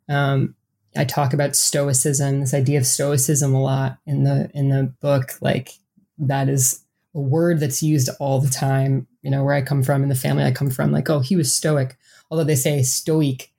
Um, 0.10 0.56
I 0.96 1.06
talk 1.06 1.34
about 1.34 1.56
stoicism, 1.56 2.40
this 2.40 2.54
idea 2.54 2.80
of 2.80 2.88
stoicism 2.88 3.54
a 3.54 3.62
lot 3.62 4.00
in 4.06 4.24
the 4.24 4.50
in 4.54 4.70
the 4.70 4.84
book. 5.00 5.34
Like 5.42 5.74
that 6.18 6.50
is 6.50 6.84
a 7.14 7.20
word 7.20 7.60
that's 7.60 7.84
used 7.84 8.10
all 8.20 8.42
the 8.42 8.50
time. 8.50 9.08
You 9.22 9.30
know, 9.30 9.44
where 9.44 9.54
I 9.54 9.62
come 9.62 9.84
from 9.84 10.02
in 10.02 10.10
the 10.10 10.16
family 10.16 10.44
I 10.44 10.52
come 10.52 10.72
from, 10.72 10.92
like, 10.92 11.10
oh, 11.10 11.20
he 11.20 11.36
was 11.36 11.54
stoic. 11.54 11.98
Although 12.32 12.46
they 12.46 12.56
say 12.56 12.82
stoic, 12.82 13.52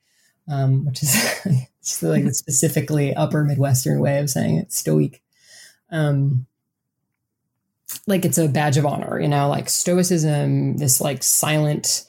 um, 0.51 0.84
which 0.84 1.03
is 1.03 2.03
like 2.03 2.34
specifically 2.34 3.14
upper 3.14 3.45
Midwestern 3.45 4.01
way 4.01 4.18
of 4.18 4.30
saying 4.30 4.57
it, 4.57 4.72
stoic. 4.72 5.22
Um, 5.91 6.47
like 8.07 8.24
it's 8.24 8.39
a 8.39 8.49
badge 8.49 8.76
of 8.76 8.86
honor, 8.86 9.20
you 9.20 9.28
know, 9.28 9.49
like 9.49 9.68
stoicism, 9.68 10.76
this 10.76 11.01
like 11.01 11.22
silent, 11.22 12.07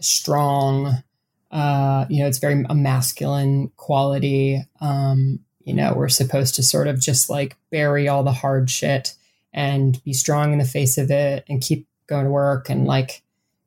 strong, 0.00 1.02
uh, 1.50 2.04
you 2.08 2.20
know, 2.20 2.28
it's 2.28 2.38
very 2.38 2.64
a 2.68 2.74
masculine 2.74 3.70
quality. 3.76 4.62
Um, 4.80 5.40
you 5.64 5.74
know, 5.74 5.94
we're 5.94 6.08
supposed 6.08 6.54
to 6.56 6.62
sort 6.62 6.88
of 6.88 7.00
just 7.00 7.30
like 7.30 7.56
bury 7.70 8.08
all 8.08 8.22
the 8.22 8.32
hard 8.32 8.70
shit 8.70 9.14
and 9.52 10.02
be 10.04 10.12
strong 10.12 10.52
in 10.52 10.58
the 10.58 10.64
face 10.64 10.98
of 10.98 11.10
it 11.10 11.44
and 11.48 11.62
keep 11.62 11.86
going 12.06 12.24
to 12.24 12.30
work 12.30 12.68
and 12.68 12.86
like, 12.86 13.22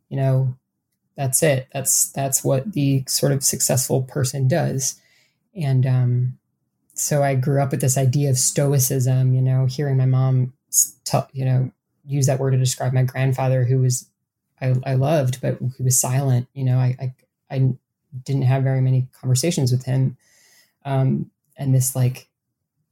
you 0.09 0.17
know, 0.17 0.55
that's 1.15 1.41
it. 1.41 1.67
That's 1.73 2.11
that's 2.11 2.43
what 2.43 2.73
the 2.73 3.03
sort 3.07 3.31
of 3.31 3.43
successful 3.43 4.03
person 4.03 4.47
does. 4.47 5.01
and 5.55 5.85
um, 5.87 6.37
so 6.99 7.23
I 7.23 7.35
grew 7.35 7.61
up 7.61 7.71
with 7.71 7.81
this 7.81 7.97
idea 7.97 8.29
of 8.29 8.37
stoicism. 8.37 9.33
You 9.33 9.41
know, 9.41 9.65
hearing 9.65 9.97
my 9.97 10.05
mom, 10.05 10.53
you 11.31 11.45
know, 11.45 11.71
use 12.05 12.25
that 12.27 12.39
word 12.39 12.51
to 12.51 12.57
describe 12.57 12.93
my 12.93 13.03
grandfather, 13.03 13.63
who 13.63 13.79
was 13.79 14.09
I, 14.61 14.75
I 14.85 14.93
loved, 14.95 15.41
but 15.41 15.59
he 15.77 15.83
was 15.83 15.99
silent. 15.99 16.47
You 16.53 16.65
know, 16.65 16.77
I, 16.77 16.95
I, 16.99 17.55
I 17.55 17.73
didn't 18.23 18.43
have 18.43 18.63
very 18.63 18.81
many 18.81 19.07
conversations 19.19 19.71
with 19.71 19.85
him, 19.85 20.17
um, 20.85 21.31
and 21.57 21.73
this 21.73 21.95
like 21.95 22.27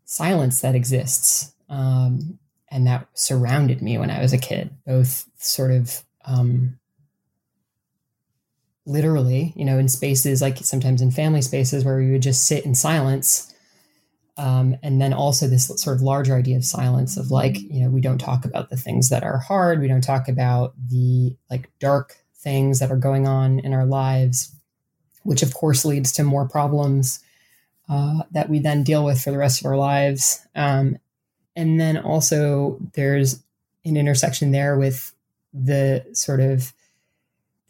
silence 0.06 0.62
that 0.62 0.76
exists 0.76 1.54
um, 1.70 2.40
and 2.70 2.88
that 2.88 3.08
surrounded 3.14 3.82
me 3.82 3.98
when 3.98 4.12
I 4.12 4.22
was 4.22 4.34
a 4.34 4.38
kid, 4.38 4.70
both 4.86 5.26
sort 5.38 5.72
of 5.72 6.04
um, 6.26 6.78
literally, 8.86 9.54
you 9.56 9.66
know, 9.66 9.78
in 9.78 9.88
spaces 9.88 10.42
like 10.42 10.58
sometimes 10.58 11.02
in 11.02 11.12
family 11.12 11.42
spaces 11.42 11.84
where 11.84 11.98
we 11.98 12.12
would 12.12 12.22
just 12.22 12.44
sit 12.44 12.66
in 12.66 12.76
silence. 12.76 13.54
Um, 14.38 14.76
and 14.84 15.02
then 15.02 15.14
also 15.14 15.48
this 15.48 15.68
sort 15.68 15.96
of 15.96 16.02
larger 16.02 16.36
idea 16.36 16.58
of 16.58 16.66
silence 16.66 17.16
of 17.16 17.32
like, 17.32 17.58
you 17.60 17.82
know, 17.82 17.90
we 17.90 18.02
don't 18.02 18.18
talk 18.18 18.44
about 18.44 18.70
the 18.70 18.76
things 18.78 19.10
that 19.10 19.24
are 19.24 19.38
hard. 19.38 19.80
We 19.80 19.88
don't 19.88 20.04
talk 20.04 20.28
about 20.28 20.74
the 20.90 21.38
like 21.50 21.70
dark 21.80 22.18
things 22.36 22.80
that 22.80 22.92
are 22.92 22.98
going 22.98 23.28
on 23.28 23.60
in 23.60 23.74
our 23.74 23.86
lives, 23.86 24.54
which 25.24 25.42
of 25.42 25.54
course 25.54 25.86
leads 25.86 26.12
to 26.14 26.24
more 26.24 26.48
problems 26.48 27.22
uh, 27.88 28.24
that 28.32 28.50
we 28.50 28.60
then 28.60 28.84
deal 28.84 29.06
with 29.06 29.22
for 29.22 29.32
the 29.32 29.38
rest 29.38 29.62
of 29.62 29.68
our 29.68 29.78
lives. 29.78 30.46
Um, 30.54 30.98
and 31.56 31.80
then 31.80 31.98
also 31.98 32.78
there's 32.94 33.42
an 33.86 33.96
intersection 33.96 34.52
there 34.52 34.78
with 34.78 35.14
the 35.54 36.06
sort 36.14 36.42
of 36.42 36.74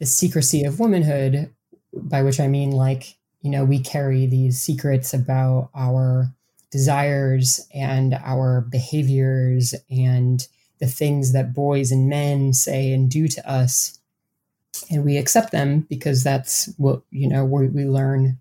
the 0.00 0.06
secrecy 0.06 0.64
of 0.64 0.80
womanhood, 0.80 1.54
by 1.92 2.22
which 2.22 2.40
I 2.40 2.48
mean 2.48 2.72
like, 2.72 3.16
you 3.40 3.50
know, 3.50 3.64
we 3.64 3.78
carry 3.78 4.26
these 4.26 4.60
secrets 4.60 5.14
about 5.14 5.70
our 5.74 6.32
desires 6.70 7.66
and 7.72 8.14
our 8.14 8.60
behaviors 8.60 9.74
and 9.90 10.46
the 10.78 10.86
things 10.86 11.32
that 11.32 11.54
boys 11.54 11.90
and 11.90 12.08
men 12.08 12.52
say 12.52 12.92
and 12.92 13.10
do 13.10 13.28
to 13.28 13.50
us. 13.50 13.98
And 14.90 15.04
we 15.04 15.16
accept 15.16 15.52
them 15.52 15.86
because 15.88 16.22
that's 16.22 16.72
what, 16.76 17.02
you 17.10 17.28
know, 17.28 17.44
we, 17.44 17.68
we 17.68 17.84
learn 17.84 18.38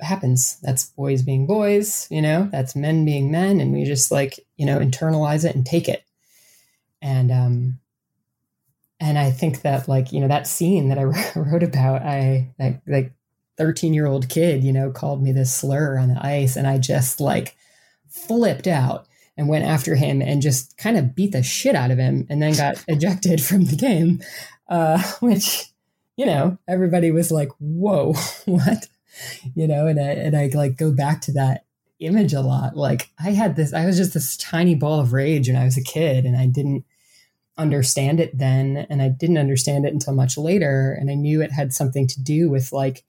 happens. 0.00 0.58
That's 0.62 0.90
boys 0.90 1.22
being 1.22 1.46
boys, 1.46 2.06
you 2.10 2.22
know, 2.22 2.48
that's 2.50 2.76
men 2.76 3.04
being 3.04 3.30
men. 3.30 3.60
And 3.60 3.72
we 3.72 3.84
just 3.84 4.10
like, 4.10 4.38
you 4.56 4.66
know, 4.66 4.78
internalize 4.78 5.44
it 5.44 5.54
and 5.54 5.64
take 5.64 5.88
it. 5.88 6.04
And, 7.02 7.30
um, 7.30 7.80
and 9.00 9.18
I 9.18 9.30
think 9.30 9.62
that 9.62 9.88
like, 9.88 10.12
you 10.12 10.20
know, 10.20 10.28
that 10.28 10.46
scene 10.46 10.88
that 10.88 10.98
I 10.98 11.04
wrote 11.36 11.62
about, 11.62 12.02
I 12.02 12.54
like, 12.58 12.82
like 12.86 13.12
13 13.56 13.94
year 13.94 14.06
old 14.06 14.28
kid, 14.28 14.64
you 14.64 14.72
know, 14.72 14.90
called 14.90 15.22
me 15.22 15.32
this 15.32 15.54
slur 15.54 15.98
on 15.98 16.08
the 16.08 16.24
ice. 16.24 16.56
And 16.56 16.66
I 16.66 16.78
just 16.78 17.20
like 17.20 17.56
flipped 18.08 18.66
out 18.66 19.06
and 19.36 19.48
went 19.48 19.64
after 19.64 19.94
him 19.96 20.22
and 20.22 20.42
just 20.42 20.76
kind 20.76 20.96
of 20.96 21.14
beat 21.14 21.32
the 21.32 21.42
shit 21.42 21.74
out 21.74 21.90
of 21.90 21.98
him 21.98 22.26
and 22.30 22.42
then 22.42 22.54
got 22.54 22.82
ejected 22.88 23.42
from 23.42 23.64
the 23.64 23.76
game. 23.76 24.22
Uh, 24.68 25.02
which, 25.20 25.66
you 26.16 26.26
know, 26.26 26.58
everybody 26.68 27.10
was 27.10 27.30
like, 27.30 27.50
whoa, 27.58 28.14
what? 28.46 28.88
you 29.54 29.68
know, 29.68 29.86
and 29.86 30.00
I, 30.00 30.10
and 30.10 30.36
I 30.36 30.50
like 30.54 30.76
go 30.76 30.92
back 30.92 31.20
to 31.22 31.32
that 31.32 31.64
image 32.00 32.32
a 32.32 32.40
lot. 32.40 32.76
Like 32.76 33.10
I 33.18 33.30
had 33.30 33.56
this, 33.56 33.72
I 33.72 33.86
was 33.86 33.96
just 33.96 34.14
this 34.14 34.36
tiny 34.36 34.74
ball 34.74 35.00
of 35.00 35.12
rage 35.12 35.48
when 35.48 35.56
I 35.56 35.64
was 35.64 35.76
a 35.76 35.82
kid 35.82 36.24
and 36.24 36.36
I 36.36 36.46
didn't 36.46 36.84
understand 37.56 38.20
it 38.20 38.36
then. 38.36 38.86
And 38.90 39.00
I 39.00 39.08
didn't 39.08 39.38
understand 39.38 39.86
it 39.86 39.92
until 39.92 40.14
much 40.14 40.36
later. 40.36 40.96
And 40.98 41.10
I 41.10 41.14
knew 41.14 41.40
it 41.40 41.52
had 41.52 41.72
something 41.72 42.06
to 42.08 42.20
do 42.20 42.50
with 42.50 42.72
like 42.72 43.04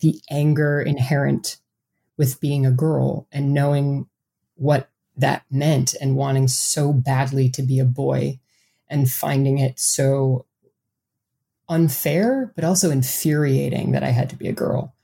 the 0.00 0.20
anger 0.30 0.80
inherent 0.80 1.58
with 2.16 2.40
being 2.40 2.64
a 2.64 2.70
girl 2.70 3.26
and 3.32 3.54
knowing 3.54 4.06
what 4.56 4.88
that 5.16 5.44
meant 5.50 5.94
and 6.00 6.16
wanting 6.16 6.48
so 6.48 6.92
badly 6.92 7.48
to 7.48 7.62
be 7.62 7.78
a 7.78 7.84
boy 7.84 8.38
and 8.88 9.10
finding 9.10 9.58
it 9.58 9.78
so 9.78 10.44
unfair, 11.68 12.52
but 12.54 12.64
also 12.64 12.90
infuriating 12.90 13.92
that 13.92 14.02
I 14.02 14.10
had 14.10 14.30
to 14.30 14.36
be 14.36 14.48
a 14.48 14.52
girl 14.52 14.94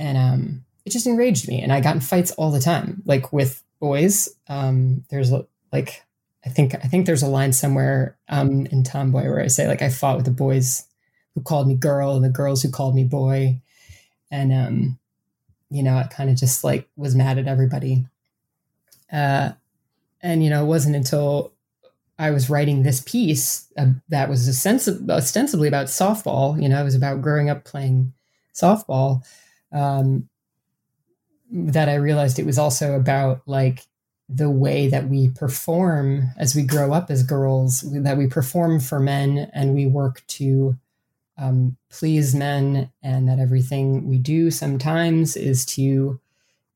and 0.00 0.16
um, 0.16 0.64
it 0.84 0.90
just 0.90 1.06
enraged 1.06 1.46
me. 1.46 1.60
And 1.60 1.72
I 1.72 1.80
got 1.80 1.94
in 1.94 2.00
fights 2.00 2.32
all 2.32 2.50
the 2.50 2.58
time, 2.58 3.02
like 3.04 3.32
with 3.32 3.62
boys. 3.78 4.28
Um, 4.48 5.04
there's 5.10 5.30
like 5.72 6.02
I 6.44 6.48
think 6.48 6.74
I 6.74 6.88
think 6.88 7.06
there's 7.06 7.22
a 7.22 7.28
line 7.28 7.52
somewhere 7.52 8.16
um, 8.28 8.66
in 8.66 8.82
Tomboy 8.82 9.24
where 9.24 9.40
I 9.40 9.48
say 9.48 9.68
like 9.68 9.82
I 9.82 9.90
fought 9.90 10.16
with 10.16 10.24
the 10.24 10.32
boys 10.32 10.86
who 11.34 11.42
called 11.42 11.68
me 11.68 11.74
girl 11.74 12.16
and 12.16 12.24
the 12.24 12.30
girls 12.30 12.62
who 12.62 12.70
called 12.70 12.94
me 12.94 13.04
boy, 13.04 13.60
and 14.30 14.52
um, 14.52 14.98
you 15.70 15.82
know 15.82 15.96
I 15.96 16.04
kind 16.04 16.30
of 16.30 16.36
just 16.36 16.64
like 16.64 16.88
was 16.96 17.14
mad 17.14 17.38
at 17.38 17.48
everybody. 17.48 18.06
Uh, 19.12 19.52
and 20.22 20.44
you 20.44 20.50
know 20.50 20.62
it 20.64 20.68
wasn't 20.68 20.96
until 20.96 21.52
I 22.20 22.32
was 22.32 22.50
writing 22.50 22.82
this 22.82 23.00
piece 23.00 23.66
uh, 23.78 23.86
that 24.10 24.28
was 24.28 24.46
ostensibly 24.46 25.68
about 25.68 25.86
softball. 25.86 26.60
You 26.62 26.68
know, 26.68 26.78
it 26.78 26.84
was 26.84 26.94
about 26.94 27.22
growing 27.22 27.48
up 27.48 27.64
playing 27.64 28.12
softball 28.54 29.24
um, 29.72 30.28
that 31.50 31.88
I 31.88 31.94
realized 31.94 32.38
it 32.38 32.44
was 32.44 32.58
also 32.58 32.94
about 32.94 33.40
like 33.46 33.86
the 34.28 34.50
way 34.50 34.86
that 34.88 35.08
we 35.08 35.30
perform 35.30 36.28
as 36.36 36.54
we 36.54 36.62
grow 36.62 36.92
up 36.92 37.10
as 37.10 37.22
girls, 37.22 37.80
that 37.90 38.18
we 38.18 38.26
perform 38.26 38.80
for 38.80 39.00
men 39.00 39.50
and 39.54 39.74
we 39.74 39.86
work 39.86 40.22
to 40.28 40.76
um, 41.40 41.76
please 41.90 42.34
men, 42.34 42.92
and 43.02 43.28
that 43.28 43.38
everything 43.38 44.06
we 44.06 44.18
do 44.18 44.50
sometimes 44.50 45.36
is 45.36 45.64
to, 45.66 46.20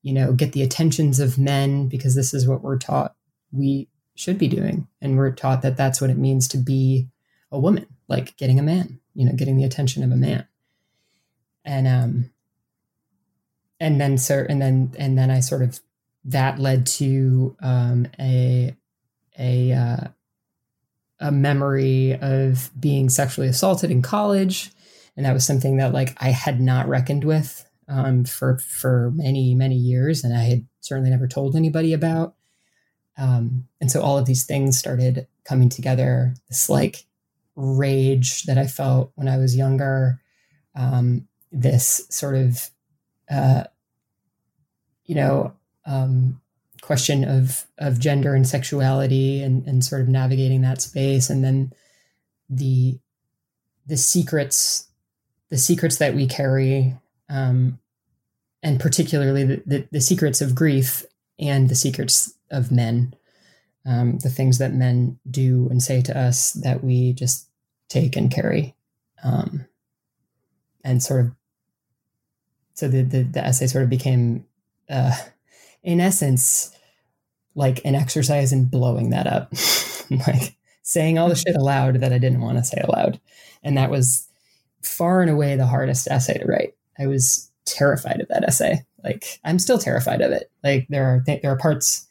you 0.03 0.13
know, 0.13 0.33
get 0.33 0.53
the 0.53 0.63
attentions 0.63 1.21
of 1.21 1.39
men 1.39 1.87
because 1.87 2.15
this 2.15 2.33
is 2.33 2.49
what 2.49 2.63
we're 2.63 2.79
taught 2.79 3.15
we 3.53 3.89
should 4.15 4.39
be 4.39 4.49
doing. 4.49 4.89
And 5.03 5.17
we're 5.19 5.33
taught 5.33 5.63
that 5.63 5.77
that's 5.77 6.01
what 6.01 6.11
it 6.11 6.17
means 6.17 6.49
to 6.49 6.57
be 6.57 7.09
a 7.53 7.59
woman, 7.59 7.87
like 8.09 8.37
getting 8.39 8.59
a 8.59 8.63
man, 8.63 9.01
you 9.15 9.27
know, 9.27 9.33
getting 9.33 9.57
the 9.57 9.65
attention 9.65 10.03
of 10.03 10.11
a 10.11 10.17
man. 10.17 10.49
And 11.65 11.87
um, 11.87 12.31
and 13.79 14.01
then 14.01 14.17
sir 14.17 14.47
and 14.49 14.63
then 14.63 14.93
and 14.99 15.19
then 15.19 15.31
I 15.31 15.41
sort 15.41 15.63
of 15.63 15.81
that 16.25 16.59
led 16.59 16.87
to 16.87 17.55
um, 17.61 18.09
a 18.19 18.75
a 19.39 19.73
uh, 19.73 20.09
a 21.25 21.33
memory 21.33 22.19
of 22.21 22.71
being 22.79 23.09
sexually 23.09 23.49
assaulted 23.49 23.91
in 23.91 24.03
college, 24.03 24.71
and 25.17 25.25
that 25.25 25.33
was 25.33 25.47
something 25.47 25.79
that 25.79 25.95
like 25.95 26.15
I 26.19 26.29
had 26.29 26.61
not 26.61 26.87
reckoned 26.87 27.25
with 27.25 27.67
um, 27.89 28.25
for 28.27 28.59
for 28.59 29.11
many 29.15 29.55
many 29.55 29.75
years, 29.75 30.23
and 30.23 30.37
I 30.37 30.43
had 30.43 30.67
certainly 30.81 31.09
never 31.09 31.27
told 31.27 31.57
anybody 31.57 31.95
about. 31.95 32.35
Um, 33.17 33.69
and 33.81 33.91
so 33.91 34.03
all 34.03 34.19
of 34.19 34.27
these 34.27 34.45
things 34.45 34.79
started 34.79 35.27
coming 35.45 35.71
together. 35.71 36.35
This 36.49 36.69
like 36.69 37.07
rage 37.57 38.43
that 38.43 38.59
I 38.59 38.67
felt 38.67 39.13
when 39.15 39.29
I 39.29 39.39
was 39.39 39.57
younger, 39.57 40.21
um, 40.75 41.27
this 41.51 42.07
sort 42.11 42.35
of 42.35 42.69
uh, 43.31 43.65
you 45.07 45.15
know, 45.15 45.55
um, 45.87 46.41
question 46.85 47.25
of 47.25 47.65
of 47.79 47.99
gender 47.99 48.35
and 48.35 48.47
sexuality 48.47 49.43
and 49.43 49.67
and 49.67 49.83
sort 49.83 50.03
of 50.03 50.09
navigating 50.09 50.61
that 50.61 50.83
space, 50.83 51.31
and 51.31 51.43
then 51.43 51.73
the 52.51 52.99
the 53.87 53.97
secrets 53.97 54.89
the 55.49 55.57
secrets 55.57 55.97
that 55.97 56.15
we 56.15 56.27
carry, 56.27 56.95
um, 57.31 57.79
and 58.63 58.81
particularly 58.81 59.45
the, 59.45 59.63
the, 59.65 59.89
the 59.93 60.01
secrets 60.01 60.43
of 60.43 60.55
grief 60.55 61.05
and 61.39 61.69
the 61.69 61.75
secrets 61.75 62.35
of 62.51 62.73
men, 62.73 63.15
um, 63.87 64.19
the 64.19 64.31
things 64.31 64.59
that 64.59 64.75
men 64.75 65.19
do 65.31 65.69
and 65.71 65.83
say 65.83 66.03
to 66.03 66.19
us 66.19 66.53
that 66.53 66.83
we 66.83 67.13
just 67.13 67.49
take 67.89 68.15
and 68.17 68.31
carry, 68.31 68.75
um, 69.23 69.65
and 70.85 71.03
sort 71.03 71.21
of 71.25 71.33
so 72.75 72.89
the, 72.89 73.03
the, 73.03 73.23
the 73.23 73.45
essay 73.45 73.69
sort 73.69 73.85
of 73.85 73.91
became 73.91 74.45
uh, 74.91 75.17
in 75.85 76.01
essence, 76.01 76.75
like 77.55 77.85
an 77.85 77.95
exercise 77.95 78.53
in 78.53 78.65
blowing 78.65 79.11
that 79.11 79.27
up, 79.27 79.53
like 80.27 80.57
saying 80.83 81.19
all 81.19 81.29
the 81.29 81.37
shit 81.37 81.55
aloud 81.55 82.01
that 82.01 82.13
I 82.13 82.19
didn't 82.19 82.41
want 82.41 82.59
to 82.59 82.65
say 82.65 82.83
aloud. 82.83 83.21
And 83.63 83.77
that 83.77 83.91
was 83.91 84.27
far 84.83 85.23
and 85.23 85.31
away 85.31 85.57
the 85.57 85.67
hardest 85.67 86.09
essay 86.09 86.39
to 86.39 86.47
write. 86.47 86.75
I 86.99 87.07
was 87.07 87.51
terrified 87.65 88.21
of 88.21 88.29
that 88.29 88.45
essay. 88.45 88.85
Like 89.03 89.41
I'm 89.45 89.59
still 89.59 89.79
terrified 89.79 90.21
of 90.21 90.33
it. 90.33 90.51
Like 90.63 90.87
there 90.89 91.07
are 91.07 91.23
th- 91.25 91.43
there 91.43 91.53
are 91.53 91.59
parts 91.59 92.07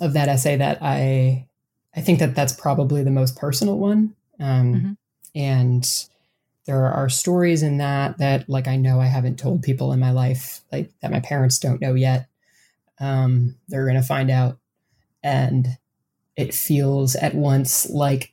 of 0.00 0.12
that 0.12 0.28
essay 0.28 0.56
that 0.56 0.78
I 0.80 1.46
I 1.94 2.00
think 2.00 2.18
that 2.20 2.34
that's 2.34 2.52
probably 2.52 3.02
the 3.02 3.10
most 3.10 3.36
personal 3.36 3.78
one. 3.78 4.14
Um, 4.38 4.74
mm-hmm. 4.74 4.92
And 5.34 6.08
there 6.66 6.86
are 6.86 7.08
stories 7.08 7.62
in 7.62 7.78
that 7.78 8.18
that 8.18 8.48
like 8.48 8.68
I 8.68 8.76
know 8.76 9.00
I 9.00 9.06
haven't 9.06 9.38
told 9.38 9.62
people 9.62 9.92
in 9.92 10.00
my 10.00 10.12
life, 10.12 10.60
like 10.70 10.90
that 11.00 11.10
my 11.10 11.20
parents 11.20 11.58
don't 11.58 11.80
know 11.80 11.94
yet. 11.94 12.28
Um, 13.00 13.56
they're 13.68 13.86
going 13.86 13.96
to 13.96 14.02
find 14.02 14.30
out, 14.30 14.58
and 15.22 15.66
it 16.36 16.54
feels 16.54 17.16
at 17.16 17.34
once 17.34 17.88
like 17.90 18.32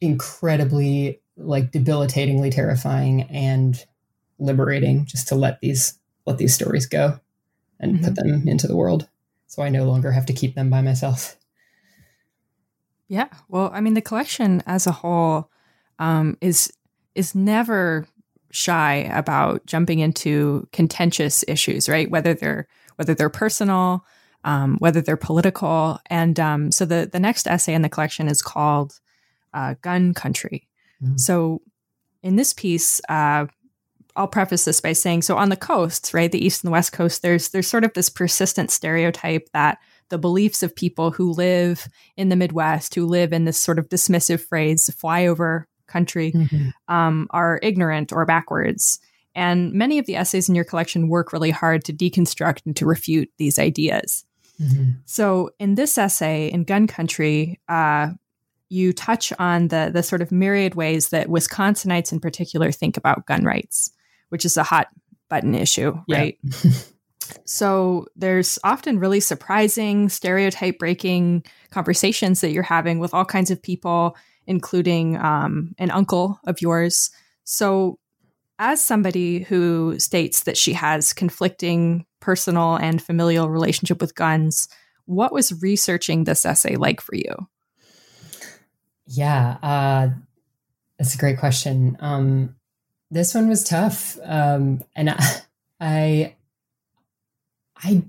incredibly 0.00 1.20
like 1.36 1.70
debilitatingly 1.70 2.50
terrifying 2.50 3.22
and 3.22 3.84
liberating 4.38 5.04
just 5.06 5.28
to 5.28 5.34
let 5.34 5.60
these 5.60 5.98
let 6.26 6.38
these 6.38 6.54
stories 6.54 6.86
go 6.86 7.18
and 7.78 7.94
mm-hmm. 7.94 8.04
put 8.04 8.14
them 8.14 8.48
into 8.48 8.66
the 8.66 8.76
world. 8.76 9.08
So 9.46 9.62
I 9.62 9.68
no 9.68 9.84
longer 9.84 10.12
have 10.12 10.26
to 10.26 10.32
keep 10.32 10.54
them 10.54 10.70
by 10.70 10.82
myself. 10.82 11.36
Yeah. 13.08 13.28
Well, 13.48 13.70
I 13.72 13.80
mean, 13.80 13.94
the 13.94 14.00
collection 14.00 14.62
as 14.66 14.86
a 14.86 14.92
whole 14.92 15.50
um, 15.98 16.36
is 16.40 16.72
is 17.14 17.34
never 17.34 18.06
shy 18.50 19.10
about 19.12 19.66
jumping 19.66 19.98
into 20.00 20.66
contentious 20.72 21.44
issues, 21.46 21.88
right? 21.88 22.10
Whether 22.10 22.34
they're 22.34 22.66
whether 22.96 23.14
they're 23.14 23.30
personal, 23.30 24.04
um, 24.44 24.76
whether 24.78 25.00
they're 25.00 25.16
political, 25.16 25.98
and 26.06 26.38
um, 26.38 26.70
so 26.70 26.84
the 26.84 27.08
the 27.10 27.20
next 27.20 27.46
essay 27.46 27.74
in 27.74 27.82
the 27.82 27.88
collection 27.88 28.28
is 28.28 28.42
called 28.42 29.00
uh, 29.54 29.74
"Gun 29.82 30.14
Country." 30.14 30.68
Mm-hmm. 31.02 31.16
So, 31.16 31.62
in 32.22 32.36
this 32.36 32.52
piece, 32.52 33.00
uh, 33.08 33.46
I'll 34.16 34.28
preface 34.28 34.64
this 34.64 34.80
by 34.80 34.92
saying, 34.94 35.22
so 35.22 35.36
on 35.36 35.50
the 35.50 35.56
coasts, 35.56 36.14
right, 36.14 36.32
the 36.32 36.44
east 36.44 36.64
and 36.64 36.68
the 36.68 36.72
west 36.72 36.92
coast, 36.92 37.22
there's 37.22 37.50
there's 37.50 37.68
sort 37.68 37.84
of 37.84 37.92
this 37.92 38.08
persistent 38.08 38.70
stereotype 38.70 39.48
that 39.52 39.78
the 40.08 40.18
beliefs 40.18 40.62
of 40.62 40.74
people 40.74 41.10
who 41.10 41.32
live 41.32 41.88
in 42.16 42.28
the 42.28 42.36
Midwest, 42.36 42.94
who 42.94 43.06
live 43.06 43.32
in 43.32 43.44
this 43.44 43.60
sort 43.60 43.78
of 43.78 43.88
dismissive 43.88 44.40
phrase, 44.40 44.88
flyover 45.02 45.64
country, 45.86 46.32
mm-hmm. 46.32 46.68
um, 46.92 47.26
are 47.30 47.60
ignorant 47.62 48.12
or 48.12 48.24
backwards. 48.24 49.00
And 49.36 49.72
many 49.74 49.98
of 49.98 50.06
the 50.06 50.16
essays 50.16 50.48
in 50.48 50.54
your 50.54 50.64
collection 50.64 51.08
work 51.08 51.32
really 51.32 51.50
hard 51.50 51.84
to 51.84 51.92
deconstruct 51.92 52.62
and 52.64 52.74
to 52.76 52.86
refute 52.86 53.30
these 53.36 53.58
ideas. 53.58 54.24
Mm-hmm. 54.60 54.92
So, 55.04 55.50
in 55.58 55.74
this 55.74 55.98
essay, 55.98 56.48
in 56.48 56.64
Gun 56.64 56.86
Country, 56.86 57.60
uh, 57.68 58.08
you 58.70 58.94
touch 58.94 59.34
on 59.38 59.68
the 59.68 59.90
the 59.92 60.02
sort 60.02 60.22
of 60.22 60.32
myriad 60.32 60.74
ways 60.74 61.10
that 61.10 61.28
Wisconsinites, 61.28 62.12
in 62.12 62.18
particular, 62.18 62.72
think 62.72 62.96
about 62.96 63.26
gun 63.26 63.44
rights, 63.44 63.92
which 64.30 64.46
is 64.46 64.56
a 64.56 64.62
hot 64.62 64.88
button 65.28 65.54
issue, 65.54 65.94
right? 66.08 66.38
so 67.44 68.06
there's 68.16 68.58
often 68.64 68.98
really 68.98 69.20
surprising, 69.20 70.08
stereotype 70.08 70.78
breaking 70.78 71.44
conversations 71.68 72.40
that 72.40 72.52
you're 72.52 72.62
having 72.62 72.98
with 73.00 73.12
all 73.12 73.26
kinds 73.26 73.50
of 73.50 73.62
people, 73.62 74.16
including 74.46 75.18
um, 75.18 75.74
an 75.76 75.90
uncle 75.90 76.40
of 76.46 76.62
yours. 76.62 77.10
So, 77.44 77.98
as 78.58 78.82
somebody 78.82 79.40
who 79.40 79.98
states 79.98 80.44
that 80.44 80.56
she 80.56 80.72
has 80.72 81.12
conflicting 81.12 82.06
personal 82.20 82.76
and 82.76 83.02
familial 83.02 83.48
relationship 83.48 84.00
with 84.00 84.14
guns, 84.14 84.68
what 85.04 85.32
was 85.32 85.62
researching 85.62 86.24
this 86.24 86.44
essay 86.44 86.76
like 86.76 87.00
for 87.00 87.14
you? 87.14 87.48
Yeah, 89.06 89.58
uh, 89.62 90.08
that's 90.98 91.14
a 91.14 91.18
great 91.18 91.38
question. 91.38 91.96
Um, 92.00 92.56
this 93.10 93.34
one 93.34 93.48
was 93.48 93.62
tough, 93.62 94.18
um, 94.24 94.82
and 94.96 95.10
I, 95.10 95.40
I 95.80 96.34
I 97.76 98.02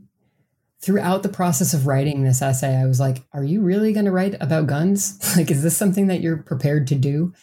throughout 0.81 1.23
the 1.23 1.29
process 1.29 1.73
of 1.73 1.85
writing 1.85 2.23
this 2.23 2.41
essay, 2.41 2.75
I 2.75 2.85
was 2.85 2.99
like, 2.99 3.23
are 3.33 3.43
you 3.43 3.61
really 3.61 3.93
going 3.93 4.05
to 4.05 4.11
write 4.11 4.35
about 4.39 4.67
guns? 4.67 5.19
like, 5.37 5.51
is 5.51 5.61
this 5.61 5.75
something 5.77 6.07
that 6.07 6.21
you're 6.21 6.37
prepared 6.37 6.87
to 6.87 6.95
do? 6.95 7.33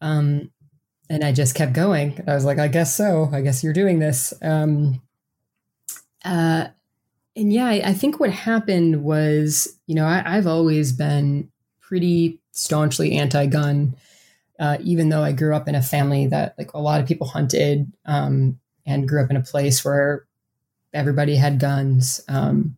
Um, 0.00 0.50
and 1.08 1.24
I 1.24 1.32
just 1.32 1.54
kept 1.54 1.72
going. 1.72 2.22
I 2.26 2.34
was 2.34 2.44
like, 2.44 2.58
I 2.58 2.68
guess 2.68 2.94
so. 2.94 3.28
I 3.32 3.40
guess 3.40 3.62
you're 3.62 3.72
doing 3.72 3.98
this. 3.98 4.32
Um, 4.42 5.02
uh, 6.24 6.68
and 7.36 7.52
yeah, 7.52 7.66
I, 7.66 7.82
I, 7.84 7.92
think 7.92 8.18
what 8.18 8.30
happened 8.30 9.04
was, 9.04 9.78
you 9.86 9.94
know, 9.94 10.06
I, 10.06 10.22
have 10.34 10.46
always 10.46 10.92
been 10.92 11.50
pretty 11.80 12.40
staunchly 12.52 13.12
anti-gun, 13.12 13.94
uh, 14.58 14.78
even 14.80 15.10
though 15.10 15.22
I 15.22 15.32
grew 15.32 15.54
up 15.54 15.68
in 15.68 15.74
a 15.74 15.82
family 15.82 16.26
that 16.28 16.54
like 16.58 16.72
a 16.72 16.80
lot 16.80 17.00
of 17.00 17.06
people 17.06 17.26
hunted 17.26 17.92
um, 18.06 18.58
and 18.86 19.08
grew 19.08 19.22
up 19.22 19.30
in 19.30 19.36
a 19.36 19.42
place 19.42 19.84
where 19.84 20.26
everybody 20.92 21.36
had 21.36 21.60
guns. 21.60 22.22
Um, 22.26 22.76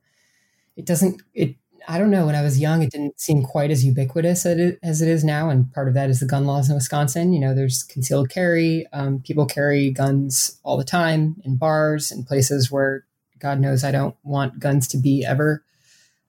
it 0.76 0.85
doesn't. 0.85 1.22
It. 1.35 1.57
I 1.91 1.97
don't 1.97 2.11
know. 2.11 2.26
When 2.26 2.34
I 2.34 2.43
was 2.43 2.61
young, 2.61 2.82
it 2.82 2.91
didn't 2.91 3.18
seem 3.18 3.43
quite 3.43 3.70
as 3.70 3.82
ubiquitous 3.82 4.45
as 4.45 5.01
it 5.01 5.09
is 5.09 5.24
now, 5.24 5.49
and 5.49 5.72
part 5.72 5.89
of 5.89 5.95
that 5.95 6.11
is 6.11 6.20
the 6.20 6.26
gun 6.26 6.45
laws 6.45 6.68
in 6.68 6.74
Wisconsin. 6.74 7.32
You 7.32 7.41
know, 7.41 7.55
there's 7.55 7.82
concealed 7.82 8.28
carry. 8.28 8.86
Um, 8.93 9.20
people 9.20 9.47
carry 9.47 9.91
guns 9.91 10.61
all 10.62 10.76
the 10.76 10.84
time 10.84 11.41
in 11.45 11.57
bars 11.57 12.12
and 12.12 12.26
places 12.26 12.70
where 12.70 13.07
God 13.39 13.59
knows 13.59 13.84
I 13.84 13.91
don't 13.91 14.14
want 14.22 14.61
guns 14.61 14.86
to 14.89 14.99
be 14.99 15.24
ever. 15.24 15.64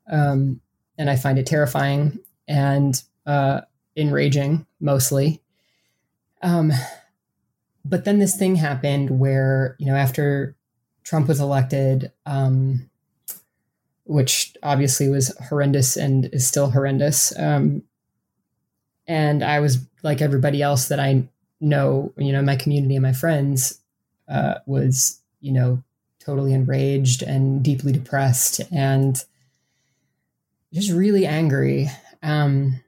Um, 0.10 0.62
and 0.98 1.10
I 1.10 1.18
find 1.18 1.38
it 1.38 1.46
terrifying 1.46 2.20
and 2.48 3.04
uh, 3.26 3.62
enraging 3.98 4.66
mostly. 4.80 5.42
Um, 6.42 6.72
but 7.84 8.06
then 8.06 8.20
this 8.20 8.38
thing 8.38 8.56
happened 8.56 9.20
where 9.20 9.76
you 9.78 9.88
know 9.88 9.96
after 9.96 10.56
Trump 11.04 11.28
was 11.28 11.42
elected, 11.42 12.14
um, 12.26 12.90
which 14.10 14.56
obviously 14.64 15.08
was 15.08 15.38
horrendous 15.50 15.96
and 15.96 16.26
is 16.34 16.48
still 16.48 16.72
horrendous. 16.72 17.32
Um, 17.38 17.84
and 19.08 19.44
I 19.44 19.60
was 19.60 19.78
like 20.02 20.20
everybody 20.20 20.64
else 20.64 20.88
that 20.88 21.00
I 21.00 21.28
know, 21.62 22.12
you 22.18 22.32
know, 22.32 22.42
my 22.42 22.56
community 22.56 22.96
and 22.96 23.04
my 23.04 23.14
friends, 23.14 23.80
uh, 24.28 24.56
was, 24.66 25.22
you 25.42 25.52
know, 25.52 25.84
totally 26.18 26.54
enraged 26.54 27.22
and 27.22 27.62
deeply 27.62 27.92
depressed 27.92 28.62
and 28.72 29.24
just 30.74 30.92
really 30.92 31.28
angry. 31.28 31.88
Um, 32.24 32.82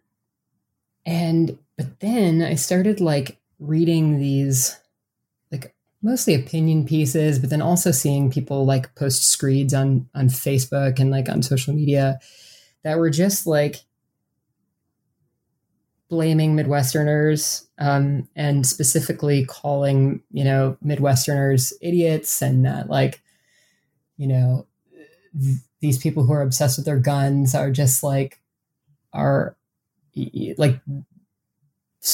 and, 1.06 1.56
but 1.78 2.00
then 2.00 2.42
I 2.42 2.56
started 2.56 3.00
like 3.00 3.38
reading 3.60 4.18
these 4.18 4.76
mostly 6.02 6.34
opinion 6.34 6.86
pieces, 6.86 7.40
but 7.40 7.50
then 7.50 7.62
also 7.62 7.92
seeing 7.92 8.32
people 8.32 8.66
like 8.66 8.96
post 8.96 9.24
screeds 9.24 9.74
on 9.74 10.10
on 10.16 10.28
Facebook 10.28 11.00
and 11.00 11.12
like 11.12 11.30
on 11.30 11.42
social 11.42 11.74
media 11.74 12.20
that 12.84 12.98
were 12.98 13.10
just 13.10 13.46
like 13.46 13.84
blaming 16.10 16.56
Midwesterners 16.56 17.66
um, 17.78 18.28
and 18.36 18.66
specifically 18.66 19.46
calling 19.46 20.22
you 20.32 20.44
know 20.44 20.78
Midwesterners 20.84 21.74
idiots 21.82 22.42
and 22.42 22.66
that 22.66 22.90
like 22.90 23.22
you 24.18 24.28
know 24.28 24.68
th- 25.40 25.58
these 25.80 25.98
people 25.98 26.24
who 26.24 26.34
are 26.34 26.42
obsessed 26.42 26.78
with 26.78 26.86
their 26.86 27.00
guns 27.00 27.56
are 27.56 27.72
just 27.72 28.04
like 28.04 28.40
are 29.14 29.56
like 30.58 30.80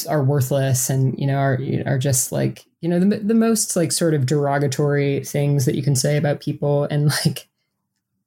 are 0.09 0.23
worthless 0.23 0.89
and 0.89 1.17
you 1.17 1.25
know 1.25 1.37
are 1.37 1.59
are 1.85 1.97
just 1.97 2.31
like 2.31 2.65
you 2.81 2.89
know 2.89 2.99
the 2.99 3.17
the 3.19 3.33
most 3.33 3.75
like 3.75 3.91
sort 3.91 4.13
of 4.13 4.25
derogatory 4.25 5.23
things 5.23 5.65
that 5.65 5.75
you 5.75 5.83
can 5.83 5.95
say 5.95 6.17
about 6.17 6.41
people. 6.41 6.83
And 6.85 7.07
like 7.25 7.47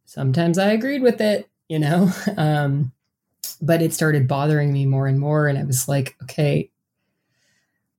sometimes 0.04 0.58
I 0.58 0.70
agreed 0.70 1.02
with 1.02 1.20
it 1.20 1.48
you 1.68 1.78
know? 1.78 2.10
Um 2.36 2.92
but 3.62 3.82
it 3.82 3.92
started 3.92 4.26
bothering 4.26 4.72
me 4.72 4.86
more 4.86 5.06
and 5.06 5.20
more. 5.20 5.46
And 5.46 5.58
I 5.58 5.64
was 5.64 5.88
like 5.88 6.16
okay 6.22 6.70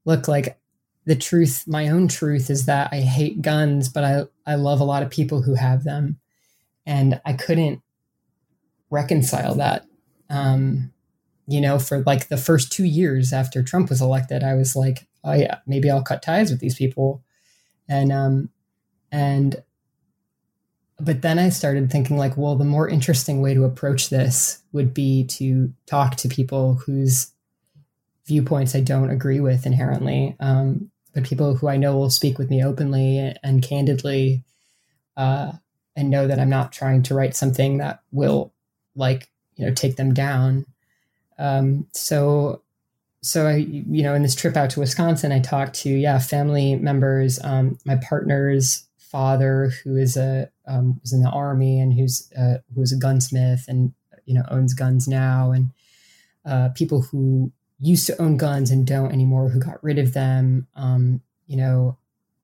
look 0.06 0.28
like 0.28 0.58
the 1.06 1.16
truth 1.16 1.64
my 1.68 1.88
own 1.90 2.08
truth 2.08 2.50
is 2.50 2.66
that 2.66 2.90
I 2.92 3.02
hate 3.02 3.42
guns 3.42 3.90
but 3.90 4.04
I 4.04 4.24
I 4.46 4.56
love 4.56 4.80
a 4.80 4.86
lot 4.86 5.04
of 5.04 5.10
people 5.10 5.44
who 5.44 5.54
have 5.54 5.84
them. 5.84 6.20
And 6.86 7.22
I 7.26 7.34
couldn't 7.34 7.82
reconcile 8.90 9.56
that. 9.56 9.86
Um 10.30 10.92
you 11.52 11.60
know, 11.60 11.78
for 11.78 12.02
like 12.04 12.30
the 12.30 12.38
first 12.38 12.72
two 12.72 12.86
years 12.86 13.34
after 13.34 13.62
Trump 13.62 13.90
was 13.90 14.02
elected, 14.02 14.42
I 14.42 14.56
was 14.56 14.74
like, 14.74 15.06
oh 15.26 15.34
yeah, 15.34 15.58
maybe 15.68 15.92
I'll 15.92 16.02
cut 16.02 16.24
ties 16.24 16.50
with 16.50 16.62
these 16.62 16.76
people. 16.76 17.22
And, 17.90 18.10
um, 18.10 18.50
and, 19.12 19.62
but 20.98 21.22
then 21.22 21.38
I 21.38 21.50
started 21.50 21.92
thinking 21.92 22.16
like, 22.16 22.38
well, 22.38 22.56
the 22.56 22.64
more 22.64 22.88
interesting 22.88 23.42
way 23.42 23.54
to 23.54 23.66
approach 23.66 24.10
this 24.10 24.62
would 24.72 24.94
be 24.94 25.26
to 25.26 25.74
talk 25.88 26.16
to 26.18 26.30
people 26.30 26.76
whose 26.76 27.34
viewpoints 28.26 28.74
I 28.74 28.80
don't 28.80 29.10
agree 29.10 29.42
with 29.42 29.66
inherently, 29.66 30.38
um, 30.40 30.90
but 31.14 31.26
people 31.26 31.56
who 31.56 31.68
I 31.68 31.76
know 31.76 31.98
will 31.98 32.10
speak 32.10 32.38
with 32.38 32.50
me 32.50 32.64
openly 32.64 33.36
and 33.44 33.62
candidly, 33.62 34.46
uh, 35.18 35.52
and 35.98 36.10
know 36.10 36.28
that 36.28 36.40
I'm 36.40 36.50
not 36.50 36.72
trying 36.72 37.04
to 37.04 37.14
write 37.14 37.36
something 37.36 37.80
that 37.80 38.04
will 38.14 38.54
like, 38.96 39.30
you 39.56 39.66
know, 39.66 39.74
take 39.74 39.98
them 39.98 40.14
down. 40.14 40.66
Um, 41.42 41.88
so, 41.92 42.62
so 43.22 43.48
I, 43.48 43.56
you 43.56 44.04
know, 44.04 44.14
in 44.14 44.22
this 44.22 44.36
trip 44.36 44.56
out 44.56 44.70
to 44.72 44.80
Wisconsin, 44.80 45.32
I 45.32 45.40
talked 45.40 45.74
to 45.82 45.90
yeah 45.90 46.20
family 46.20 46.76
members, 46.76 47.40
um, 47.44 47.78
my 47.84 47.96
partner's 47.98 48.86
father, 48.98 49.72
who 49.84 49.98
is 49.98 50.16
a 50.16 50.50
um, 50.68 51.00
was 51.02 51.14
in 51.14 51.24
the 51.24 51.30
army 51.30 51.80
and 51.80 51.94
who's 51.94 52.32
uh, 52.38 52.60
who's 52.76 52.92
a 52.92 52.98
gunsmith 52.98 53.66
and 53.68 53.94
you 54.26 54.36
know 54.36 54.44
owns 54.50 54.74
guns 54.74 55.08
now, 55.08 55.52
and 55.52 55.72
uh, 56.46 56.70
people 56.70 57.02
who 57.02 57.52
used 57.80 58.06
to 58.06 58.22
own 58.22 58.38
guns 58.38 58.70
and 58.70 58.86
don't 58.86 59.12
anymore, 59.12 59.50
who 59.50 59.60
got 59.60 59.84
rid 59.84 59.98
of 59.98 60.14
them, 60.14 60.68
um, 60.76 61.22
you 61.48 61.58
know, 61.58 61.98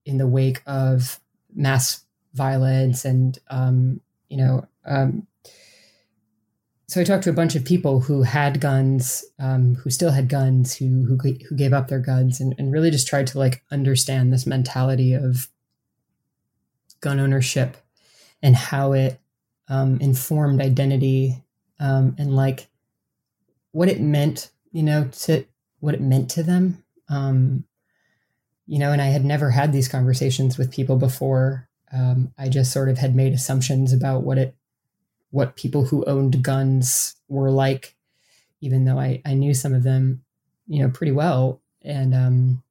in 0.06 0.18
the 0.18 0.28
wake 0.28 0.64
of 0.66 1.20
mass 1.54 2.04
violence 2.34 3.06
and 3.06 3.38
um, 3.50 4.02
you 4.30 4.38
know 4.38 4.68
um, 4.86 5.27
so 6.88 7.02
I 7.02 7.04
talked 7.04 7.26
to 7.26 7.30
a 7.30 7.34
bunch 7.34 7.56
of 7.56 7.66
people 7.66 8.00
who 8.00 8.24
had 8.24 8.62
guns, 8.62 9.26
um, 9.40 9.76
who 9.76 9.90
still 9.90 10.12
had 10.12 10.30
guns, 10.30 10.76
who 10.76 11.04
who 11.06 11.18
who 11.18 11.56
gave 11.56 11.74
up 11.74 11.90
their 11.90 12.00
guns, 12.00 12.40
and, 12.40 12.56
and 12.58 12.72
really 12.72 12.92
just 12.92 13.08
tried 13.08 13.28
to 13.28 13.40
like 13.40 13.64
understand 13.72 14.32
this 14.32 14.46
mentality 14.46 15.14
of 15.14 15.50
gun 17.02 17.20
ownership 17.20 17.78
and 18.42 18.56
how 18.56 18.94
it 18.94 19.20
um, 19.68 20.00
informed 20.00 20.62
identity 20.62 21.44
um, 21.80 22.16
and 22.18 22.36
like 22.36 22.68
what 23.72 23.90
it 23.90 24.00
meant, 24.00 24.50
you 24.72 24.84
know, 24.84 25.10
to 25.12 25.46
what 25.80 25.94
it 25.94 26.02
meant 26.02 26.30
to 26.32 26.44
them. 26.44 26.84
Um, 27.10 27.66
you 28.66 28.80
know, 28.80 28.92
and 28.92 29.02
I 29.02 29.08
had 29.08 29.26
never 29.26 29.52
had 29.52 29.72
these 29.72 29.88
conversations 29.88 30.58
with 30.58 30.72
people 30.72 30.98
before. 30.98 31.70
Um, 31.92 32.34
I 32.38 32.50
just 32.50 32.72
sort 32.72 32.90
of 32.90 32.98
had 32.98 33.16
made 33.16 33.34
assumptions 33.34 33.94
about 33.94 34.24
what 34.24 34.38
it, 34.38 34.56
what 35.32 35.56
people 35.56 35.86
who 35.86 36.06
owned 36.06 36.42
guns 36.44 37.16
were 37.28 37.52
like, 37.52 37.96
even 38.62 38.86
though 38.86 39.00
I, 39.00 39.22
I 39.26 39.34
knew 39.34 39.54
some 39.54 39.74
of 39.74 39.84
them, 39.84 40.24
you 40.68 40.82
know, 40.82 40.90
pretty 40.90 41.12
well. 41.12 41.62
And, 41.84 42.14
um, 42.16 42.64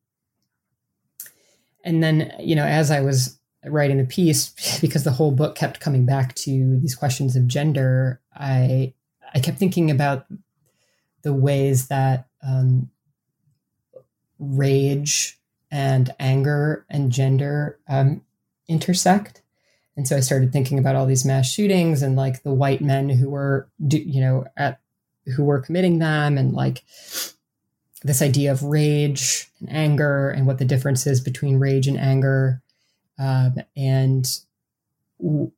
and 1.85 2.03
then, 2.03 2.33
you 2.41 2.57
know, 2.57 2.65
as 2.65 2.91
I 2.91 3.01
was 3.01 3.39
writing 3.65 3.99
the 3.99 4.05
piece, 4.05 4.79
because 4.81 5.05
the 5.05 5.13
whole 5.13 5.33
book 5.33 5.55
kept 5.55 5.81
coming 5.81 6.07
back 6.07 6.35
to 6.37 6.79
these 6.81 6.95
questions 6.95 7.37
of 7.37 7.47
gender, 7.47 8.21
I, 8.35 8.95
I 9.35 9.41
kept 9.41 9.59
thinking 9.59 9.91
about 9.91 10.27
the 11.23 11.33
ways 11.33 11.89
that 11.89 12.29
um, 12.43 12.91
rage 14.39 15.39
and 15.71 16.15
anger 16.19 16.87
and 16.89 17.11
gender 17.11 17.79
um, 17.89 18.23
intersect. 18.69 19.43
And 19.97 20.07
so 20.07 20.17
I 20.17 20.21
started 20.21 20.53
thinking 20.53 20.79
about 20.79 20.95
all 20.95 21.07
these 21.07 21.25
mass 21.25 21.51
shootings 21.51 22.03
and 22.03 22.17
like 22.17 22.43
the 22.43 22.53
white 22.53 22.83
men 22.83 23.09
who 23.09 23.31
were, 23.31 23.69
you 23.79 24.21
know, 24.21 24.45
at 24.57 24.81
who 25.35 25.45
were 25.45 25.61
committing 25.61 25.99
them, 25.99 26.39
and 26.39 26.53
like 26.53 26.85
this 28.03 28.23
idea 28.23 28.53
of 28.53 28.63
rage 28.63 29.51
and 29.59 29.73
anger 29.73 30.29
and 30.29 30.47
what 30.47 30.59
the 30.59 30.65
difference 30.65 31.07
is 31.07 31.21
between 31.21 31.59
rage 31.59 31.89
and 31.89 31.99
anger, 31.99 32.63
um, 33.19 33.57
and 33.77 34.39
you 35.19 35.51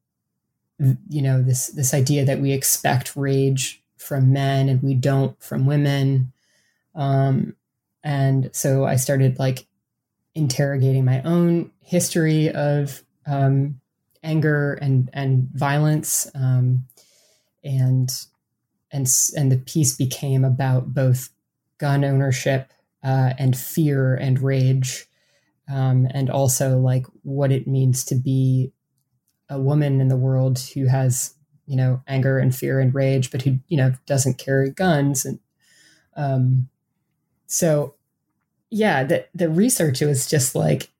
know 1.10 1.42
this 1.42 1.66
this 1.68 1.92
idea 1.92 2.24
that 2.24 2.40
we 2.40 2.52
expect 2.52 3.16
rage 3.16 3.82
from 3.96 4.32
men 4.32 4.68
and 4.68 4.82
we 4.82 4.94
don't 4.94 5.40
from 5.42 5.66
women. 5.66 6.32
Um, 6.94 7.56
and 8.04 8.50
so 8.52 8.84
I 8.84 8.96
started 8.96 9.38
like 9.38 9.66
interrogating 10.34 11.04
my 11.04 11.20
own 11.22 11.72
history 11.80 12.50
of 12.50 13.02
um, 13.26 13.80
anger 14.28 14.74
and 14.74 15.10
and 15.12 15.48
violence, 15.52 16.30
um, 16.34 16.84
and 17.64 18.10
and 18.92 19.10
and 19.36 19.52
the 19.52 19.58
piece 19.58 19.96
became 19.96 20.44
about 20.44 20.94
both 20.94 21.30
gun 21.78 22.04
ownership 22.04 22.72
uh, 23.02 23.32
and 23.38 23.56
fear 23.56 24.14
and 24.14 24.40
rage, 24.40 25.06
um, 25.72 26.06
and 26.12 26.30
also 26.30 26.78
like 26.78 27.06
what 27.22 27.50
it 27.50 27.66
means 27.66 28.04
to 28.04 28.14
be 28.14 28.72
a 29.48 29.58
woman 29.58 30.00
in 30.00 30.08
the 30.08 30.16
world 30.16 30.58
who 30.74 30.86
has 30.86 31.34
you 31.66 31.76
know 31.76 32.02
anger 32.06 32.38
and 32.38 32.54
fear 32.54 32.78
and 32.78 32.94
rage, 32.94 33.30
but 33.30 33.42
who 33.42 33.58
you 33.68 33.76
know 33.76 33.94
doesn't 34.06 34.38
carry 34.38 34.70
guns 34.70 35.24
and 35.24 35.40
um, 36.16 36.68
so 37.46 37.94
yeah, 38.70 39.04
the 39.04 39.26
the 39.34 39.48
research 39.48 40.00
was 40.00 40.28
just 40.28 40.54
like 40.54 40.90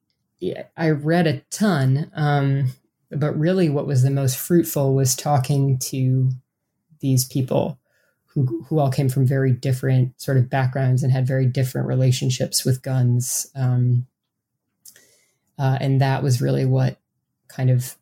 I 0.77 0.91
read 0.91 1.27
a 1.27 1.41
ton, 1.51 2.11
um, 2.15 2.69
but 3.11 3.39
really 3.39 3.69
what 3.69 3.87
was 3.87 4.03
the 4.03 4.11
most 4.11 4.37
fruitful 4.37 4.95
was 4.95 5.17
talking 5.17 5.79
to 5.79 6.31
these 7.01 7.25
people 7.25 7.79
who 8.27 8.65
who 8.69 8.79
all 8.79 8.91
came 8.91 9.09
from 9.09 9.27
very 9.27 9.53
different 9.53 10.21
sort 10.21 10.37
of 10.37 10.51
backgrounds 10.51 11.03
and 11.03 11.13
had 11.13 11.27
very 11.27 11.47
different 11.47 11.89
relationships 11.89 12.65
with 12.65 12.83
guns, 12.83 13.51
um, 13.55 14.07
uh, 15.59 15.79
and 15.81 16.01
that 16.01 16.23
was 16.23 16.41
really 16.41 16.65
what 16.65 16.99
kind 17.49 17.71
of 17.71 17.97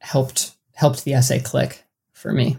helped 0.00 0.56
helped 0.74 1.04
the 1.04 1.14
essay 1.14 1.40
click 1.40 1.84
for 2.12 2.32
me. 2.32 2.58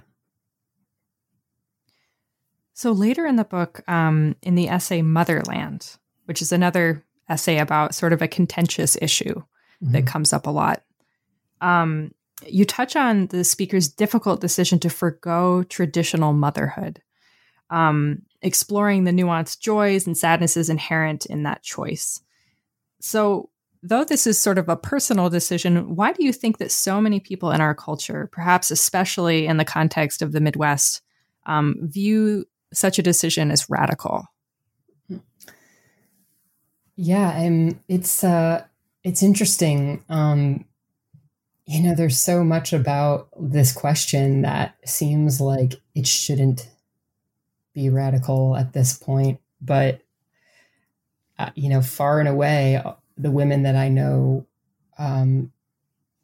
So 2.73 2.93
later 2.93 3.25
in 3.25 3.35
the 3.35 3.43
book, 3.43 3.81
um, 3.89 4.37
in 4.41 4.55
the 4.55 4.69
essay 4.69 5.01
Motherland, 5.01 5.97
which 6.25 6.41
is 6.41 6.53
another 6.53 7.03
essay 7.27 7.57
about 7.59 7.93
sort 7.93 8.13
of 8.13 8.21
a 8.21 8.27
contentious 8.27 8.97
issue 9.01 9.35
mm-hmm. 9.35 9.91
that 9.91 10.07
comes 10.07 10.31
up 10.31 10.47
a 10.47 10.49
lot, 10.49 10.81
um, 11.61 12.11
you 12.45 12.65
touch 12.65 12.95
on 12.95 13.27
the 13.27 13.43
speaker's 13.43 13.87
difficult 13.87 14.41
decision 14.41 14.79
to 14.79 14.89
forego 14.89 15.63
traditional 15.63 16.33
motherhood, 16.33 17.01
um, 17.69 18.21
exploring 18.41 19.03
the 19.03 19.11
nuanced 19.11 19.59
joys 19.59 20.07
and 20.07 20.17
sadnesses 20.17 20.69
inherent 20.69 21.25
in 21.25 21.43
that 21.43 21.63
choice. 21.63 22.21
So, 23.01 23.49
though 23.81 24.03
this 24.03 24.27
is 24.27 24.37
sort 24.37 24.57
of 24.57 24.67
a 24.67 24.75
personal 24.75 25.29
decision, 25.29 25.95
why 25.95 26.11
do 26.11 26.23
you 26.23 26.33
think 26.33 26.57
that 26.57 26.71
so 26.71 26.99
many 26.99 27.19
people 27.19 27.51
in 27.51 27.61
our 27.61 27.75
culture, 27.75 28.29
perhaps 28.31 28.71
especially 28.71 29.45
in 29.45 29.57
the 29.57 29.65
context 29.65 30.21
of 30.21 30.31
the 30.31 30.41
Midwest, 30.41 31.01
um, 31.45 31.75
view 31.81 32.45
such 32.73 32.99
a 32.99 33.03
decision 33.03 33.51
as 33.51 33.69
radical? 33.69 34.25
Yeah, 37.01 37.31
and 37.31 37.79
it's 37.87 38.25
uh, 38.25 38.65
it's 39.05 39.23
interesting. 39.23 40.03
Um, 40.09 40.65
you 41.69 41.83
know, 41.83 41.93
there's 41.93 42.19
so 42.19 42.43
much 42.43 42.73
about 42.73 43.29
this 43.39 43.71
question 43.71 44.41
that 44.41 44.75
seems 44.85 45.39
like 45.39 45.75
it 45.93 46.07
shouldn't 46.07 46.67
be 47.75 47.91
radical 47.91 48.55
at 48.57 48.73
this 48.73 48.97
point, 48.97 49.39
but 49.61 50.01
uh, 51.37 51.51
you 51.53 51.69
know, 51.69 51.83
far 51.83 52.19
and 52.19 52.27
away, 52.27 52.77
uh, 52.77 52.93
the 53.19 53.29
women 53.29 53.61
that 53.63 53.75
I 53.75 53.87
know, 53.87 54.47
um, 54.97 55.51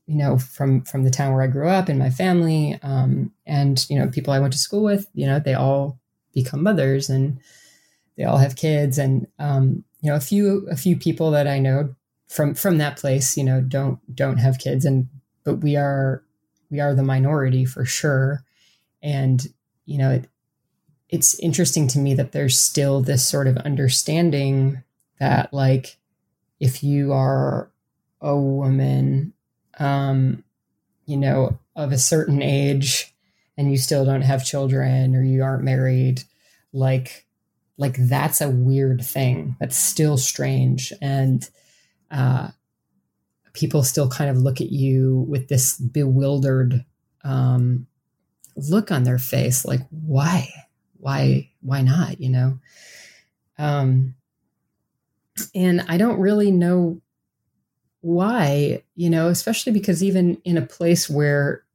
you 0.08 0.16
know, 0.16 0.40
from 0.40 0.82
from 0.82 1.04
the 1.04 1.12
town 1.12 1.32
where 1.32 1.44
I 1.44 1.48
grew 1.48 1.70
up 1.70 1.90
and 1.90 2.00
my 2.00 2.10
family, 2.10 2.80
um, 2.82 3.32
and 3.46 3.86
you 3.88 4.00
know, 4.00 4.08
people 4.08 4.34
I 4.34 4.40
went 4.40 4.54
to 4.54 4.60
school 4.60 4.82
with, 4.82 5.08
you 5.14 5.28
know, 5.28 5.40
they 5.40 5.54
all 5.54 6.00
become 6.34 6.64
mothers 6.64 7.08
and 7.08 7.40
they 8.18 8.24
all 8.24 8.38
have 8.38 8.56
kids 8.56 8.98
and 8.98 9.28
um, 9.38 9.84
you 10.02 10.10
know 10.10 10.16
a 10.16 10.22
few 10.22 10.68
a 10.72 10.76
few 10.76 10.98
people 10.98 11.30
that 11.32 11.48
I 11.48 11.60
know 11.60 11.94
from 12.28 12.56
from 12.56 12.80
that 12.80 12.98
place 12.98 13.38
you 13.38 13.44
know 13.44 13.62
don't 13.62 14.00
don't 14.16 14.38
have 14.38 14.58
kids 14.58 14.86
and 14.86 15.08
but 15.46 15.56
we 15.56 15.78
are 15.78 16.24
we 16.70 16.82
are 16.82 16.94
the 16.94 17.04
minority 17.04 17.64
for 17.64 17.86
sure. 17.86 18.44
And 19.02 19.48
you 19.86 19.98
know 19.98 20.12
it, 20.12 20.28
it's 21.10 21.40
interesting 21.40 21.88
to 21.90 22.00
me 22.00 22.14
that 22.16 22.34
there's 22.34 22.58
still 22.58 23.02
this 23.02 23.26
sort 23.26 23.48
of 23.48 23.56
understanding 23.58 24.84
that 25.20 25.54
like 25.54 25.98
if 26.60 26.84
you 26.84 27.14
are 27.14 27.72
a 28.22 28.36
woman 28.36 29.32
um 29.80 30.44
you 31.06 31.16
know 31.16 31.58
of 31.76 31.92
a 31.92 31.98
certain 31.98 32.42
age 32.42 33.14
and 33.58 33.72
you 33.72 33.78
still 33.78 34.04
don't 34.04 34.24
have 34.24 34.44
children 34.44 35.16
or 35.16 35.24
you 35.24 35.44
aren't 35.44 35.64
married 35.64 36.24
like 36.74 37.26
like 37.78 37.96
that's 37.98 38.42
a 38.42 38.50
weird 38.50 39.04
thing 39.04 39.56
that's 39.60 39.78
still 39.78 40.18
strange. 40.18 40.94
And 41.02 41.48
uh 42.12 42.50
people 43.56 43.84
still 43.84 44.10
kind 44.10 44.30
of 44.30 44.38
look 44.38 44.62
at 44.62 44.72
you 44.72 45.26
with 45.28 45.48
this 45.48 45.78
bewildered 45.78 46.86
um 47.24 47.88
look 48.56 48.92
on 48.92 49.04
their 49.04 49.18
face 49.18 49.66
like 49.66 49.82
why? 49.90 50.48
Why 50.98 51.50
why 51.62 51.82
not 51.82 52.22
you 52.22 52.30
know? 52.30 52.60
Um 53.58 54.16
and 55.54 55.84
i 55.90 55.98
don't 55.98 56.18
really 56.18 56.50
know 56.50 57.02
why 58.00 58.82
you 58.96 59.10
know 59.10 59.28
especially 59.28 59.74
because 59.74 60.02
even 60.02 60.38
in 60.46 60.58
a 60.58 60.66
place 60.66 61.10
where 61.10 61.66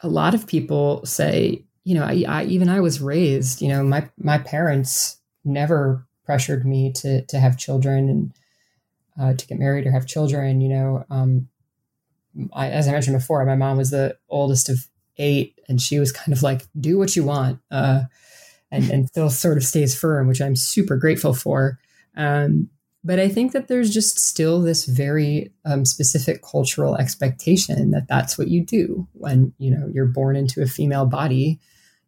a 0.00 0.08
lot 0.08 0.34
of 0.34 0.46
people 0.46 1.04
say, 1.04 1.64
you 1.84 1.94
know, 1.94 2.04
I, 2.04 2.24
I, 2.28 2.44
even 2.44 2.68
I 2.68 2.80
was 2.80 3.00
raised, 3.00 3.62
you 3.62 3.68
know, 3.68 3.82
my 3.82 4.08
my 4.18 4.38
parents 4.38 5.18
never 5.44 6.06
pressured 6.24 6.66
me 6.66 6.92
to 6.92 7.22
to 7.22 7.38
have 7.38 7.56
children 7.56 8.08
and 8.08 8.32
uh, 9.20 9.34
to 9.34 9.46
get 9.46 9.58
married 9.58 9.86
or 9.86 9.90
have 9.90 10.06
children. 10.06 10.60
You 10.60 10.68
know, 10.68 11.04
um, 11.10 11.48
I, 12.52 12.70
as 12.70 12.88
I 12.88 12.92
mentioned 12.92 13.16
before, 13.16 13.44
my 13.44 13.56
mom 13.56 13.76
was 13.76 13.90
the 13.90 14.16
oldest 14.28 14.68
of 14.68 14.86
eight, 15.18 15.58
and 15.68 15.80
she 15.80 15.98
was 15.98 16.12
kind 16.12 16.32
of 16.32 16.42
like, 16.42 16.66
"Do 16.78 16.98
what 16.98 17.16
you 17.16 17.24
want," 17.24 17.60
uh, 17.70 18.02
and 18.70 18.90
and 18.90 19.08
still 19.08 19.30
sort 19.30 19.56
of 19.56 19.64
stays 19.64 19.98
firm, 19.98 20.26
which 20.26 20.40
I'm 20.40 20.56
super 20.56 20.96
grateful 20.96 21.34
for. 21.34 21.78
Um, 22.16 22.70
but 23.06 23.20
I 23.20 23.28
think 23.28 23.52
that 23.52 23.68
there's 23.68 23.94
just 23.94 24.18
still 24.18 24.60
this 24.60 24.84
very 24.84 25.52
um, 25.64 25.84
specific 25.84 26.42
cultural 26.42 26.96
expectation 26.96 27.92
that 27.92 28.08
that's 28.08 28.36
what 28.36 28.48
you 28.48 28.64
do 28.64 29.06
when 29.12 29.52
you 29.58 29.70
know 29.70 29.88
you're 29.92 30.06
born 30.06 30.34
into 30.34 30.60
a 30.60 30.66
female 30.66 31.06
body. 31.06 31.60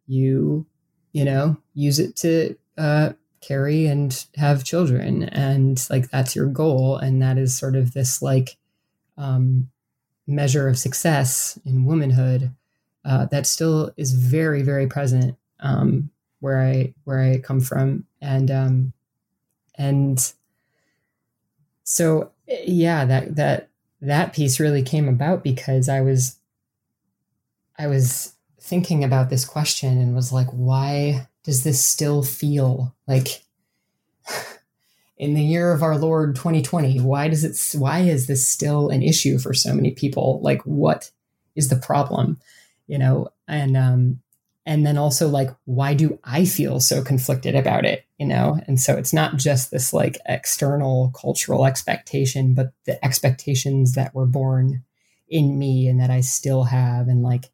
You 0.07 0.65
you 1.13 1.23
know 1.23 1.57
use 1.73 1.99
it 1.99 2.17
to 2.17 2.55
uh, 2.77 3.13
carry 3.41 3.85
and 3.85 4.25
have 4.35 4.63
children, 4.63 5.23
and 5.23 5.85
like 5.89 6.09
that's 6.09 6.35
your 6.35 6.47
goal, 6.47 6.97
and 6.97 7.21
that 7.21 7.37
is 7.37 7.57
sort 7.57 7.75
of 7.75 7.93
this 7.93 8.21
like 8.21 8.57
um, 9.17 9.69
measure 10.27 10.67
of 10.67 10.77
success 10.77 11.59
in 11.65 11.85
womanhood 11.85 12.53
uh, 13.05 13.25
that 13.25 13.47
still 13.47 13.91
is 13.97 14.13
very 14.13 14.61
very 14.61 14.87
present 14.87 15.35
um, 15.59 16.09
where 16.39 16.61
I 16.61 16.93
where 17.03 17.21
I 17.21 17.39
come 17.39 17.61
from, 17.61 18.05
and 18.21 18.51
um, 18.51 18.93
and 19.75 20.33
so 21.83 22.31
yeah, 22.47 23.05
that 23.05 23.35
that 23.35 23.69
that 24.01 24.33
piece 24.33 24.59
really 24.59 24.83
came 24.83 25.07
about 25.07 25.43
because 25.43 25.89
I 25.89 26.01
was 26.01 26.37
I 27.77 27.87
was 27.87 28.33
thinking 28.59 29.03
about 29.03 29.29
this 29.29 29.45
question 29.45 29.97
and 29.97 30.13
was 30.13 30.31
like, 30.31 30.49
why 30.49 31.27
does 31.49 31.63
this 31.63 31.83
still 31.83 32.21
feel 32.21 32.95
like 33.07 33.41
in 35.17 35.33
the 35.33 35.41
year 35.41 35.73
of 35.73 35.81
our 35.81 35.97
Lord 35.97 36.35
2020, 36.35 36.99
why 37.01 37.27
does 37.27 37.43
it 37.43 37.79
why 37.79 38.01
is 38.01 38.27
this 38.27 38.47
still 38.47 38.89
an 38.89 39.01
issue 39.01 39.39
for 39.39 39.55
so 39.55 39.73
many 39.73 39.89
people? 39.89 40.39
Like 40.43 40.61
what 40.61 41.09
is 41.55 41.69
the 41.69 41.75
problem? 41.75 42.39
You 42.85 42.99
know, 42.99 43.29
and 43.47 43.75
um 43.75 44.21
and 44.67 44.85
then 44.85 44.99
also 44.99 45.27
like 45.27 45.49
why 45.65 45.95
do 45.95 46.19
I 46.23 46.45
feel 46.45 46.79
so 46.79 47.03
conflicted 47.03 47.55
about 47.55 47.83
it? 47.83 48.05
You 48.19 48.27
know, 48.27 48.61
and 48.67 48.79
so 48.79 48.95
it's 48.95 49.11
not 49.11 49.37
just 49.37 49.71
this 49.71 49.91
like 49.91 50.19
external 50.27 51.11
cultural 51.19 51.65
expectation, 51.65 52.53
but 52.53 52.73
the 52.85 53.03
expectations 53.03 53.93
that 53.93 54.13
were 54.13 54.27
born 54.27 54.83
in 55.27 55.57
me 55.57 55.87
and 55.87 55.99
that 55.99 56.11
I 56.11 56.21
still 56.21 56.65
have 56.65 57.07
and 57.07 57.23
like 57.23 57.49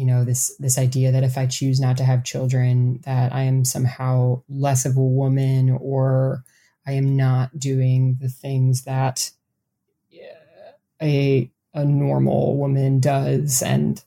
you 0.00 0.06
know 0.06 0.24
this 0.24 0.56
this 0.58 0.78
idea 0.78 1.12
that 1.12 1.24
if 1.24 1.36
i 1.36 1.46
choose 1.46 1.78
not 1.78 1.96
to 1.98 2.04
have 2.04 2.24
children 2.24 3.00
that 3.04 3.34
i 3.34 3.42
am 3.42 3.64
somehow 3.64 4.42
less 4.48 4.86
of 4.86 4.96
a 4.96 5.00
woman 5.00 5.76
or 5.80 6.42
I 6.86 6.92
am 6.92 7.16
not 7.16 7.58
doing 7.58 8.16
the 8.20 8.28
things 8.28 8.82
that 8.82 9.30
a 11.02 11.50
a 11.72 11.84
normal 11.84 12.56
woman 12.56 13.00
does. 13.00 13.62
And 13.62 14.02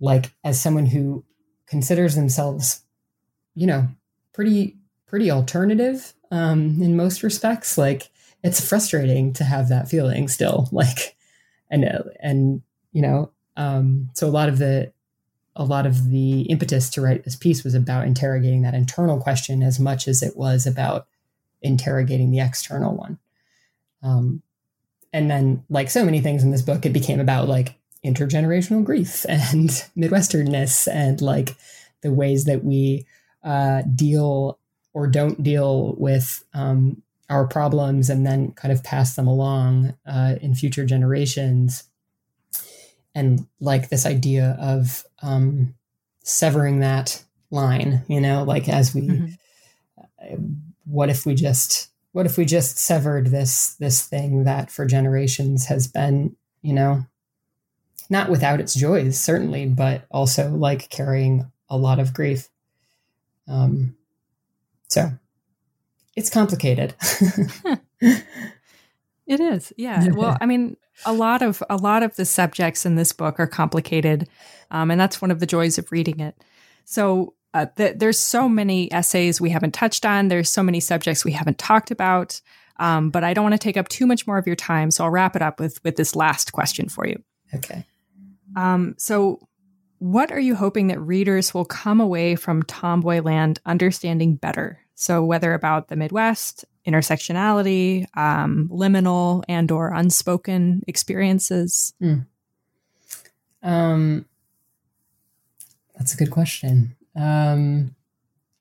like 0.00 0.32
as 0.44 0.60
someone 0.60 0.86
who 0.86 1.24
considers 1.66 2.14
themselves 2.14 2.82
you 3.54 3.66
know 3.66 3.88
pretty 4.32 4.78
pretty 5.06 5.30
alternative 5.30 6.14
um 6.30 6.80
in 6.80 6.96
most 6.96 7.22
respects 7.22 7.76
like 7.76 8.10
it's 8.42 8.66
frustrating 8.66 9.32
to 9.34 9.44
have 9.44 9.68
that 9.68 9.88
feeling 9.88 10.28
still 10.28 10.68
like 10.72 11.16
and 11.70 11.84
and 12.20 12.62
you 12.92 13.02
know 13.02 13.30
um 13.56 14.08
so 14.14 14.26
a 14.26 14.30
lot 14.30 14.48
of 14.48 14.58
the 14.58 14.90
a 15.58 15.64
lot 15.64 15.84
of 15.86 16.10
the 16.10 16.42
impetus 16.42 16.88
to 16.90 17.00
write 17.00 17.24
this 17.24 17.36
piece 17.36 17.64
was 17.64 17.74
about 17.74 18.06
interrogating 18.06 18.62
that 18.62 18.74
internal 18.74 19.18
question 19.18 19.62
as 19.62 19.80
much 19.80 20.06
as 20.06 20.22
it 20.22 20.36
was 20.36 20.66
about 20.66 21.06
interrogating 21.60 22.30
the 22.30 22.40
external 22.40 22.94
one. 22.94 23.18
Um, 24.02 24.42
and 25.12 25.30
then, 25.30 25.64
like 25.68 25.90
so 25.90 26.04
many 26.04 26.20
things 26.20 26.44
in 26.44 26.52
this 26.52 26.62
book, 26.62 26.86
it 26.86 26.92
became 26.92 27.18
about 27.18 27.48
like 27.48 27.74
intergenerational 28.04 28.84
grief 28.84 29.26
and 29.28 29.68
Midwesternness 29.96 30.86
and 30.90 31.20
like 31.20 31.56
the 32.02 32.12
ways 32.12 32.44
that 32.44 32.64
we 32.64 33.04
uh, 33.42 33.82
deal 33.94 34.58
or 34.94 35.06
don't 35.06 35.42
deal 35.42 35.94
with 35.98 36.44
um, 36.54 37.02
our 37.28 37.46
problems 37.46 38.08
and 38.08 38.26
then 38.26 38.52
kind 38.52 38.72
of 38.72 38.84
pass 38.84 39.16
them 39.16 39.26
along 39.26 39.94
uh, 40.06 40.36
in 40.40 40.54
future 40.54 40.84
generations. 40.86 41.84
And 43.18 43.46
like 43.60 43.88
this 43.88 44.06
idea 44.06 44.56
of 44.60 45.04
um, 45.22 45.74
severing 46.22 46.80
that 46.80 47.24
line, 47.50 48.04
you 48.08 48.20
know, 48.20 48.44
like 48.44 48.68
as 48.68 48.94
we. 48.94 49.02
Mm-hmm 49.02 49.26
what 50.88 51.10
if 51.10 51.26
we 51.26 51.34
just 51.34 51.90
what 52.12 52.26
if 52.26 52.36
we 52.36 52.44
just 52.44 52.78
severed 52.78 53.28
this 53.28 53.74
this 53.74 54.02
thing 54.02 54.44
that 54.44 54.70
for 54.70 54.86
generations 54.86 55.66
has 55.66 55.86
been 55.86 56.34
you 56.62 56.72
know 56.72 57.04
not 58.10 58.30
without 58.30 58.60
its 58.60 58.74
joys 58.74 59.18
certainly 59.18 59.66
but 59.66 60.06
also 60.10 60.50
like 60.50 60.88
carrying 60.88 61.50
a 61.68 61.76
lot 61.76 61.98
of 61.98 62.14
grief 62.14 62.48
um 63.46 63.94
so 64.88 65.10
it's 66.16 66.30
complicated 66.30 66.94
it 69.28 69.38
is 69.38 69.72
yeah 69.76 70.08
well 70.12 70.36
i 70.40 70.46
mean 70.46 70.76
a 71.06 71.12
lot 71.12 71.42
of 71.42 71.62
a 71.70 71.76
lot 71.76 72.02
of 72.02 72.16
the 72.16 72.24
subjects 72.24 72.84
in 72.84 72.96
this 72.96 73.12
book 73.12 73.38
are 73.38 73.46
complicated 73.46 74.28
um, 74.72 74.90
and 74.90 75.00
that's 75.00 75.22
one 75.22 75.30
of 75.30 75.38
the 75.38 75.46
joys 75.46 75.78
of 75.78 75.92
reading 75.92 76.18
it 76.18 76.34
so 76.84 77.34
uh, 77.54 77.66
th- 77.76 77.98
there's 77.98 78.18
so 78.18 78.48
many 78.48 78.92
essays 78.92 79.40
we 79.40 79.50
haven't 79.50 79.72
touched 79.72 80.04
on. 80.04 80.28
There's 80.28 80.50
so 80.50 80.62
many 80.62 80.80
subjects 80.80 81.24
we 81.24 81.32
haven't 81.32 81.58
talked 81.58 81.90
about. 81.90 82.40
Um, 82.78 83.10
but 83.10 83.24
I 83.24 83.34
don't 83.34 83.42
want 83.42 83.54
to 83.54 83.58
take 83.58 83.76
up 83.76 83.88
too 83.88 84.06
much 84.06 84.26
more 84.26 84.38
of 84.38 84.46
your 84.46 84.54
time, 84.56 84.90
so 84.90 85.04
I'll 85.04 85.10
wrap 85.10 85.34
it 85.34 85.42
up 85.42 85.58
with 85.58 85.82
with 85.82 85.96
this 85.96 86.14
last 86.14 86.52
question 86.52 86.88
for 86.88 87.06
you. 87.06 87.20
Okay. 87.52 87.84
Um, 88.54 88.94
so, 88.98 89.40
what 89.98 90.30
are 90.30 90.38
you 90.38 90.54
hoping 90.54 90.86
that 90.86 91.00
readers 91.00 91.52
will 91.52 91.64
come 91.64 92.00
away 92.00 92.36
from 92.36 92.62
Tomboyland 92.62 93.58
understanding 93.66 94.36
better? 94.36 94.78
So, 94.94 95.24
whether 95.24 95.54
about 95.54 95.88
the 95.88 95.96
Midwest, 95.96 96.64
intersectionality, 96.88 98.06
um, 98.16 98.68
liminal 98.72 99.44
and/or 99.48 99.92
unspoken 99.92 100.82
experiences. 100.86 101.92
Mm. 102.02 102.26
Um, 103.62 104.26
that's 105.96 106.14
a 106.14 106.16
good 106.16 106.30
question. 106.30 106.96
Um, 107.14 107.94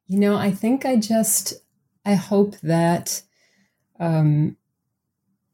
you 0.08 0.20
know, 0.20 0.36
I 0.36 0.52
think 0.52 0.86
I 0.86 0.96
just 0.96 1.54
I 2.06 2.16
hope 2.16 2.56
that 2.62 3.22
um, 4.00 4.58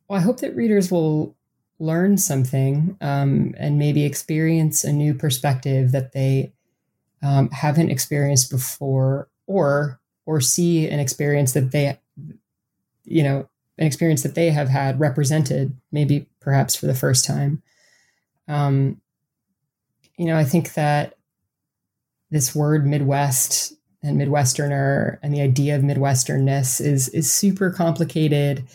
well, 0.08 0.20
I 0.20 0.24
hope 0.24 0.40
that 0.40 0.56
readers 0.56 0.92
will 0.92 1.36
learn 1.80 2.18
something 2.18 2.98
um, 3.02 3.56
and 3.58 3.78
maybe 3.78 4.06
experience 4.06 4.84
a 4.84 4.94
new 4.94 5.14
perspective 5.14 5.92
that 5.92 6.14
they 6.14 6.54
um, 7.22 7.50
haven't 7.52 7.90
experienced 7.90 8.52
before, 8.52 9.30
or 9.48 10.00
or 10.26 10.40
see 10.40 10.88
an 10.88 11.00
experience 11.00 11.54
that 11.54 11.72
they, 11.72 12.00
you 13.06 13.24
know, 13.24 13.48
an 13.78 13.88
experience 13.88 14.24
that 14.24 14.36
they 14.36 14.52
have 14.52 14.70
had 14.70 15.00
represented, 15.00 15.76
maybe 15.92 16.28
perhaps 16.40 16.76
for 16.76 16.86
the 16.86 16.96
first 16.96 17.26
time. 17.26 17.62
Um, 18.48 19.02
you 20.18 20.26
know, 20.26 20.38
I 20.38 20.44
think 20.44 20.74
that 20.74 21.16
this 22.30 22.54
word 22.54 22.86
Midwest 22.86 23.74
and 24.02 24.20
Midwesterner 24.20 25.18
and 25.24 25.34
the 25.34 25.42
idea 25.42 25.76
of 25.76 25.82
Midwesternness 25.82 26.82
is 26.82 27.10
is 27.10 27.32
super 27.32 27.72
complicated. 27.72 28.66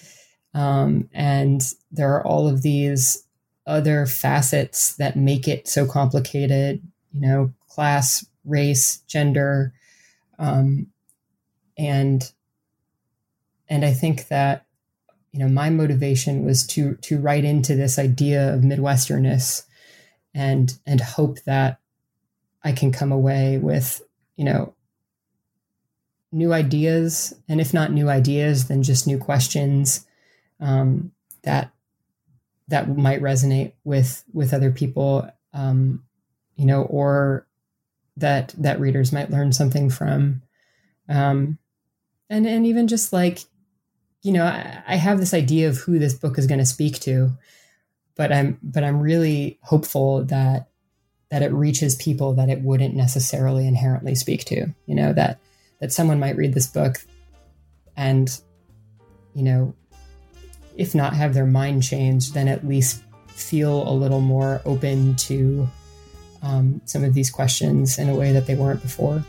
Um, 0.55 1.09
and 1.13 1.63
there 1.93 2.15
are 2.15 2.27
all 2.27 2.49
of 2.49 2.63
these 2.63 3.25
other 3.67 4.07
facets 4.07 4.97
that 4.97 5.17
make 5.17 5.47
it 5.47 5.69
so 5.69 5.87
complicated, 5.87 6.83
you 7.13 7.21
know, 7.21 7.53
class, 7.69 8.27
race, 8.45 8.99
gender. 9.07 9.75
Um, 10.39 10.87
and 11.77 12.33
and 13.69 13.85
I 13.85 13.93
think 13.93 14.29
that 14.29 14.67
you 15.33 15.39
know 15.39 15.49
my 15.49 15.71
motivation 15.71 16.45
was 16.45 16.67
to 16.69 16.95
to 17.03 17.19
write 17.19 17.45
into 17.45 17.75
this 17.75 17.99
idea 17.99 18.55
of 18.55 18.63
Midwesternness 18.63 19.65
and 20.35 20.79
and 20.87 21.01
hope 21.01 21.43
that 21.45 21.81
I 22.63 22.73
can 22.73 22.93
come 22.93 23.13
away 23.13 23.59
with, 23.59 24.03
you 24.37 24.45
know, 24.45 24.75
new 26.33 26.53
ideas, 26.53 27.35
and 27.49 27.61
if 27.61 27.73
not 27.73 27.93
new 27.93 28.09
ideas, 28.09 28.69
then 28.69 28.83
just 28.83 29.07
new 29.07 29.19
questions 29.19 30.07
um, 30.61 31.13
that 31.43 31.73
that 32.69 32.97
might 32.97 33.23
resonate 33.23 33.73
with 33.85 34.25
with 34.33 34.53
other 34.53 34.71
people, 34.71 35.29
um, 35.53 36.05
you 36.57 36.67
know, 36.67 36.83
or 36.83 37.47
that 38.17 38.55
that 38.59 38.81
readers 38.81 39.13
might 39.13 39.31
learn 39.31 39.53
something 39.53 39.89
from, 39.89 40.43
um, 41.09 41.59
and 42.29 42.47
and 42.47 42.67
even 42.67 42.89
just 42.89 43.13
like, 43.13 43.41
you 44.23 44.33
know, 44.33 44.45
I, 44.45 44.97
have 44.97 45.21
this 45.21 45.33
idea 45.33 45.69
of 45.69 45.79
who 45.79 45.99
this 45.99 46.15
book 46.15 46.39
is 46.39 46.47
going 46.47 46.59
to 46.59 46.67
speak 46.67 46.99
to, 47.01 47.31
but 48.17 48.33
I'm 48.33 48.59
but 48.63 48.85
I'm 48.85 49.01
really 49.01 49.59
hopeful 49.63 50.25
that 50.25 50.69
that 51.31 51.43
it 51.43 51.53
reaches 51.53 51.95
people 51.95 52.35
that 52.35 52.49
it 52.49 52.63
wouldn't 52.63 52.95
necessarily 52.95 53.67
inherently 53.67 54.15
speak 54.15 54.45
to 54.47 54.67
you 54.87 54.95
know 54.95 55.13
that 55.13 55.39
that 55.81 55.93
someone 55.93 56.19
might 56.19 56.37
read 56.37 56.55
this 56.55 56.67
book 56.67 56.97
and 57.97 58.41
you 59.35 59.43
know 59.43 59.75
if 60.77 60.95
not 60.95 61.15
have 61.15 61.35
their 61.35 61.47
mind 61.47 61.83
changed 61.83 62.35
then 62.35 62.49
at 62.49 62.67
least 62.67 63.03
feel 63.29 63.89
a 63.89 63.93
little 63.93 64.21
more 64.21 64.61
open 64.65 65.15
to 65.15 65.69
um, 66.43 66.81
some 66.85 67.05
of 67.05 67.15
these 67.15 67.31
questions 67.31 67.99
in 67.99 68.09
a 68.09 68.15
way 68.15 68.33
that 68.33 68.47
they 68.47 68.55
weren't 68.55 68.83
before 68.83 69.25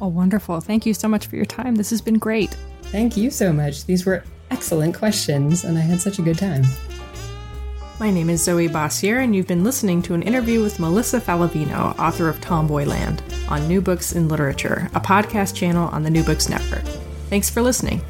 oh 0.00 0.08
wonderful. 0.08 0.60
Thank 0.60 0.86
you 0.86 0.94
so 0.94 1.08
much 1.08 1.26
for 1.26 1.36
your 1.36 1.44
time. 1.44 1.76
This 1.76 1.90
has 1.90 2.00
been 2.00 2.18
great. 2.18 2.56
Thank 2.82 3.16
you 3.16 3.30
so 3.30 3.52
much. 3.52 3.84
These 3.84 4.06
were 4.06 4.24
excellent 4.50 4.96
questions 4.96 5.64
and 5.64 5.76
i 5.76 5.80
had 5.80 6.00
such 6.00 6.18
a 6.18 6.22
good 6.22 6.38
time. 6.38 6.64
My 7.98 8.10
name 8.10 8.28
is 8.28 8.44
Zoe 8.44 8.68
Bossiere, 8.68 9.24
and 9.24 9.34
you've 9.34 9.46
been 9.46 9.64
listening 9.64 10.02
to 10.02 10.12
an 10.12 10.22
interview 10.22 10.62
with 10.62 10.78
Melissa 10.78 11.18
Faliveno, 11.18 11.98
author 11.98 12.28
of 12.28 12.38
Tomboyland, 12.42 13.22
on 13.48 13.66
New 13.66 13.80
Books 13.80 14.12
in 14.12 14.28
Literature, 14.28 14.90
a 14.94 15.00
podcast 15.00 15.54
channel 15.54 15.88
on 15.88 16.02
the 16.02 16.10
New 16.10 16.22
Books 16.22 16.50
Network. 16.50 16.84
Thanks 17.30 17.48
for 17.48 17.62
listening. 17.62 18.02